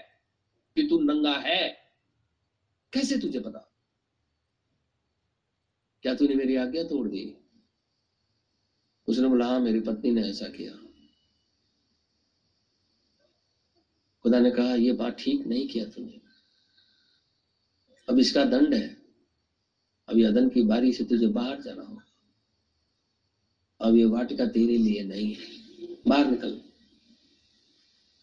कि 0.75 0.87
तू 0.87 0.99
नंगा 1.01 1.35
है? 1.37 1.67
कैसे 2.93 3.17
तुझे 3.17 3.39
पता? 3.39 3.71
क्या 6.03 6.13
तूने 6.15 6.35
मेरी 6.35 6.55
आज्ञा 6.55 6.83
तोड़ 6.83 7.07
दी? 7.07 7.33
उसने 9.07 9.27
बोला 9.27 9.45
हाँ 9.45 9.59
मेरी 9.59 9.79
पत्नी 9.79 10.11
ने 10.11 10.29
ऐसा 10.29 10.47
किया। 10.47 10.71
खुदा 14.25 14.39
ने 14.39 14.51
कहा 14.51 14.75
यह 14.75 14.93
बात 14.93 15.17
ठीक 15.19 15.47
नहीं 15.47 15.67
किया 15.67 15.85
तुमने। 15.85 16.19
अब 18.09 18.19
इसका 18.19 18.45
दंड 18.45 18.73
है। 18.73 18.87
अब 20.07 20.25
अदन 20.25 20.49
की 20.49 20.61
बारी 20.61 20.93
से 20.93 21.03
तुझे 21.03 21.27
बाहर 21.27 21.61
जाना 21.61 21.81
होगा। 21.81 22.03
अब 23.81 23.95
ये 23.95 24.05
वाटिका 24.05 24.45
तेरे 24.45 24.77
लिए 24.77 25.03
नहीं 25.03 25.35
है। 25.35 25.47
बाहर 26.07 26.31
निकल। 26.31 26.61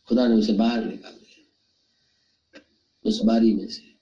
खुदा 0.08 0.26
ने 0.26 0.34
उसे 0.34 0.52
बाहर 0.52 0.84
निकाल 0.84 1.12
दिया। 1.12 1.46
उस 3.04 3.20
बारी 3.22 3.52
में 3.54 3.68
से। 3.68 3.94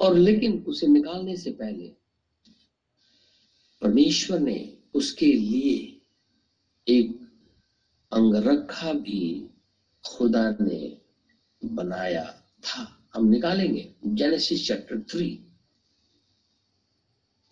और 0.00 0.18
लेकिन 0.18 0.64
उसे 0.64 0.86
निकालने 0.86 1.36
से 1.36 1.50
पहले 1.50 1.88
परमेश्वर 3.82 4.38
ने 4.38 4.78
उसके 4.94 5.32
लिए 5.32 6.00
एक 6.88 7.25
अंगरखा 8.12 8.92
भी 8.92 9.20
खुदा 10.04 10.48
ने 10.60 10.96
बनाया 11.62 12.24
था। 12.64 12.82
हम 13.14 13.24
निकालेंगे 13.24 13.94
जेनेसिस 14.06 14.66
चैप्टर 14.66 14.98
थ्री 15.10 15.28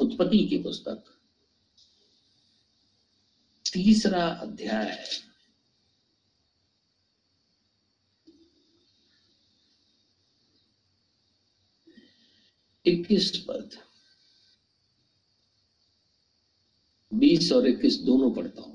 उत्पत्ति 0.01 0.43
की 0.45 0.57
पुस्तक। 0.59 1.03
तीसरा 3.73 4.27
अध्याय। 4.29 4.99
इक्कीस 12.87 13.31
पद। 13.49 13.71
बीस 17.13 17.53
और 17.53 17.67
इक्कीस 17.67 17.99
दोनों 18.01 18.31
पढ़ता 18.31 18.63
हूँ। 18.63 18.74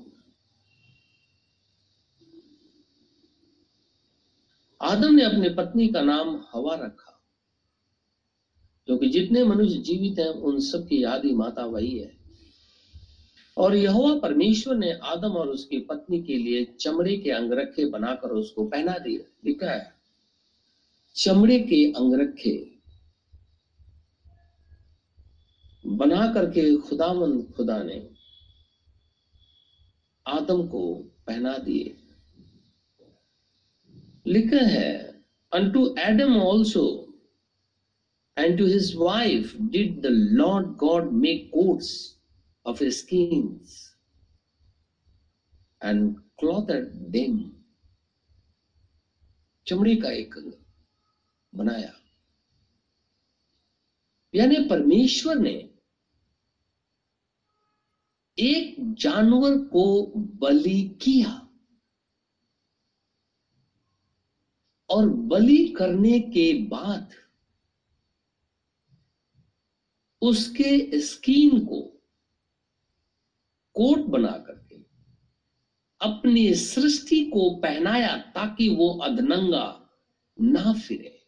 आदम 4.82 5.14
ने 5.14 5.22
अपनी 5.22 5.48
पत्नी 5.48 5.88
का 5.88 6.02
नाम 6.02 6.44
हवा 6.54 6.74
रखा। 6.74 7.22
क्योंकि 8.86 9.08
जितने 9.08 9.44
मनुष्य 9.44 9.78
जीवित 9.78 10.18
हैं, 10.18 10.28
उन 10.28 10.60
सब 10.60 10.88
की 10.88 11.02
आदि 11.02 11.32
माता 11.32 11.64
वही 11.64 11.98
है। 11.98 12.16
और 13.56 13.76
यहोवा 13.76 14.18
परमेश्वर 14.18 14.76
ने 14.76 14.92
आदम 14.92 15.30
और 15.30 15.48
उसकी 15.48 15.78
पत्नी 15.78 16.22
के 16.22 16.36
लिए 16.36 16.64
चमड़े 16.64 17.16
के 17.16 17.30
अंगरखे 17.30 17.84
बनाकर 17.84 18.28
उसको 18.28 18.66
पहना 18.66 18.98
दिया 18.98 19.36
लिखा 19.44 19.70
है, 19.70 19.94
चमड़े 21.16 21.60
के 21.60 21.92
अंगरखे 21.92 22.70
बना 25.86 26.32
करके 26.34 26.76
खुदावन 26.76 27.42
खुदा 27.42 27.82
ने 27.82 28.10
आदम 30.26 30.68
को 30.68 30.94
पहना 31.26 31.58
दिए। 31.58 31.99
लिखा 34.26 34.64
है 34.66 34.92
unto 35.52 35.94
Adam 35.98 36.36
also 36.40 36.84
and 38.36 38.58
to 38.58 38.66
his 38.66 38.94
wife 38.96 39.54
did 39.60 40.00
the 40.00 40.06
Lord 40.40 40.66
God 40.76 41.12
make 41.12 41.48
coats 41.54 41.92
of 42.66 42.82
skins 42.84 43.78
and 45.84 46.14
clothe 46.38 46.70
at 46.70 46.92
them 47.10 47.38
चमड़ी 49.66 49.96
का 49.96 50.10
एक 50.10 50.34
बनाया। 51.52 51.92
यानी 54.34 54.56
परमेश्वर 54.68 55.38
ने 55.38 55.52
एक 58.38 58.76
जानवर 59.00 59.56
को 59.72 59.84
बलि 60.16 60.80
किया। 61.02 61.39
और 64.90 65.08
बलि 65.08 65.68
करने 65.68 66.20
के 66.20 66.52
बाद 66.52 67.10
उसके 70.22 71.00
स्किन 71.00 71.66
को 71.66 71.80
कोट 73.74 73.98
बना 73.98 74.30
करके 74.30 74.76
अपनी 76.00 76.54
सृष्टि 76.54 77.24
को 77.24 77.50
पहनाया 77.56 78.16
ताकि 78.16 78.68
वो 78.68 78.98
अधनंगा 78.98 79.90
ना 80.40 80.72
फिरे। 80.72 81.26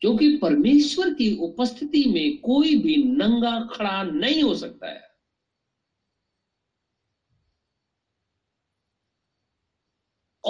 क्योंकि 0.00 0.36
परमेश्वर 0.36 1.14
की 1.14 1.36
उपस्थिति 1.36 2.04
में 2.08 2.40
कोई 2.40 2.76
भी 2.76 2.96
नंगा 2.96 3.68
खड़ा 3.72 4.02
नहीं 4.02 4.42
हो 4.42 4.54
सकता 4.54 4.88
है। 4.88 5.09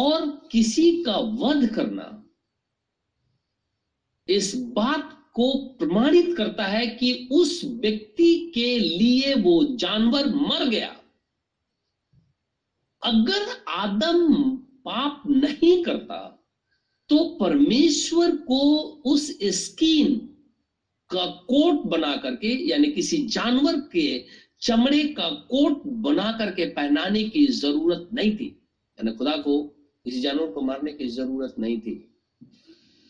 और 0.01 0.27
किसी 0.53 0.91
का 1.03 1.17
वध 1.17 1.67
करना 1.75 2.17
इस 4.29 4.55
बात 4.77 5.17
को 5.35 5.53
प्रमाणित 5.79 6.37
करता 6.37 6.65
है 6.67 6.87
कि 6.89 7.29
उस 7.33 7.61
व्यक्ति 7.65 8.35
के 8.55 8.79
लिए 8.79 9.35
वो 9.35 9.63
जानवर 9.77 10.29
मर 10.29 10.69
गया। 10.69 10.97
अगर 13.03 13.49
आदम 13.71 14.35
पाप 14.85 15.23
नहीं 15.29 15.83
करता 15.85 16.19
तो 17.11 17.25
परमेश्वर 17.41 18.37
को 18.43 18.61
उस 19.07 19.27
स्कीन 19.55 20.17
का 21.11 21.25
कोट 21.27 21.83
बना 21.91 22.15
करके, 22.17 22.49
यानी 22.71 22.91
किसी 22.93 23.17
जानवर 23.27 23.81
के 23.93 24.25
चमड़े 24.63 25.03
का 25.15 25.29
कोट 25.51 25.83
बना 26.05 26.31
करके 26.39 26.67
पहनाने 26.73 27.23
की 27.25 27.47
ज़रूरत 27.47 28.09
नहीं 28.13 28.37
थी। 28.37 28.47
यानी 28.47 29.17
खुदा 29.17 29.37
को 29.39 29.57
किसी 30.07 30.21
जानवर 30.21 30.51
को 30.53 30.61
मारने 30.63 30.93
की 30.93 31.09
ज़रूरत 31.09 31.55
नहीं 31.59 31.81
थी, 31.81 31.95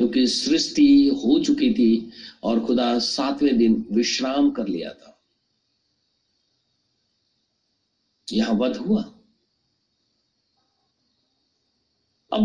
क्योंकि 0.00 0.26
सृष्टि 0.26 1.08
हो 1.16 1.38
चुकी 1.44 1.72
थी 1.74 2.10
और 2.42 2.64
खुदा 2.66 2.98
सातवें 2.98 3.56
दिन 3.58 3.84
विश्राम 3.92 4.50
कर 4.50 4.68
लिया 4.68 4.92
था। 4.92 5.16
यहाँ 8.28 8.54
वध 8.54 8.76
हुआ। 8.76 9.02
अब 12.32 12.42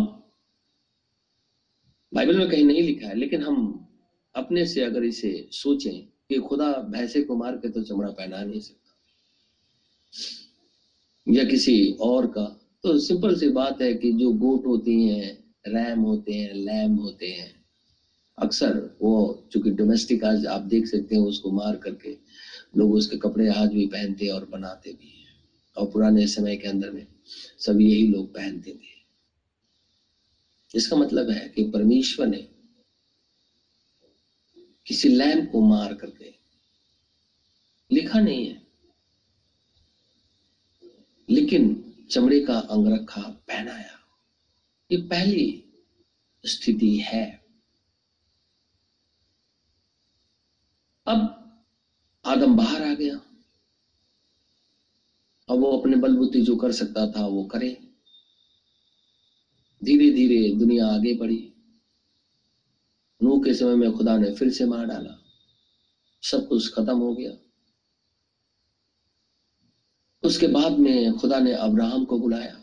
बाइबल 2.12 2.38
में 2.38 2.50
कहीं 2.50 2.66
नहीं 2.66 2.82
लिखा 2.82 3.08
है, 3.08 3.16
लेकिन 3.16 3.44
हम 3.44 3.88
अपने 4.36 4.66
से 4.68 4.82
अगर 4.82 5.04
इसे 5.04 5.48
सोचें 5.52 6.02
कि 6.30 6.38
खुदा 6.40 6.72
भैंसे 6.90 7.22
को 7.24 7.36
मार 7.36 7.58
के 7.58 7.70
तो 7.70 7.84
चमड़ा 7.84 8.10
पहना 8.10 8.44
नहीं 8.44 8.60
सकता, 8.60 8.94
या 11.28 11.44
किसी 11.46 11.92
और 12.02 12.28
का 12.28 12.46
तो 12.86 12.98
सिंपल 12.98 13.36
सी 13.36 13.48
बात 13.50 13.82
है 13.82 13.94
कि 13.94 14.12
जो 14.12 14.32
गोट 14.32 14.66
होती 14.66 15.08
हैं, 15.08 15.44
रैम 15.68 16.00
होते 16.00 16.34
हैं, 16.34 16.54
लैम 16.54 16.96
होते 16.96 17.28
हैं, 17.28 17.64
अक्सर 18.38 18.98
वो 19.02 19.44
चूँकि 19.52 19.70
डोमेस्टिक 19.70 20.24
आज 20.24 20.46
आप 20.46 20.62
देख 20.62 20.88
सकते 20.88 21.16
हैं 21.16 21.22
उसको 21.22 21.52
मार 21.52 21.76
करके 21.76 22.18
लोग 22.76 22.94
उसके 22.94 23.18
कपड़े 23.18 23.48
आज 23.48 23.74
भी 23.74 23.86
पहनते 23.86 24.28
और 24.28 24.46
बनाते 24.46 24.92
भी 24.94 25.08
हैं। 25.08 25.34
और 25.78 25.88
पुराने 25.88 26.28
समय 26.28 26.56
के 26.56 26.68
अंदर 26.68 26.90
में 26.92 27.06
सब 27.60 27.82
यही 27.82 28.08
लोग 28.08 28.34
पहनते 28.34 28.72
थे। 28.72 29.04
इसका 30.76 30.96
मतलब 30.96 31.30
है 31.30 31.52
कि 31.56 31.64
परमेश्वर 31.64 32.28
ने 32.28 32.48
किसी 34.88 35.10
लैम 35.10 35.46
को 35.46 35.62
मार 35.62 35.94
करके 35.94 36.34
लिखा 37.92 38.20
नहीं 38.20 38.48
है। 38.48 38.62
लेकिन 41.30 41.85
चमड़े 42.12 42.46
का 42.46 42.60
अंगरखा 42.60 43.22
पहनाया। 43.22 44.00
ये 44.92 44.98
पहली 44.98 45.66
स्थिति 46.46 46.98
है। 46.98 47.46
अब 51.08 51.42
आदम 52.26 52.58
बाहर 52.58 52.84
आ 52.84 52.94
गया। 52.94 53.16
अब 55.50 55.60
वो 55.60 55.78
अपने 55.78 55.96
बलबुद्धि 55.96 56.42
जो 56.42 56.56
कर 56.56 56.72
सकता 56.72 57.12
था 57.12 57.26
वो 57.26 57.44
करे। 57.46 57.92
धीरे 59.84 60.12
धीरे 60.12 60.56
दुनिया 60.56 60.88
आगे 60.88 61.14
बढ़ी। 61.14 61.54
नूह 63.24 63.44
के 63.44 63.54
समय 63.54 63.76
में 63.76 63.92
खुदा 63.92 64.18
ने 64.18 64.36
फिर 64.36 64.54
से 64.54 64.66
मार 64.66 64.86
डाला। 64.86 65.24
सब 66.22 66.48
कुछ 66.48 66.74
खत्म 66.74 66.98
हो 66.98 67.16
गया। 67.16 67.45
उसके 70.26 70.48
बाद 70.48 70.72
में 70.72 71.18
खुदा 71.18 71.40
ने 71.40 71.54
अब्राहम 71.54 72.06
को 72.06 72.20
बुलाया। 72.20 72.62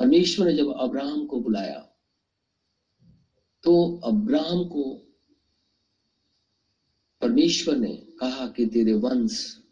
परमेश्वर 0.00 0.46
ने 0.46 0.56
जब 0.56 0.72
अब्राहम 0.72 1.26
को 1.26 1.40
बुलाया 1.40 1.78
तो 3.64 4.00
अब्राहम 4.04 4.64
को 4.64 4.82
परमेश्वर 7.20 7.76
ने 7.76 7.94
कहा 8.20 8.46
कि 8.48 8.66
तेरे 8.66 8.92
वंश 8.92 9.62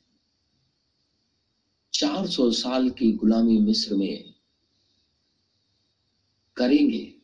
400 1.93 2.51
साल 2.53 2.91
की 2.91 3.13
गुलामी 3.13 3.59
मिस्र 3.59 3.95
में 3.95 4.35
करेंगे। 6.57 7.15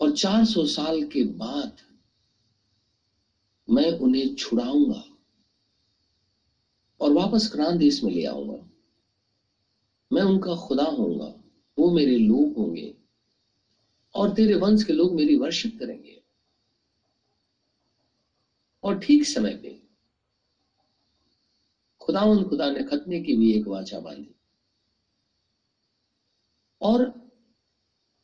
और 0.00 0.16
400 0.16 0.66
साल 0.66 1.02
के 1.02 1.24
बाद 1.24 1.80
मैं 3.70 3.90
उन्हें 3.90 4.34
छुड़ाऊँगा 4.34 5.02
और 7.00 7.12
वापस 7.12 7.46
क्रांत 7.52 7.78
देश 7.78 8.02
में 8.04 8.12
ले 8.12 8.24
आऊँगा। 8.24 8.68
मैं 10.12 10.22
उनका 10.22 10.54
खुदा 10.54 10.84
होऊँगा, 10.84 11.32
वो 11.78 11.90
मेरे 11.90 12.16
लोग 12.16 12.56
होंगे 12.56 12.94
और 14.14 14.34
तेरे 14.34 14.54
वंश 14.54 14.82
के 14.82 14.92
लोग 14.92 15.14
मेरी 15.14 15.36
वर्षिप 15.36 15.76
करेंगे। 15.78 16.20
और 18.82 18.98
ठीक 18.98 19.24
समय 19.24 19.54
पे 19.54 19.80
खुदावन 22.00 22.42
खुदा 22.44 22.70
ने 22.70 22.82
खतने 22.82 23.20
की 23.20 23.36
भी 23.36 23.52
एक 23.52 23.68
वाचा 23.68 23.98
बांधी 23.98 24.34
और 26.80 27.04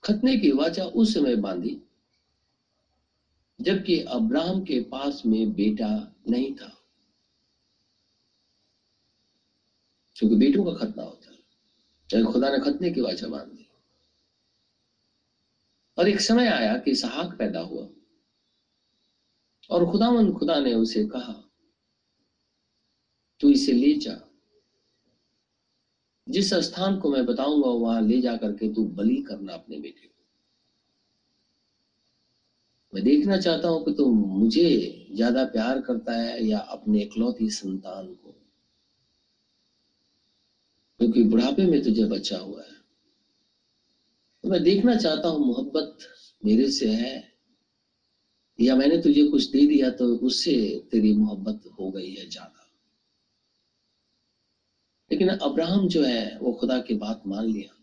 खतने 0.04 0.36
की 0.36 0.50
वाचा 0.52 0.84
उस 0.84 1.14
समय 1.14 1.36
बांधी 1.36 1.76
जबकि 3.64 4.00
अब्राहम 4.00 4.64
के 4.64 4.80
पास 4.80 5.22
में 5.26 5.54
बेटा 5.54 6.14
नहीं 6.28 6.54
था। 6.54 6.78
क्योंकि 10.16 10.36
बेटों 10.36 10.64
का 10.64 10.86
खतना 10.86 11.02
होता 11.02 11.30
है। 11.30 11.38
चाहे 12.10 12.24
खुदा 12.24 12.50
ने 12.50 12.58
खतने 12.58 12.90
की 12.90 13.00
वाचा 13.00 13.28
बाँध 13.28 13.48
दी। 13.48 13.68
और 15.98 16.08
एक 16.08 16.20
समय 16.20 16.46
आया 16.46 16.76
कि 16.76 16.94
सहाक 16.94 17.36
पैदा 17.38 17.60
हुआ। 17.60 17.88
और 19.70 19.90
खुदावन 19.90 20.32
खुदा 20.32 20.60
ने 20.60 20.74
उसे 20.74 21.04
कहा, 21.04 21.44
तू 23.40 23.48
इसे 23.48 23.72
ले 23.72 23.94
जा। 23.94 24.30
जिस 26.28 26.54
स्थान 26.54 26.96
को 26.96 27.10
मैं 27.10 27.26
बताऊँगा, 27.26 27.68
वहाँ 27.68 28.02
ले 28.02 28.20
जाकर 28.20 28.52
के 28.52 28.74
तू 28.74 28.84
बलि 28.84 29.20
करना 29.20 29.54
अपने 29.54 29.78
बेटे 29.78 30.06
को। 30.06 30.13
मैं 32.94 33.02
देखना 33.04 33.36
चाहता 33.36 33.68
हूँ 33.68 33.84
कि 33.84 33.90
तू 33.90 34.08
मुझे 34.10 34.66
ज़्यादा 35.14 35.44
प्यार 35.44 35.78
करता 35.80 36.12
है 36.12 36.44
या 36.46 36.58
अपने 36.58 37.00
इकलौती 37.00 37.48
संतान 37.50 38.12
को? 38.14 38.34
क्योंकि 41.00 41.22
बुढ़ापे 41.22 41.64
में 41.66 41.82
तुझे 41.82 42.04
बच्चा 42.04 42.38
हुआ 42.38 42.62
है। 42.62 42.72
तो 44.44 44.48
मैं 44.50 44.62
देखना 44.62 44.94
चाहता 44.94 45.28
हूँ, 45.28 45.46
मोहब्बत 45.46 45.96
मेरे 46.42 46.68
से 46.70 46.88
है, 46.88 47.12
या 48.58 48.74
मैंने 48.74 48.96
तुझे 48.98 49.22
कुछ 49.22 49.50
दे 49.50 49.64
दिया 49.66 49.90
तो 49.90 50.14
उससे 50.26 50.56
तेरी 50.90 51.12
मोहब्बत 51.12 51.60
हो 51.80 51.90
गई 51.90 52.10
है 52.10 52.28
ज़्यादा। 52.28 52.60
लेकिन 55.10 55.28
अब्राहम 55.28 55.86
जो 55.88 56.02
है, 56.02 56.36
वो 56.38 56.52
खुदा 56.52 56.78
की 56.78 56.94
बात 56.96 57.20
मान 57.26 57.44
लिया 57.44 57.74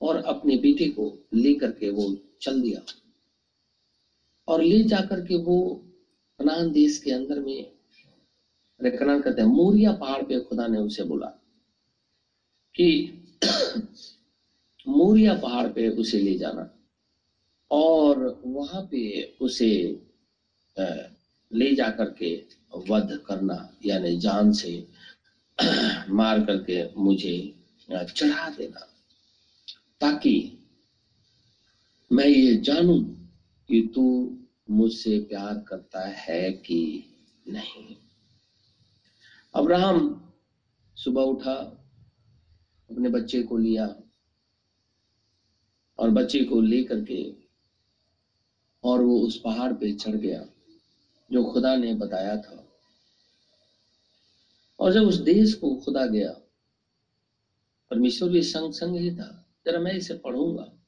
और 0.00 0.16
अपने 0.24 0.56
बेटे 0.56 0.86
को 0.88 1.06
लेकर 1.34 1.70
के 1.70 1.88
वो 1.90 2.14
चल 2.40 2.60
दिया। 2.60 2.80
और 4.48 4.62
ले 4.62 4.82
जाकर 4.84 5.20
के 5.20 5.36
वो 5.44 5.58
कनान 6.40 6.70
देश 6.72 6.98
के 6.98 7.10
अंदर 7.12 7.40
में 7.40 7.64
कनान 8.80 9.20
कहते 9.20 9.42
हैं, 9.42 9.48
मोरिया 9.48 9.92
पहाड़ 9.92 10.22
पे 10.22 10.38
खुदा 10.40 10.66
ने 10.66 10.78
उसे 10.78 11.02
बोला 11.04 11.26
कि 12.74 12.88
मोरिया 14.88 15.34
पहाड़ 15.34 15.66
पे 15.68 15.88
उसे 15.88 16.18
ले 16.18 16.34
जाना 16.36 16.66
और 17.70 18.40
वहाँ 18.44 18.82
पे 18.90 19.22
उसे 19.40 19.70
ले 20.76 21.74
जाकर 21.74 22.10
के 22.22 22.34
वध 22.90 23.18
करना, 23.26 23.56
यानी 23.86 24.16
जान 24.18 24.52
से 24.52 24.72
मार 26.10 26.44
करके 26.44 26.82
मुझे 27.02 27.36
चढ़ा 27.90 28.48
देना 28.50 28.86
ताकि 30.00 30.36
मैं 32.12 32.26
ये 32.26 32.54
जानूं 32.56 32.98
कि 33.68 33.92
तू 33.94 34.36
मुझसे 34.70 35.18
प्यार 35.18 35.58
करता 35.58 36.08
है 36.08 36.52
कि 36.52 37.04
नहीं? 37.48 37.96
अब्राहम 39.54 40.32
सुबह 40.96 41.22
उठा, 41.22 41.54
अपने 42.90 43.08
बच्चे 43.08 43.42
को 43.42 43.56
लिया 43.56 43.96
और 45.98 46.10
बच्चे 46.10 46.44
को 46.44 46.60
लेकर 46.60 47.04
के 47.04 47.34
और 48.84 49.02
वो 49.02 49.18
उस 49.20 49.40
पहाड़ 49.44 49.72
पे 49.72 49.92
चढ़ 49.92 50.14
गया, 50.14 50.44
जो 51.32 51.52
खुदा 51.52 51.76
ने 51.76 51.94
बताया 51.94 52.36
था। 52.36 52.68
और 54.80 54.92
जब 54.92 55.02
उस 55.02 55.14
देश 55.14 55.54
को 55.54 55.74
खुदा 55.74 56.06
गया, 56.06 56.32
परमेश्वर 57.90 58.28
भी 58.28 58.42
संग 58.42 58.72
संग 58.72 58.96
ही 58.96 59.16
था, 59.16 59.46
जरा 59.66 59.80
मैं 59.80 59.92
इसे 59.92 60.14
पढ़ूँगा। 60.14 60.83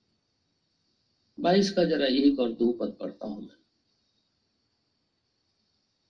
बाईस 1.38 1.70
का 1.70 1.84
जरा 1.84 2.06
एक 2.06 2.38
और 2.40 2.50
दो 2.50 2.70
पद 2.72 2.92
पढ़ता 3.00 3.26
हूँ 3.26 3.40
मैं। 3.40 3.54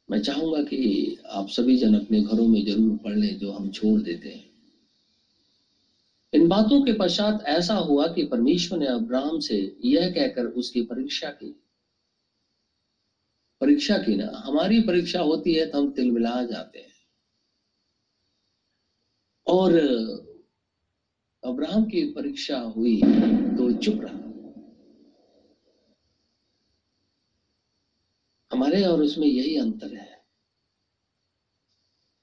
मैं 0.09 0.19
चाहूँगा 0.19 0.61
कि 0.63 1.17
आप 1.31 1.49
सभी 1.49 1.77
जन 1.77 1.95
अपने 1.95 2.21
घरों 2.21 2.47
में 2.47 2.63
ज़रूर 2.65 2.97
पढ़ 3.05 3.15
लें 3.15 3.37
जो 3.39 3.51
हम 3.51 3.69
छोड़ 3.71 4.01
देते 4.01 4.29
हैं। 4.29 4.45
इन 6.33 6.47
बातों 6.49 6.81
के 6.81 6.93
पश्चात 6.93 7.43
ऐसा 7.49 7.75
हुआ 7.75 8.07
कि 8.07 8.25
परमेश्वर 8.25 8.79
ने 8.79 8.87
अब्राहम 8.87 9.39
से 9.39 9.57
यह 9.85 10.09
कहकर 10.09 10.45
उसकी 10.55 10.81
परीक्षा 10.83 11.31
की। 11.31 11.53
परीक्षा 13.61 13.97
की 13.99 14.15
ना, 14.15 14.31
हमारी 14.37 14.81
परीक्षा 14.81 15.21
होती 15.21 15.55
है 15.55 15.65
तो 15.67 15.79
हम 15.79 15.89
तिलमिला 15.89 16.43
जाते 16.43 16.79
हैं। 16.79 16.95
और 19.47 19.73
अब्राहम 21.43 21.85
की 21.85 22.05
परीक्षा 22.05 22.59
हुई 22.77 23.01
तो 23.57 23.71
चुप 23.73 24.01
रहा। 24.01 24.26
हमारे 28.57 28.85
और 28.85 29.03
उसमें 29.03 29.27
यही 29.27 29.57
अंतर 29.57 29.95
है। 29.95 30.17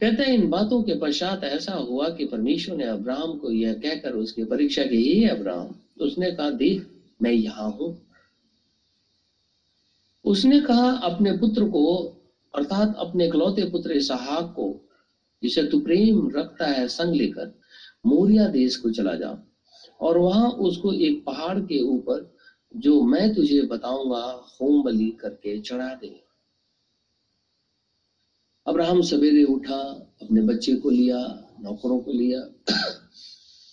कहते 0.02 0.24
हैं, 0.24 0.34
इन 0.34 0.50
बातों 0.50 0.84
के 0.84 1.00
पश्चात 1.00 1.44
ऐसा 1.44 1.74
हुआ 1.74 2.10
कि 2.10 2.26
परमेश्वर 2.26 2.76
ने 2.76 2.84
अब्राहम 2.84 3.38
को 3.38 3.52
यह 3.52 3.74
कहकर 3.74 4.12
उसकी 4.12 4.44
परीक्षा 4.44 4.84
की 4.84 4.98
ये 4.98 5.30
अब्राहम 5.30 5.68
तो 6.00 6.06
उसने 6.06 6.32
कहा, 6.32 6.50
देख, 6.50 6.88
मैं 7.22 7.32
यहाँ 7.32 7.72
हूँ। 7.72 8.08
उसने 10.26 10.62
कहा, 10.62 10.90
अपने 10.92 11.32
पुत्र 11.32 11.66
को, 11.66 12.04
अर्थात 12.56 12.96
अपने 12.98 13.26
इकलौते 13.26 13.64
पुत्र 13.64 13.92
इसहाक 13.92 14.54
को, 14.56 14.90
जिसे 15.44 15.64
तू 15.64 15.80
प्रेम 15.80 16.32
रखता 16.36 16.66
है, 16.66 16.88
संग 16.88 17.16
लेकर 17.16 17.60
मोरिया 18.06 18.48
देश 18.48 18.76
को 18.76 18.90
चला 18.90 19.16
जा। 19.16 19.48
और 20.02 20.18
वहाँ 20.18 20.50
उसको 20.50 20.94
एक 20.94 21.26
पहाड़ 21.26 21.60
के 21.60 21.82
ऊपर 21.82 22.33
जो 22.76 23.04
मैं 23.04 23.34
तुझे 23.34 23.62
बताऊँगा 23.62 24.48
होम 24.62 24.84
बलि 24.84 25.18
करके 25.22 25.60
चढ़ा 25.60 25.94
दे। 25.94 26.24
अब्राहम 28.68 29.02
सवेरे 29.02 29.44
उठा, 29.44 30.10
अपने 30.22 30.42
बच्चे 30.42 30.76
को 30.76 30.90
लिया, 30.90 31.48
नौकरों 31.60 32.00
को 32.00 32.12
लिया, 32.12 32.40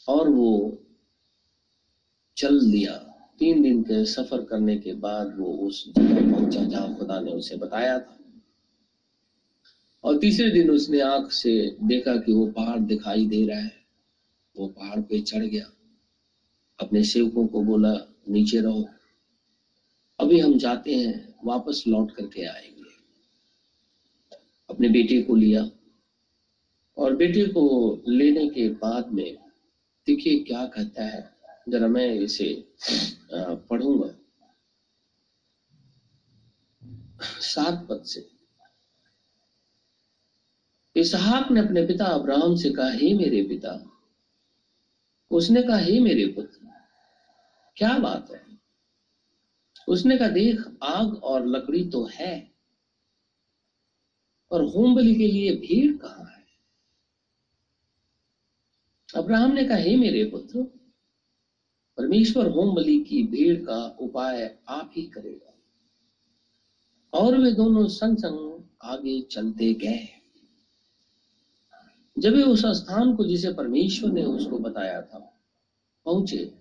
और 0.08 0.28
वो 0.28 0.78
चल 2.36 2.70
दिया। 2.70 2.96
तीन 3.38 3.62
दिन 3.62 3.82
के 3.82 4.04
सफ़र 4.04 4.42
करने 4.42 4.76
के 4.76 4.92
बाद 4.92 5.36
वो 5.38 5.52
उस 5.52 5.84
जगह 5.88 6.32
पहुँचा 6.32 6.64
जहाँ 6.64 6.98
खुदा 6.98 7.20
ने 7.20 7.32
उसे 7.32 7.56
बताया 7.56 7.98
था। 7.98 8.16
और 10.04 10.18
तीसरे 10.18 10.50
दिन 10.50 10.70
उसने 10.70 11.00
आँख 11.00 11.32
से 11.32 11.70
देखा 11.82 12.16
कि 12.16 12.32
वो 12.32 12.46
पहाड़ 12.46 12.78
दिखाई 12.78 13.26
दे 13.26 13.46
रहा 13.46 13.58
है। 13.58 13.80
वो 14.56 14.66
पहाड़ 14.66 15.00
पे 15.00 15.20
चढ़ 15.20 15.44
गया। 15.44 15.70
अपने 16.80 17.04
सेवकों 17.04 17.46
को 17.46 17.62
बोला 17.62 18.09
नीचे 18.30 18.60
रहो। 18.60 18.88
अभी 20.20 20.40
हम 20.40 20.58
जाते 20.58 20.94
हैं, 20.94 21.34
वापस 21.44 21.84
लौट 21.88 22.10
करके 22.10 22.44
आएँगे। 22.46 22.80
अपने 24.70 24.88
बेटे 24.88 25.22
को 25.22 25.34
लिया। 25.34 25.70
और 26.98 27.16
बेटे 27.16 27.46
को 27.46 27.96
लेने 28.08 28.48
के 28.48 28.68
बाद 28.68 29.12
में, 29.12 29.36
देखिए 30.06 30.38
क्या 30.44 30.66
कहता 30.66 31.04
है। 31.04 31.30
जरा 31.68 31.88
मैं 31.88 32.14
इसे 32.14 32.64
पढ़ूँगा। 33.34 34.14
सात 37.22 37.86
पद 37.90 38.02
से। 38.04 38.30
इसहाक 40.96 41.50
ने 41.50 41.60
अपने 41.60 41.86
पिता 41.86 42.04
अब्राहम 42.04 42.56
से 42.56 42.70
कहा, 42.70 42.90
हे 42.90 43.14
मेरे 43.14 43.42
पिता। 43.42 43.92
उसने 45.30 45.62
कहा, 45.62 45.76
हे 45.76 46.00
मेरे 46.00 46.26
पुत्र 46.26 46.59
क्या 47.80 47.98
बात 47.98 48.30
है? 48.30 48.56
उसने 49.88 50.18
कहा, 50.18 50.28
देख, 50.28 50.64
आग 50.82 51.14
और 51.14 51.46
लकड़ी 51.46 51.88
तो 51.88 52.08
है 52.12 52.50
और 54.50 54.64
होम 54.64 54.94
बलि 54.94 55.14
के 55.14 55.26
लिए 55.26 55.52
भीड़ 55.52 55.96
कहाँ 55.96 56.24
है? 56.24 56.44
अब्राहम 59.16 59.50
ने 59.50 59.64
कहा, 59.64 59.76
हे 59.76 59.96
मेरे 59.96 60.24
पुत्र, 60.24 60.62
परमेश्वर 61.96 62.46
होम 62.46 62.74
बलि 62.74 62.96
की 62.98 63.22
भीड़ 63.22 63.64
का 63.64 63.96
उपाय 64.00 64.58
आप 64.68 64.90
ही 64.96 65.02
करेगा। 65.02 65.54
और 67.12 67.38
वे 67.38 67.52
दोनों 67.52 67.86
संग 67.86 68.16
संग 68.16 68.62
आगे 68.82 69.20
चलते 69.20 69.72
गए। 69.72 70.08
जब 72.18 72.32
वे 72.32 72.42
उस 72.42 72.66
स्थान 72.66 73.14
को 73.14 73.24
जिसे 73.24 73.50
परमेश्वर 73.50 74.10
ने 74.10 74.24
उसको 74.24 74.58
बताया 74.58 75.00
था, 75.00 75.18
पहुँचे 76.04 76.59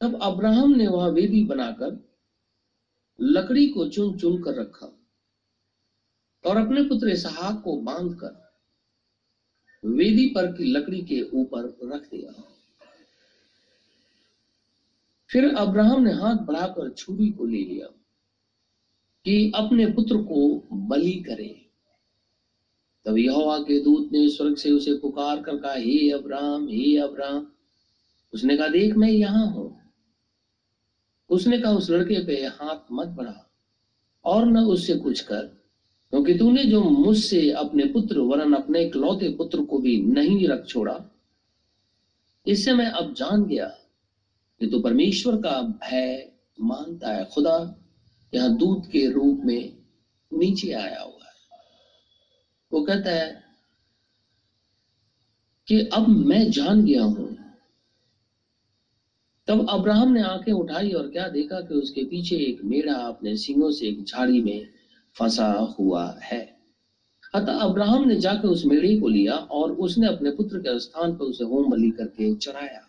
तब 0.00 0.18
अब्राहम 0.22 0.70
ने 0.70 0.86
वहाँ 0.86 1.08
वेदी 1.10 1.44
बनाकर 1.44 1.98
लकड़ी 3.20 3.66
को 3.66 3.88
चुन 3.88 4.16
चुन 4.18 4.42
कर 4.42 4.54
रखा 4.54 4.86
और 6.44 6.56
अपने 6.56 6.82
पुत्र 6.82 7.08
इसहाक 7.08 7.60
को 7.64 7.76
बांधकर 7.76 8.52
वेदी 9.84 10.26
पर 10.26 10.46
की 10.46 10.64
लकड़ी 10.64 11.00
के 11.02 11.20
ऊपर 11.20 11.78
रख 11.92 12.00
दिया। 12.00 12.32
फिर 15.30 15.54
अब्राहम 15.54 16.02
ने 16.02 16.12
हाथ 16.12 16.36
बढ़ाकर 16.36 16.90
छुरी 16.90 17.30
को 17.30 17.46
ले 17.46 17.58
लिया 17.58 17.86
कि 19.24 19.52
अपने 19.54 19.86
पुत्र 19.86 20.16
को 20.16 20.66
बलि 20.72 21.12
करे। 21.28 21.66
तब 23.06 23.18
यहोवा 23.18 23.58
के 23.58 23.78
दूत 23.84 24.12
ने 24.12 24.28
स्वर्ग 24.28 24.56
से 24.56 24.70
उसे 24.70 24.94
पुकार 24.94 25.42
कर 25.42 25.56
कहा, 25.56 25.72
हे 25.72 26.10
अब्राहम 26.10 26.68
हे 26.68 26.96
अब्राहम, 26.96 27.52
उसने 28.32 28.56
कहा, 28.56 28.68
देख, 28.68 28.96
मैं 28.96 29.08
यहाँ 29.08 29.46
हूँ। 29.46 29.79
उसने 31.30 31.58
कहा, 31.58 31.72
उस 31.72 31.90
लड़के 31.90 32.24
पे 32.26 32.34
हाथ 32.46 32.92
मत 32.92 33.08
बढ़ा 33.08 33.34
और 34.24 34.46
न 34.46 34.58
उससे 34.66 34.94
कुछ 34.94 35.20
कर, 35.20 35.42
क्योंकि 36.12 36.34
तूने 36.34 36.64
जो 36.64 36.82
मुझसे 36.82 37.50
अपने 37.50 37.84
पुत्र, 37.84 38.18
वरन 38.18 38.52
अपने 38.52 38.84
इकलौते 38.84 39.28
पुत्र 39.28 39.64
को 39.64 39.78
भी 39.78 39.96
नहीं 40.02 40.48
रख 40.48 40.66
छोड़ा। 40.66 40.98
इससे 42.46 42.72
मैं 42.72 42.86
अब 42.86 43.14
जान 43.14 43.44
गया 43.44 43.66
कि 44.60 44.66
तू 44.66 44.80
परमेश्वर 44.80 45.36
का 45.36 45.60
भय 45.62 46.32
मानता 46.60 47.12
है। 47.12 47.24
खुदा 47.24 47.58
यहाँ 48.32 48.56
दूत 48.56 48.86
के 48.86 49.06
रूप 49.10 49.42
में 49.44 49.78
नीचे 50.32 50.72
आया 50.72 51.00
हुआ 51.00 51.24
है। 51.24 51.38
वो 52.72 52.82
कहता 52.82 53.10
है 53.10 53.28
कि 55.68 55.80
अब 55.92 56.08
मैं 56.08 56.50
जान 56.50 56.84
गया 56.84 57.02
हूँ 57.02 57.36
तब 59.50 59.66
अब्राहम 59.70 60.12
ने 60.12 60.22
आँखें 60.22 60.52
उठाई 60.52 60.90
और 60.90 61.08
क्या 61.08 61.28
देखा 61.28 61.60
कि 61.60 61.74
उसके 61.74 62.04
पीछे 62.04 62.36
एक 62.36 62.60
मेढ़ा 62.64 62.94
अपने 62.94 63.36
सिंगों 63.36 63.70
से 63.70 63.86
एक 63.86 64.04
झाड़ी 64.04 64.42
में 64.42 64.68
फंसा 65.16 65.74
हुआ 65.78 66.18
है। 66.22 66.56
अतः 67.34 67.52
अब्राहम 67.52 68.08
ने 68.08 68.16
जाकर 68.16 68.48
उस 68.48 68.64
मेढ़ी 68.66 69.00
को 69.00 69.08
लिया 69.08 69.34
और 69.34 69.72
उसने 69.72 70.06
अपने 70.06 70.30
पुत्र 70.30 70.58
के 70.58 70.78
स्थान 70.78 71.12
पर 71.12 71.24
उसे 71.24 71.44
होम 71.44 71.70
बलि 71.70 71.90
करके 71.90 72.34
चढ़ाया 72.34 72.86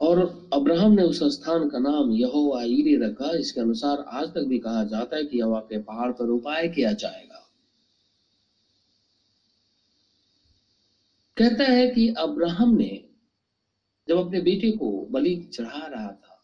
और 0.00 0.50
अब्राहम 0.52 0.92
ने 0.92 1.02
उस 1.02 1.22
स्थान 1.22 1.68
का 1.68 1.78
नाम 1.78 2.12
यहोवा 2.12 2.62
रखा, 3.06 3.30
इसके 3.38 3.60
अनुसार 3.60 4.04
आज 4.08 4.28
तक 4.28 4.46
भी 4.48 4.58
कहा 4.58 4.84
जाता 4.84 5.16
है 5.16 5.24
कि 5.24 5.38
यहोवा 5.38 5.60
के 5.60 5.78
पहाड़ 5.78 6.10
पर 6.12 6.30
उपाय 6.30 6.68
किया 6.68 6.92
जाएगा। 6.92 7.43
कहता 11.36 11.64
है 11.64 11.86
कि 11.86 12.08
अब्राहम 12.08 12.74
ने 12.74 13.04
जब 14.08 14.16
अपने 14.16 14.40
बेटे 14.40 14.70
को 14.70 15.06
बलि 15.10 15.50
चढ़ा 15.54 15.86
रहा 15.86 16.12
था, 16.12 16.40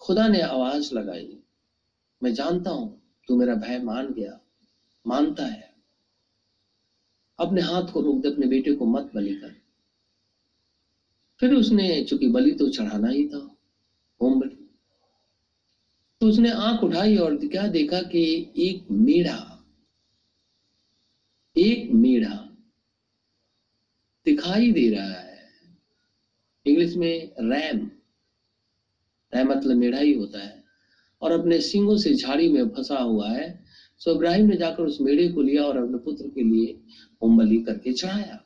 खुदा 0.00 0.28
ने 0.28 0.40
आवाज़ 0.40 0.94
लगाई, 0.94 1.38
मैं 2.22 2.32
जानता 2.32 2.70
हूँ, 2.70 3.02
तू 3.28 3.36
मेरा 3.36 3.54
भय 3.54 3.78
मान 3.78 4.12
गया, 4.12 4.40
मानता 5.06 5.44
है। 5.44 5.72
अपने 7.38 7.60
हाथ 7.60 7.82
को 7.82 8.00
रोक 8.00 8.22
दे, 8.22 8.28
अपने 8.28 8.46
बेटे 8.46 8.72
को 8.72 8.86
मत 8.86 9.10
बलि 9.14 9.32
कर। 9.32 9.54
फिर 11.40 11.52
उसने, 11.52 12.02
चूँकि 12.02 12.28
बलि 12.28 12.52
तो 12.52 12.68
चढ़ाना 12.68 13.08
ही 13.08 13.24
था 13.24 13.56
होम 14.20 14.40
बलि 14.40 14.68
तो 16.20 16.26
उसने 16.26 16.50
आँख 16.50 16.84
उठाई 16.84 17.16
और 17.16 17.34
क्या 17.34 17.66
देखा 17.66 18.00
कि 18.00 18.52
एक 18.56 18.86
मेढ़ा 18.90 19.51
एक 21.56 21.92
मेढ़ा 21.92 22.48
दिखाई 24.24 24.72
दे 24.72 24.90
रहा 24.90 25.10
है। 25.10 25.38
इंग्लिश 26.66 26.94
में 26.94 27.34
रैम। 27.40 27.90
रह 29.34 29.44
मतलब 29.44 29.76
मेढ़ा 29.76 29.98
ही 29.98 30.12
होता 30.12 30.44
है। 30.44 30.64
और 31.22 31.40
अपने 31.40 31.60
सिंगों 31.60 31.96
से 31.96 32.14
झाड़ी 32.14 32.48
में 32.48 32.68
फंसा 32.68 32.98
हुआ 32.98 33.30
है। 33.30 33.64
सो 33.98 34.14
इब्राहिम 34.14 34.46
ने 34.46 34.56
जाकर 34.56 34.82
उस 34.82 35.00
मेढ़े 35.00 35.28
को 35.28 35.42
लिया 35.42 35.62
और 35.62 35.76
अपने 35.76 35.98
पुत्र 35.98 36.28
के 36.28 36.42
लिए 36.42 36.80
होम 37.22 37.38
बलि 37.38 37.56
करके 37.56 37.92
चढ़ाया। 37.92 38.44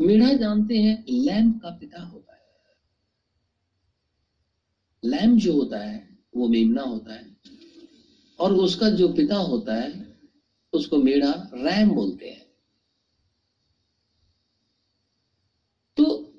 मेढ़ा 0.00 0.32
जानते 0.32 0.76
हैं, 0.76 1.04
लैम 1.08 1.52
का 1.52 1.70
पिता 1.70 2.02
होता 2.02 2.34
है। 2.34 2.42
लैम 5.04 5.38
जो 5.38 5.52
होता 5.52 5.78
है, 5.78 6.18
वो 6.36 6.48
मेमना 6.48 6.82
होता 6.82 7.14
है। 7.14 7.36
और 8.40 8.54
उसका 8.54 8.88
जो 8.88 9.08
पिता 9.08 9.36
होता 9.36 9.74
है 9.74 10.07
उसको 10.72 10.96
मेढ़ा 10.96 11.50
रैम 11.54 11.90
बोलते 11.90 12.30
हैं। 12.30 12.46
तो 15.96 16.34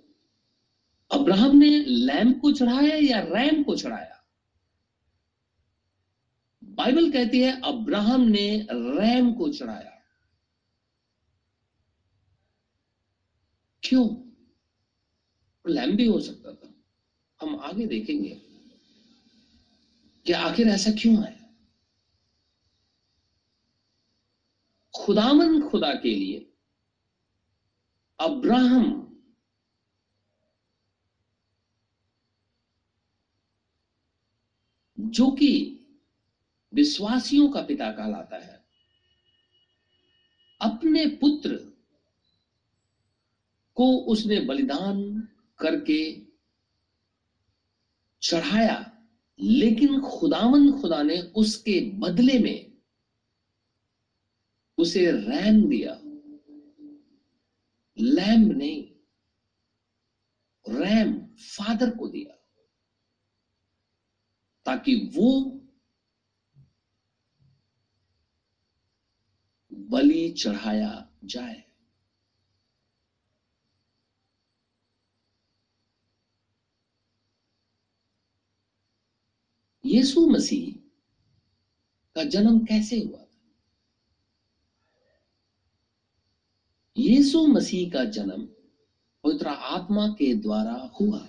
अब्राहम 1.11 1.55
ने 1.55 1.69
लैम्प 1.79 2.41
को 2.41 2.51
चढ़ाया 2.51 2.95
या 2.95 3.19
रैम 3.19 3.63
को 3.63 3.75
चढ़ाया? 3.75 4.27
बाइबल 6.63 7.11
कहती 7.11 7.41
है, 7.41 7.61
अब्राहम 7.61 8.21
ने 8.21 8.67
रैम 8.71 9.33
को 9.33 9.49
चढ़ाया। 9.49 9.95
क्यों? 13.83 14.29
लैम 15.67 15.95
भी 15.95 16.05
हो 16.05 16.19
सकता 16.19 16.53
था। 16.53 16.73
हम 17.41 17.55
आगे 17.59 17.85
देखेंगे 17.85 18.41
कि 20.25 20.31
आखिर 20.31 20.67
ऐसा 20.67 20.91
क्यों 20.91 21.25
है? 21.25 21.38
खुदामन 25.09 25.69
खुदा 25.69 25.93
के 25.93 26.15
लिए। 26.15 26.53
अब्राहम। 28.19 29.21
जो 34.99 35.31
कि 35.31 35.79
विश्वासियों 36.73 37.49
का 37.49 37.61
पिता 37.61 37.91
कहलाता 37.91 38.35
है। 38.35 38.65
अपने 40.61 41.05
पुत्र 41.05 41.55
को 43.75 43.97
उसने 43.97 44.39
बलिदान 44.39 45.27
करके 45.59 46.21
चढ़ाया, 48.21 49.05
लेकिन 49.39 50.01
खुदावन 50.01 50.81
खुदा 50.81 51.03
ने 51.03 51.21
उसके 51.21 51.91
बदले 51.93 52.39
में 52.39 52.68
उसे 54.79 55.11
रैम 55.11 55.67
दिया। 55.69 55.93
लैम्ब 57.97 58.51
नहीं, 58.51 58.83
रैम 60.65 61.13
फादर 61.47 61.89
को 61.95 62.07
दिया, 62.07 62.35
ताकि 64.65 64.95
वो 65.15 65.29
बलि 69.89 70.27
चढ़ाया 70.37 70.91
जाए। 71.23 71.63
यीशु 79.83 80.25
मसीह 80.27 80.71
का 82.15 82.23
जन्म 82.23 82.59
कैसे 82.65 82.99
हुआ? 82.99 83.25
यीशु 86.99 87.47
मसीह 87.47 87.89
का 87.89 88.03
जन्म 88.03 88.41
पवित्र 89.23 89.47
आत्मा 89.47 90.07
के 90.07 90.33
द्वारा 90.33 90.91
हुआ। 91.01 91.27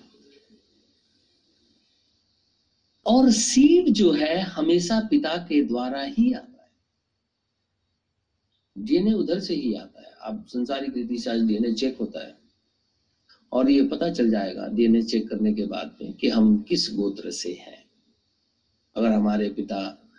और 3.05 3.31
सीड 3.31 3.89
जो 3.89 4.11
है, 4.11 4.39
हमेशा 4.39 4.99
पिता 4.99 5.37
के 5.37 5.61
द्वारा 5.61 6.01
ही 6.01 6.33
आता 6.33 6.61
है। 6.61 6.69
डीएनए 8.85 9.11
उधर 9.11 9.39
से 9.39 9.53
ही 9.53 9.73
आता 9.73 10.01
है। 10.01 10.13
अब 10.21 10.45
संसारिक 10.47 10.95
रीति 10.95 11.17
से 11.17 11.29
आज 11.29 11.41
डीएनए 11.41 11.73
चेक 11.73 11.97
होता 11.97 12.27
है। 12.27 12.37
और 13.51 13.69
ये 13.69 13.83
पता 13.83 14.09
चल 14.09 14.29
जाएगा 14.29 14.67
डीएनए 14.67 15.01
चेक 15.01 15.29
करने 15.29 15.53
के 15.53 15.65
बाद 15.65 15.97
में 16.01 16.13
कि 16.13 16.29
हम 16.29 16.61
किस 16.61 16.93
गोत्र 16.93 17.31
से 17.31 17.53
हैं। 17.53 17.85
अगर 18.95 19.11
हमारे 19.11 19.49
पिता 19.49 20.09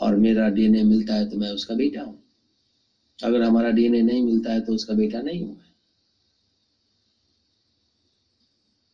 और 0.00 0.16
मेरा 0.16 0.48
डीएनए 0.48 0.82
मिलता 0.82 1.14
है 1.14 1.30
तो 1.30 1.36
मैं 1.36 1.50
उसका 1.50 1.74
बेटा 1.74 2.02
हूँ। 2.02 2.21
अगर 3.24 3.42
हमारा 3.42 3.70
डीएनए 3.70 4.02
नहीं 4.02 4.22
मिलता 4.22 4.52
है 4.52 4.60
तो 4.60 4.74
उसका 4.74 4.94
बेटा 4.94 5.20
नहीं 5.20 5.42
हूँ 5.42 5.60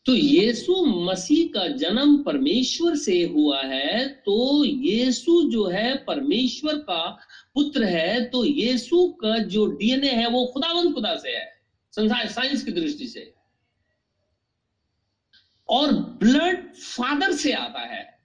तो 0.07 0.15
यीशु 0.15 0.85
मसीह 0.85 1.49
का 1.49 1.69
जन्म 1.69 2.23
परमेश्वर 2.23 2.97
से 2.97 3.23
हुआ 3.25 3.63
है 3.63 4.09
तो 4.09 4.65
यीशु 4.65 5.51
जो 5.51 5.67
है 5.67 5.97
परमेश्वर 5.97 6.77
का 6.77 7.19
पुत्र 7.55 7.85
है 7.85 8.25
तो 8.25 8.45
यीशु 8.45 9.09
का 9.09 9.39
जो 9.39 9.67
डीएनए 9.67 10.09
है 10.09 10.29
वो 10.29 10.47
खुदावंत 10.47 10.95
खुदा 10.95 11.17
से 11.17 11.31
है, 11.31 11.53
संसार, 11.93 12.29
साइंस 12.29 12.63
की 12.63 12.73
दृष्टि 12.73 13.07
से। 13.07 13.35
और 15.69 15.93
ब्लड 15.93 16.75
फादर 16.75 17.33
से 17.33 17.53
आता 17.53 17.81
है। 17.81 18.18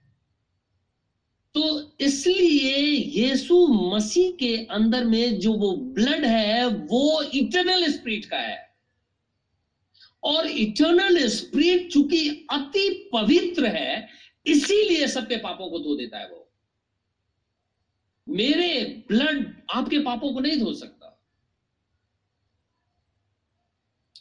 तो 1.54 1.96
इसलिए 2.00 2.76
यीशु 3.22 3.66
मसीह 3.66 4.30
के 4.30 4.66
अंदर 4.66 5.04
में 5.04 5.40
जो 5.40 5.52
वो 5.52 5.76
ब्लड 5.76 6.24
है, 6.24 6.66
वो 6.66 7.22
इटर्नल 7.22 7.92
स्पिरिट 7.92 8.24
का 8.24 8.36
है। 8.36 8.76
और 10.24 10.46
इटर्नल 10.46 11.28
स्पिरिट 11.28 11.92
चूँकि 11.92 12.46
अति 12.50 13.10
पवित्र 13.12 13.66
है, 13.66 14.08
इसीलिए 14.46 15.06
सबके 15.06 15.36
पापों 15.36 15.70
को 15.70 15.78
धो 15.78 15.96
देता 15.96 16.18
है 16.18 16.30
वो। 16.30 16.52
मेरे 18.28 19.02
ब्लड 19.08 19.62
आपके 19.74 19.98
पापों 19.98 20.32
को 20.32 20.40
नहीं 20.40 20.58
धो 20.58 20.72
सकता। 20.74 21.22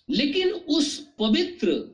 लेकिन 0.09 0.49
उस 0.49 0.99
पवित्र 1.19 1.92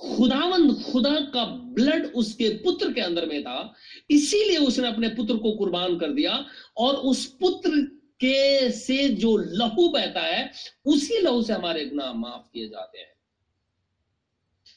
खुदावंद 0.00 0.74
खुदा 0.82 1.14
का 1.34 1.44
ब्लड 1.74 2.06
उसके 2.14 2.48
पुत्र 2.64 2.92
के 2.92 3.00
अंदर 3.00 3.26
में 3.26 3.42
था। 3.42 3.74
इसीलिए 4.10 4.56
उसने 4.58 4.88
अपने 4.88 5.08
पुत्र 5.10 5.36
को 5.36 5.52
कुर्बान 5.52 5.98
कर 5.98 6.12
दिया 6.12 6.44
और 6.76 6.94
उस 7.04 7.24
पुत्र 7.40 7.80
के 8.20 8.70
से 8.70 9.08
जो 9.10 9.36
लहू 9.36 9.88
बहता 9.88 10.20
है, 10.20 10.50
उसी 10.86 11.20
लहू 11.20 11.42
से 11.42 11.52
हमारे 11.52 11.84
गुनाह 11.84 12.12
माफ़ 12.14 12.52
किए 12.52 12.68
जाते 12.68 12.98
हैं। 12.98 13.14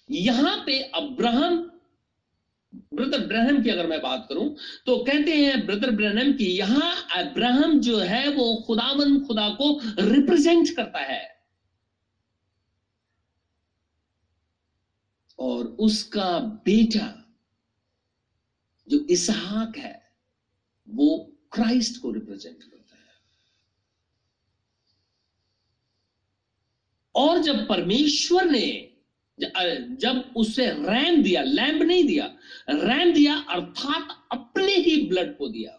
यहाँ 0.10 0.56
पे 0.66 0.80
अब्राहम, 0.96 1.58
ब्रदर 2.94 3.26
ब्रहम 3.28 3.62
की 3.64 3.70
अगर 3.70 3.88
मैं 3.88 4.02
बात 4.02 4.26
करूँ 4.30 4.56
तो 4.86 4.98
कहते 4.98 5.36
हैं 5.36 5.66
ब्रदर 5.66 5.92
ब्रहम 5.92 6.32
की 6.34 6.46
यहाँ 6.48 6.92
अब्राहम 7.18 7.80
जो 7.80 7.98
है 7.98 8.28
वो 8.30 8.56
खुदावन 8.68 9.20
खुदा 9.20 9.48
को 9.52 9.70
रिप्रेजेंट 10.00 10.70
करता 10.76 11.00
है। 11.02 11.22
और 15.40 15.66
उसका 15.80 16.40
बेटा 16.66 17.16
जो 18.88 19.00
इसहाक 19.10 19.78
है, 19.78 20.02
वो 20.88 21.18
क्राइस्ट 21.52 22.02
को 22.02 22.12
रिप्रेजेंट 22.12 22.64
करता 22.64 22.96
है। 22.96 23.22
और 27.16 27.40
जब 27.40 27.68
परमेश्वर 27.68 28.46
ने, 28.46 28.86
जब 29.40 30.34
उसे 30.38 30.66
रैम 30.66 31.22
दिया 31.24 31.42
लैम्ब 31.42 31.84
नहीं 31.84 32.04
दिया 32.04 32.26
रैम 32.70 33.14
दिया, 33.14 33.38
अर्थात 33.40 34.18
अपने 34.32 34.76
ही 34.76 35.10
ब्लड 35.10 35.38
को 35.38 35.50
दिया, 35.50 35.72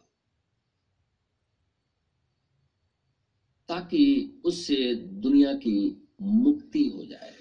ताकि 3.68 4.04
उससे 4.44 4.94
दुनिया 4.94 5.52
की 5.54 6.08
मुक्ति 6.20 6.88
हो 6.88 7.04
जाए। 7.04 7.39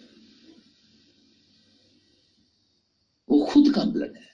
खुद 3.49 3.75
का 3.75 3.83
ब्लड 3.83 4.15
है। 4.15 4.29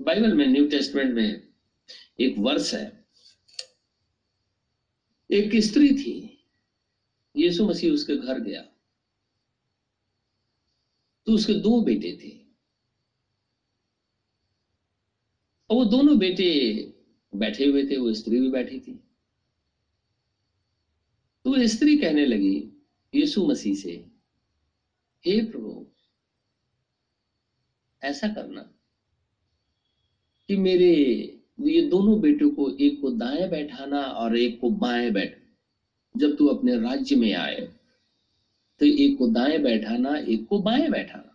बाइबल 0.00 0.34
में 0.34 0.46
न्यू 0.46 0.68
टेस्टमेंट 0.68 1.14
में 1.14 1.48
एक 2.20 2.34
वर्ष 2.38 2.74
है। 2.74 3.08
एक 5.30 5.56
स्त्री 5.56 5.94
थी, 5.94 6.44
यीशु 7.36 7.66
मसीह 7.68 7.92
उसके 7.92 8.16
घर 8.16 8.40
गया। 8.40 8.62
तो 11.26 11.32
उसके 11.32 11.54
दो 11.54 11.80
बेटे 11.80 12.18
थे। 12.24 12.48
और 15.70 15.76
वो 15.76 15.84
दोनों 15.84 16.18
बेटे 16.18 16.72
बैठे 17.34 17.66
हुए 17.66 17.90
थे, 17.90 17.96
वो 17.96 18.14
स्त्री 18.14 18.40
भी 18.40 18.50
बैठी 18.50 18.80
थी। 18.80 18.94
तो 21.44 21.66
स्त्री 21.66 21.98
कहने 21.98 22.26
लगी, 22.26 22.82
यीशु 23.14 23.46
मसीह 23.46 23.74
से, 23.74 24.10
हे 25.26 25.50
प्रभु 25.50 25.87
ऐसा 28.02 28.28
करना 28.28 28.60
कि 30.48 30.56
मेरे 30.56 30.90
ये 31.60 31.80
दोनों 31.82 32.20
बेटों 32.20 32.50
को, 32.50 32.70
एक 32.70 33.00
को 33.00 33.10
दाएँ 33.10 33.48
बैठाना 33.48 34.00
और 34.02 34.36
एक 34.36 34.58
को 34.60 34.70
बाएँ 34.70 35.10
बैठ, 35.10 35.36
जब 36.16 36.36
तू 36.36 36.46
अपने 36.46 36.76
राज्य 36.76 37.16
में 37.16 37.32
आए 37.34 37.60
तो 38.80 38.86
एक 38.86 39.16
को 39.18 39.26
दाएँ 39.26 39.58
बैठाना, 39.58 40.16
एक 40.16 40.46
को 40.48 40.58
बाएँ 40.58 40.88
बैठाना। 40.90 41.34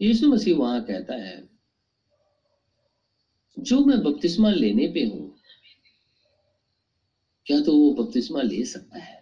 यीशु 0.00 0.28
मसीह 0.28 0.56
वहाँ 0.56 0.80
कहता 0.80 1.14
है, 1.14 1.48
जो 3.58 3.80
मैं 3.84 4.02
बपतिस्मा 4.02 4.50
लेने 4.50 4.86
पे 4.86 5.04
हूँ, 5.04 5.34
क्या 7.46 7.60
तो 7.60 7.76
वो 7.76 7.92
बपतिस्मा 7.92 8.42
ले 8.42 8.64
सकता 8.64 8.98
है? 8.98 9.19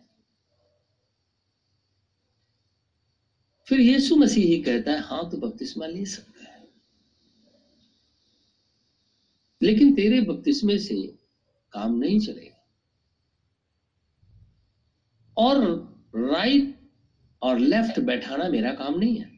फिर 3.69 3.81
यीशु 3.81 4.16
मसीह 4.16 4.47
ही 4.47 4.62
कहता 4.62 4.93
है 4.93 4.99
हाँ 4.99 5.31
तो 5.31 5.37
बपतिस्मा 5.37 5.87
ले 5.87 6.05
सकता 6.05 6.53
है। 6.53 6.69
लेकिन 9.62 9.95
तेरे 9.95 10.21
बपतिस्मे 10.21 10.79
से 10.79 11.16
काम 11.73 11.95
नहीं 11.95 12.21
चलेगा। 12.21 12.66
और 15.37 15.64
राइट 16.16 16.79
और 17.43 17.59
लेफ़्ट 17.59 18.01
बैठाना 18.01 18.49
मेरा 18.49 18.73
काम 18.73 18.99
नहीं 18.99 19.16
है। 19.16 19.31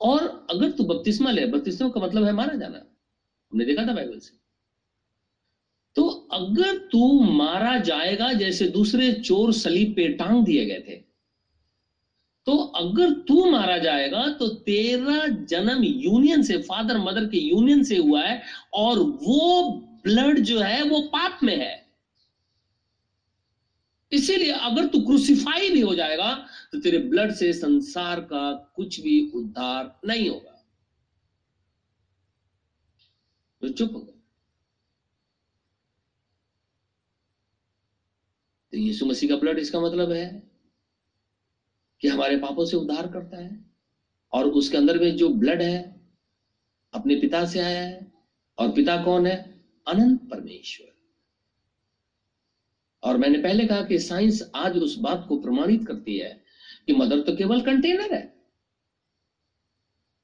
और 0.00 0.46
अगर 0.50 0.70
तू 0.70 0.84
बपतिस्मा 0.84 1.30
ले, 1.30 1.46
बपतिस्मा 1.46 1.88
का 1.88 2.00
मतलब 2.00 2.24
है 2.24 2.32
मारा 2.32 2.54
जाना। 2.54 2.78
हमने 2.78 3.64
देखा 3.64 3.86
था 3.86 3.92
बाइबल 3.92 4.18
से। 4.18 4.45
अगर 6.36 6.76
तू 6.92 7.20
मारा 7.22 7.76
जाएगा, 7.80 8.32
जैसे 8.34 8.66
दूसरे 8.68 9.12
चोर 9.14 9.52
सलीब 9.54 9.92
पे 9.96 10.08
टांग 10.14 10.44
दिए 10.44 10.64
गए 10.66 10.80
थे 10.88 11.04
तो 12.46 12.56
अगर 12.76 13.12
तू 13.28 13.44
मारा 13.50 13.76
जाएगा 13.78 14.26
तो 14.32 14.48
तेरा 14.48 15.26
जन्म 15.26 15.82
यूनियन 15.82 16.42
से, 16.42 16.56
फादर 16.58 16.98
मदर 16.98 17.24
के 17.28 17.38
यूनियन 17.38 17.82
से 17.84 17.96
हुआ 17.96 18.22
है, 18.22 18.42
और 18.74 18.98
वो 18.98 19.70
ब्लड 20.04 20.38
जो 20.40 20.58
है, 20.60 20.82
वो 20.82 21.00
पाप 21.08 21.40
में 21.42 21.56
है। 21.56 21.84
इसीलिए 24.12 24.52
अगर 24.52 24.86
तू 24.86 25.00
क्रूसिफाई 25.00 25.70
भी 25.70 25.80
हो 25.80 25.94
जाएगा 25.94 26.32
तो 26.72 26.80
तेरे 26.80 26.98
ब्लड 27.06 27.32
से 27.34 27.52
संसार 27.52 28.20
का 28.22 28.52
कुछ 28.76 29.00
भी 29.00 29.20
उद्धार 29.34 30.00
नहीं 30.06 30.28
होगा। 30.28 30.52
तो 33.62 33.68
चुप 33.70 33.94
हो 33.94 34.00
तो 38.76 38.80
यीशु 38.80 39.06
मसीह 39.06 39.28
का 39.28 39.36
ब्लड 39.36 39.58
इसका 39.58 39.80
मतलब 39.80 40.12
है 40.12 40.42
कि 42.00 42.08
हमारे 42.08 42.36
पापों 42.36 42.64
से 42.64 42.76
उद्धार 42.76 43.06
करता 43.06 43.36
है 43.36 43.64
और 44.32 44.46
उसके 44.46 44.76
अंदर 44.76 44.98
में 44.98 45.16
जो 45.16 45.28
ब्लड 45.28 45.62
है, 45.62 46.00
अपने 46.94 47.14
पिता 47.14 47.44
से 47.44 47.58
आया 47.60 47.82
है 47.82 48.12
और 48.58 48.72
पिता 48.72 49.04
कौन 49.04 49.26
है? 49.26 49.64
अनंत 49.86 50.30
परमेश्वर। 50.30 50.92
और 53.02 53.16
मैंने 53.16 53.38
पहले 53.38 53.66
कहा 53.66 53.82
कि 53.82 53.98
साइंस 53.98 54.50
आज 54.54 54.76
उस 54.76 54.98
बात 54.98 55.26
को 55.28 55.42
प्रमाणित 55.42 55.86
करती 55.86 56.18
है 56.18 56.44
कि 56.86 56.92
मदर 56.92 57.20
तो 57.20 57.36
केवल 57.36 57.60
कंटेनर 57.60 58.14
है। 58.14 58.36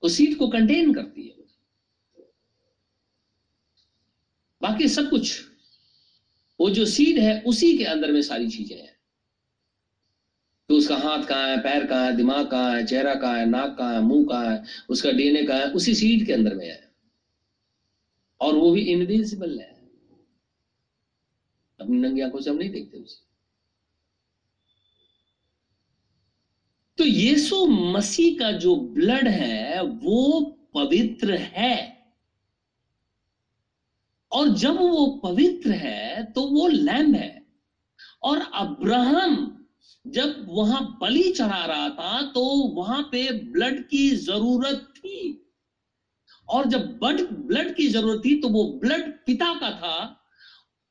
वो 0.03 0.09
सीड 0.09 0.39
को 0.39 0.49
कंटेन 0.49 0.95
करती 0.95 1.29
है। 1.29 1.45
बाकी 4.63 4.89
सब 4.89 5.11
कुछ 5.11 5.52
वो 6.63 6.71
जो 6.71 6.87
सीड 6.87 7.19
है, 7.19 7.41
उसी 7.41 7.77
के 7.77 7.85
अंदर 7.85 8.13
में 8.13 8.23
सारी 8.23 8.49
चीज़ें 8.49 8.77
हैं। 8.77 8.97
तो 10.69 10.75
उसका 10.75 10.97
हाथ 10.97 11.25
कहाँ 11.25 11.49
है, 11.49 11.59
पैर 11.59 11.87
कहाँ 11.87 12.07
है, 12.07 12.17
दिमाग 12.17 12.51
कहाँ 12.51 12.77
है, 12.77 12.87
चेहरा 12.87 13.15
कहाँ 13.15 13.39
है, 13.39 13.47
नाक 13.47 13.77
कहाँ 13.79 13.95
है, 13.95 14.03
मुँह 14.03 14.27
कहाँ 14.29 14.55
है, 14.55 14.63
उसका 14.89 15.11
डीएनए 15.11 15.45
कहाँ 15.45 15.59
है, 15.59 15.71
उसी 15.71 15.95
सीड 15.95 16.27
के 16.27 16.33
अंदर 16.33 16.55
में 16.55 16.67
है। 16.67 16.91
और 18.41 18.55
वो 18.57 18.73
भी 18.73 18.81
इनविजिबल 18.81 19.59
है। 19.61 19.83
अपनी 21.81 21.99
नंगी 21.99 22.21
आँखों 22.21 22.41
से 22.41 22.51
हम 22.51 22.57
नहीं 22.57 22.71
देखते 22.71 22.99
उसे। 22.99 23.23
तो 26.99 27.05
यीशु 27.05 27.67
मसीह 27.67 28.39
का 28.39 28.53
जो 28.53 28.77
ब्लड 28.77 29.29
है, 29.29 29.83
वो 29.83 30.41
पवित्र 30.75 31.35
है। 31.35 31.92
और 34.33 34.49
जब 34.57 34.77
वो 34.77 35.07
पवित्र 35.25 35.73
है 35.73 36.25
तो 36.33 36.43
वो 36.51 36.67
लैम्ब 36.69 37.17
है। 37.17 37.43
और 38.23 38.41
अब्राहम 38.55 39.35
जब 40.05 40.47
वहाँ 40.49 40.81
बलि 41.01 41.29
चढ़ा 41.31 41.65
रहा 41.67 41.89
था 41.91 42.21
तो 42.33 42.45
वहाँ 42.75 43.03
पे 43.13 43.31
ब्लड 43.33 43.83
की 43.89 44.09
ज़रूरत 44.17 44.89
थी। 44.97 45.39
और 46.49 46.67
जब 46.67 46.87
ब्लड 46.99 47.21
ब्लड 47.47 47.75
की 47.77 47.87
ज़रूरत 47.89 48.23
थी 48.25 48.35
तो 48.41 48.49
वो 48.49 48.65
ब्लड 48.81 49.11
पिता 49.27 49.53
का 49.55 49.71
था, 49.71 49.99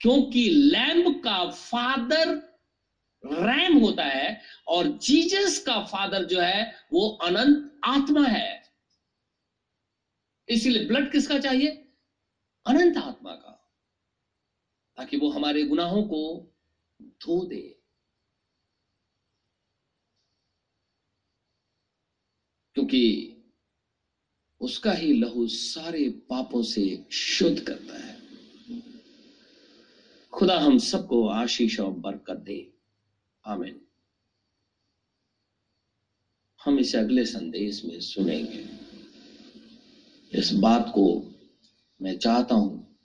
क्योंकि 0.02 0.50
लैम्ब 0.50 1.20
का 1.24 1.46
फादर 1.48 2.30
रैम 3.24 3.78
होता 3.78 4.04
है, 4.04 4.40
और 4.68 4.88
जीजस 5.00 5.58
का 5.60 5.80
फादर 5.84 6.24
जो 6.24 6.40
है, 6.40 6.74
वो 6.94 7.08
अनंत 7.24 7.72
आत्मा 7.86 8.26
है। 8.28 8.62
इसीलिए 10.48 10.86
ब्लड 10.86 11.12
किसका 11.12 11.38
चाहिए? 11.40 11.81
अनंत 12.66 12.98
आत्मा 12.98 13.36
का, 13.36 13.72
ताकि 14.98 15.18
वो 15.18 15.30
हमारे 15.30 15.64
गुनाहों 15.64 16.04
को 16.04 16.52
धो 17.02 17.46
दे। 17.46 17.78
क्योंकि 22.74 23.36
उसका 24.62 24.94
ही 24.94 25.14
लहू 25.14 25.48
सारे 25.48 26.10
पापों 26.10 26.64
से 26.64 27.08
शुद्ध 27.12 27.60
करता 27.60 27.98
है। 27.98 28.22
खुदा 30.34 30.60
हम 30.60 30.78
सबको 30.78 31.28
आशीष 31.28 31.80
और 31.80 31.92
बरकत 31.92 32.38
दे। 32.38 32.74
आमीन। 33.46 33.86
हम 36.66 36.80
इसे 36.80 36.98
अगले 36.98 37.26
संदेश 37.26 37.86
में 37.86 38.00
सुनेंगे। 38.00 38.68
इस 40.40 40.52
बात 40.54 40.86
को 40.90 41.31
मैं 42.02 42.18
चाहता 42.18 42.56
हूँ 42.56 42.98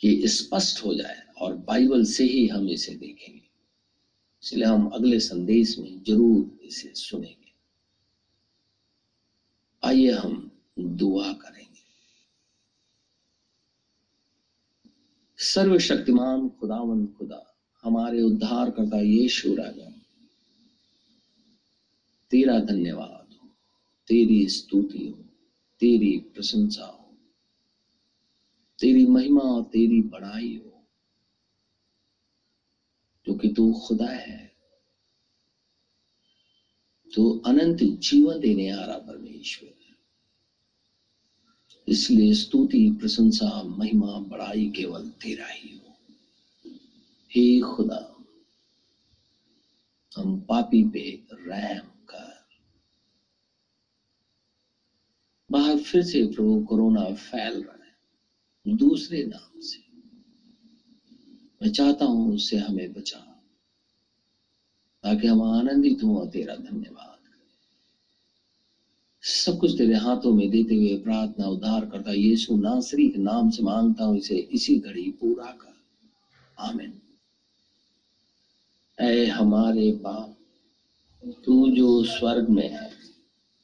कि 0.00 0.22
स्पष्ट 0.24 0.84
हो 0.84 0.94
जाए 0.94 1.22
और 1.38 1.54
बाइबल 1.56 2.04
से 2.04 2.24
ही 2.24 2.46
हम 2.46 2.68
इसे 2.68 2.94
देखेंगे। 2.94 3.42
इसलिए 4.42 4.64
हम 4.64 4.86
अगले 4.86 5.18
संदेश 5.18 5.78
में 5.78 6.02
ज़रूर 6.02 6.58
इसे 6.64 6.92
सुनेंगे। 6.94 7.52
आइए 9.82 10.10
हम 10.10 10.50
दुआ 10.78 11.32
करेंगे। 11.32 11.82
सर्वशक्तिमान 15.38 16.48
खुदावन 16.48 17.06
खुदा, 17.06 17.54
हमारे 17.82 18.22
उद्धार 18.22 18.70
करता 18.70 19.00
यीशु 19.00 19.54
राजा, 19.54 19.90
तेरा 22.30 22.58
धन्यवाद 22.58 23.34
हो, 23.42 23.48
तेरी 24.08 24.48
स्तुति 24.48 25.06
हो, 25.06 25.24
तेरी 25.80 26.16
प्रशंसा 26.34 26.84
हो। 26.84 27.01
तेरी 28.82 29.06
महिमा 29.06 29.40
और 29.40 29.62
तेरी 29.62 30.00
बड़ाई 30.00 30.62
हो 30.64 30.84
क्योंकि 33.24 33.54
तू 33.54 33.72
खुदा 33.72 34.08
है 34.08 34.52
तो 37.14 37.38
अनंत 37.46 37.78
जीवन 37.82 38.40
देने 38.40 38.70
आ 38.70 38.84
रहा 38.84 38.98
परमेश्वर 38.98 39.72
इसलिए 41.88 42.34
स्तुति, 42.34 42.96
प्रशंसा, 43.00 43.62
महिमा, 43.62 44.18
बड़ाई 44.18 44.72
केवल 44.76 45.08
तेरा 45.08 45.46
ही 45.46 45.76
हो। 45.76 45.96
हे 47.30 47.60
खुदा, 47.60 48.16
हम 50.16 50.40
पापी 50.40 50.84
पे 50.88 51.22
रहम 51.32 51.86
कर। 51.86 52.46
बाहर 55.50 55.78
फिर 55.78 56.02
से 56.02 56.26
प्रभु 56.26 56.66
कोरोना 56.68 57.14
फैल 57.14 57.62
रहा 57.62 57.81
दूसरे 58.68 59.24
नाम 59.24 59.60
से। 59.60 59.82
मैं 61.62 61.68
चाहता 61.68 62.04
हूँ 62.04 62.34
उससे 62.34 62.56
हमें 62.56 62.92
बचा। 62.92 63.18
ताकि 65.02 65.26
हम 65.26 65.42
आनंदित 65.42 66.02
हों 66.02 66.26
तेरा 66.26 66.54
धन्यवाद 66.54 67.12
सब 69.24 69.58
कुछ 69.58 69.78
तेरे 69.78 69.94
हाथों 69.94 70.32
में 70.32 70.50
देते 70.50 70.74
हुए 70.74 70.96
प्रार्थना 70.96 71.46
उद्धार 71.48 71.84
करता 71.84 72.12
यीशु 72.12 72.56
नासरी 72.56 73.08
के 73.08 73.18
नाम 73.18 73.50
से 73.50 73.62
माँगता 73.62 74.04
हूँ, 74.04 74.16
इसे 74.16 74.36
इसी 74.36 74.78
घड़ी 74.78 75.10
पूरा 75.10 75.44
कर। 75.44 75.72
आमिन। 76.58 77.00
ऐ 79.00 79.26
हमारे 79.26 79.92
बाप, 79.92 80.36
तू 81.44 81.70
जो 81.70 82.04
स्वर्ग 82.04 82.48
में 82.48 82.68
है, 82.68 82.90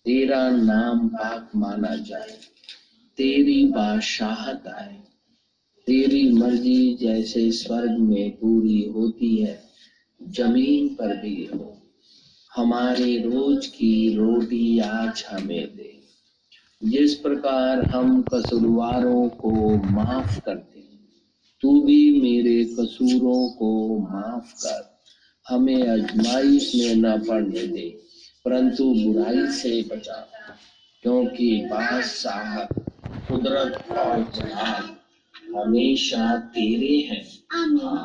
तेरा 0.05 0.51
नाम 0.51 1.09
पाक 1.09 1.51
माना 1.57 1.97
जाए। 1.97 2.41
तेरी 3.19 3.65
बादशाहत 3.65 4.67
आए। 4.67 5.01
तेरी 5.87 6.33
मर्ज़ी 6.33 6.95
जैसे 6.95 7.53
स्वर्ग 7.53 7.99
में 7.99 8.31
पूरी 8.31 8.83
होती 8.83 9.37
है, 9.37 9.63
ज़मीन 10.23 10.89
पर 10.89 11.17
भी 11.17 11.49
हो। 11.55 11.83
हमारे 12.57 13.17
रोज 13.17 13.67
की 13.67 14.15
रोटी 14.15 14.79
आज 14.79 15.25
हमें 15.29 15.77
दे। 15.77 16.01
जिस 16.85 17.15
प्रकार 17.15 17.85
हम 17.85 18.23
कसूरवारों 18.23 19.29
को 19.29 19.77
माफ़ 19.77 20.41
करते 20.41 20.81
तू 21.61 21.81
भी 21.83 22.21
मेरे 22.21 22.65
कसूरों 22.65 23.49
को 23.49 23.99
माफ़ 23.99 24.53
कर। 24.55 24.99
हमें 25.49 25.83
अजमाइश 25.83 26.73
में 26.75 26.97
न 26.97 27.21
पड़ने 27.21 27.67
दे, 27.67 27.99
परंतु 28.45 28.95
बुराई 28.95 29.47
से 29.53 29.83
बचा। 29.83 30.29
क्योंकि 31.03 31.61
बादशाह 31.67 32.75
कुदरत 33.29 33.85
और 33.91 34.33
जलाल 34.35 34.97
हमेशा 35.57 36.37
तेरे 36.39 36.97
हैं। 37.09 37.25
हाँ। 37.53 37.99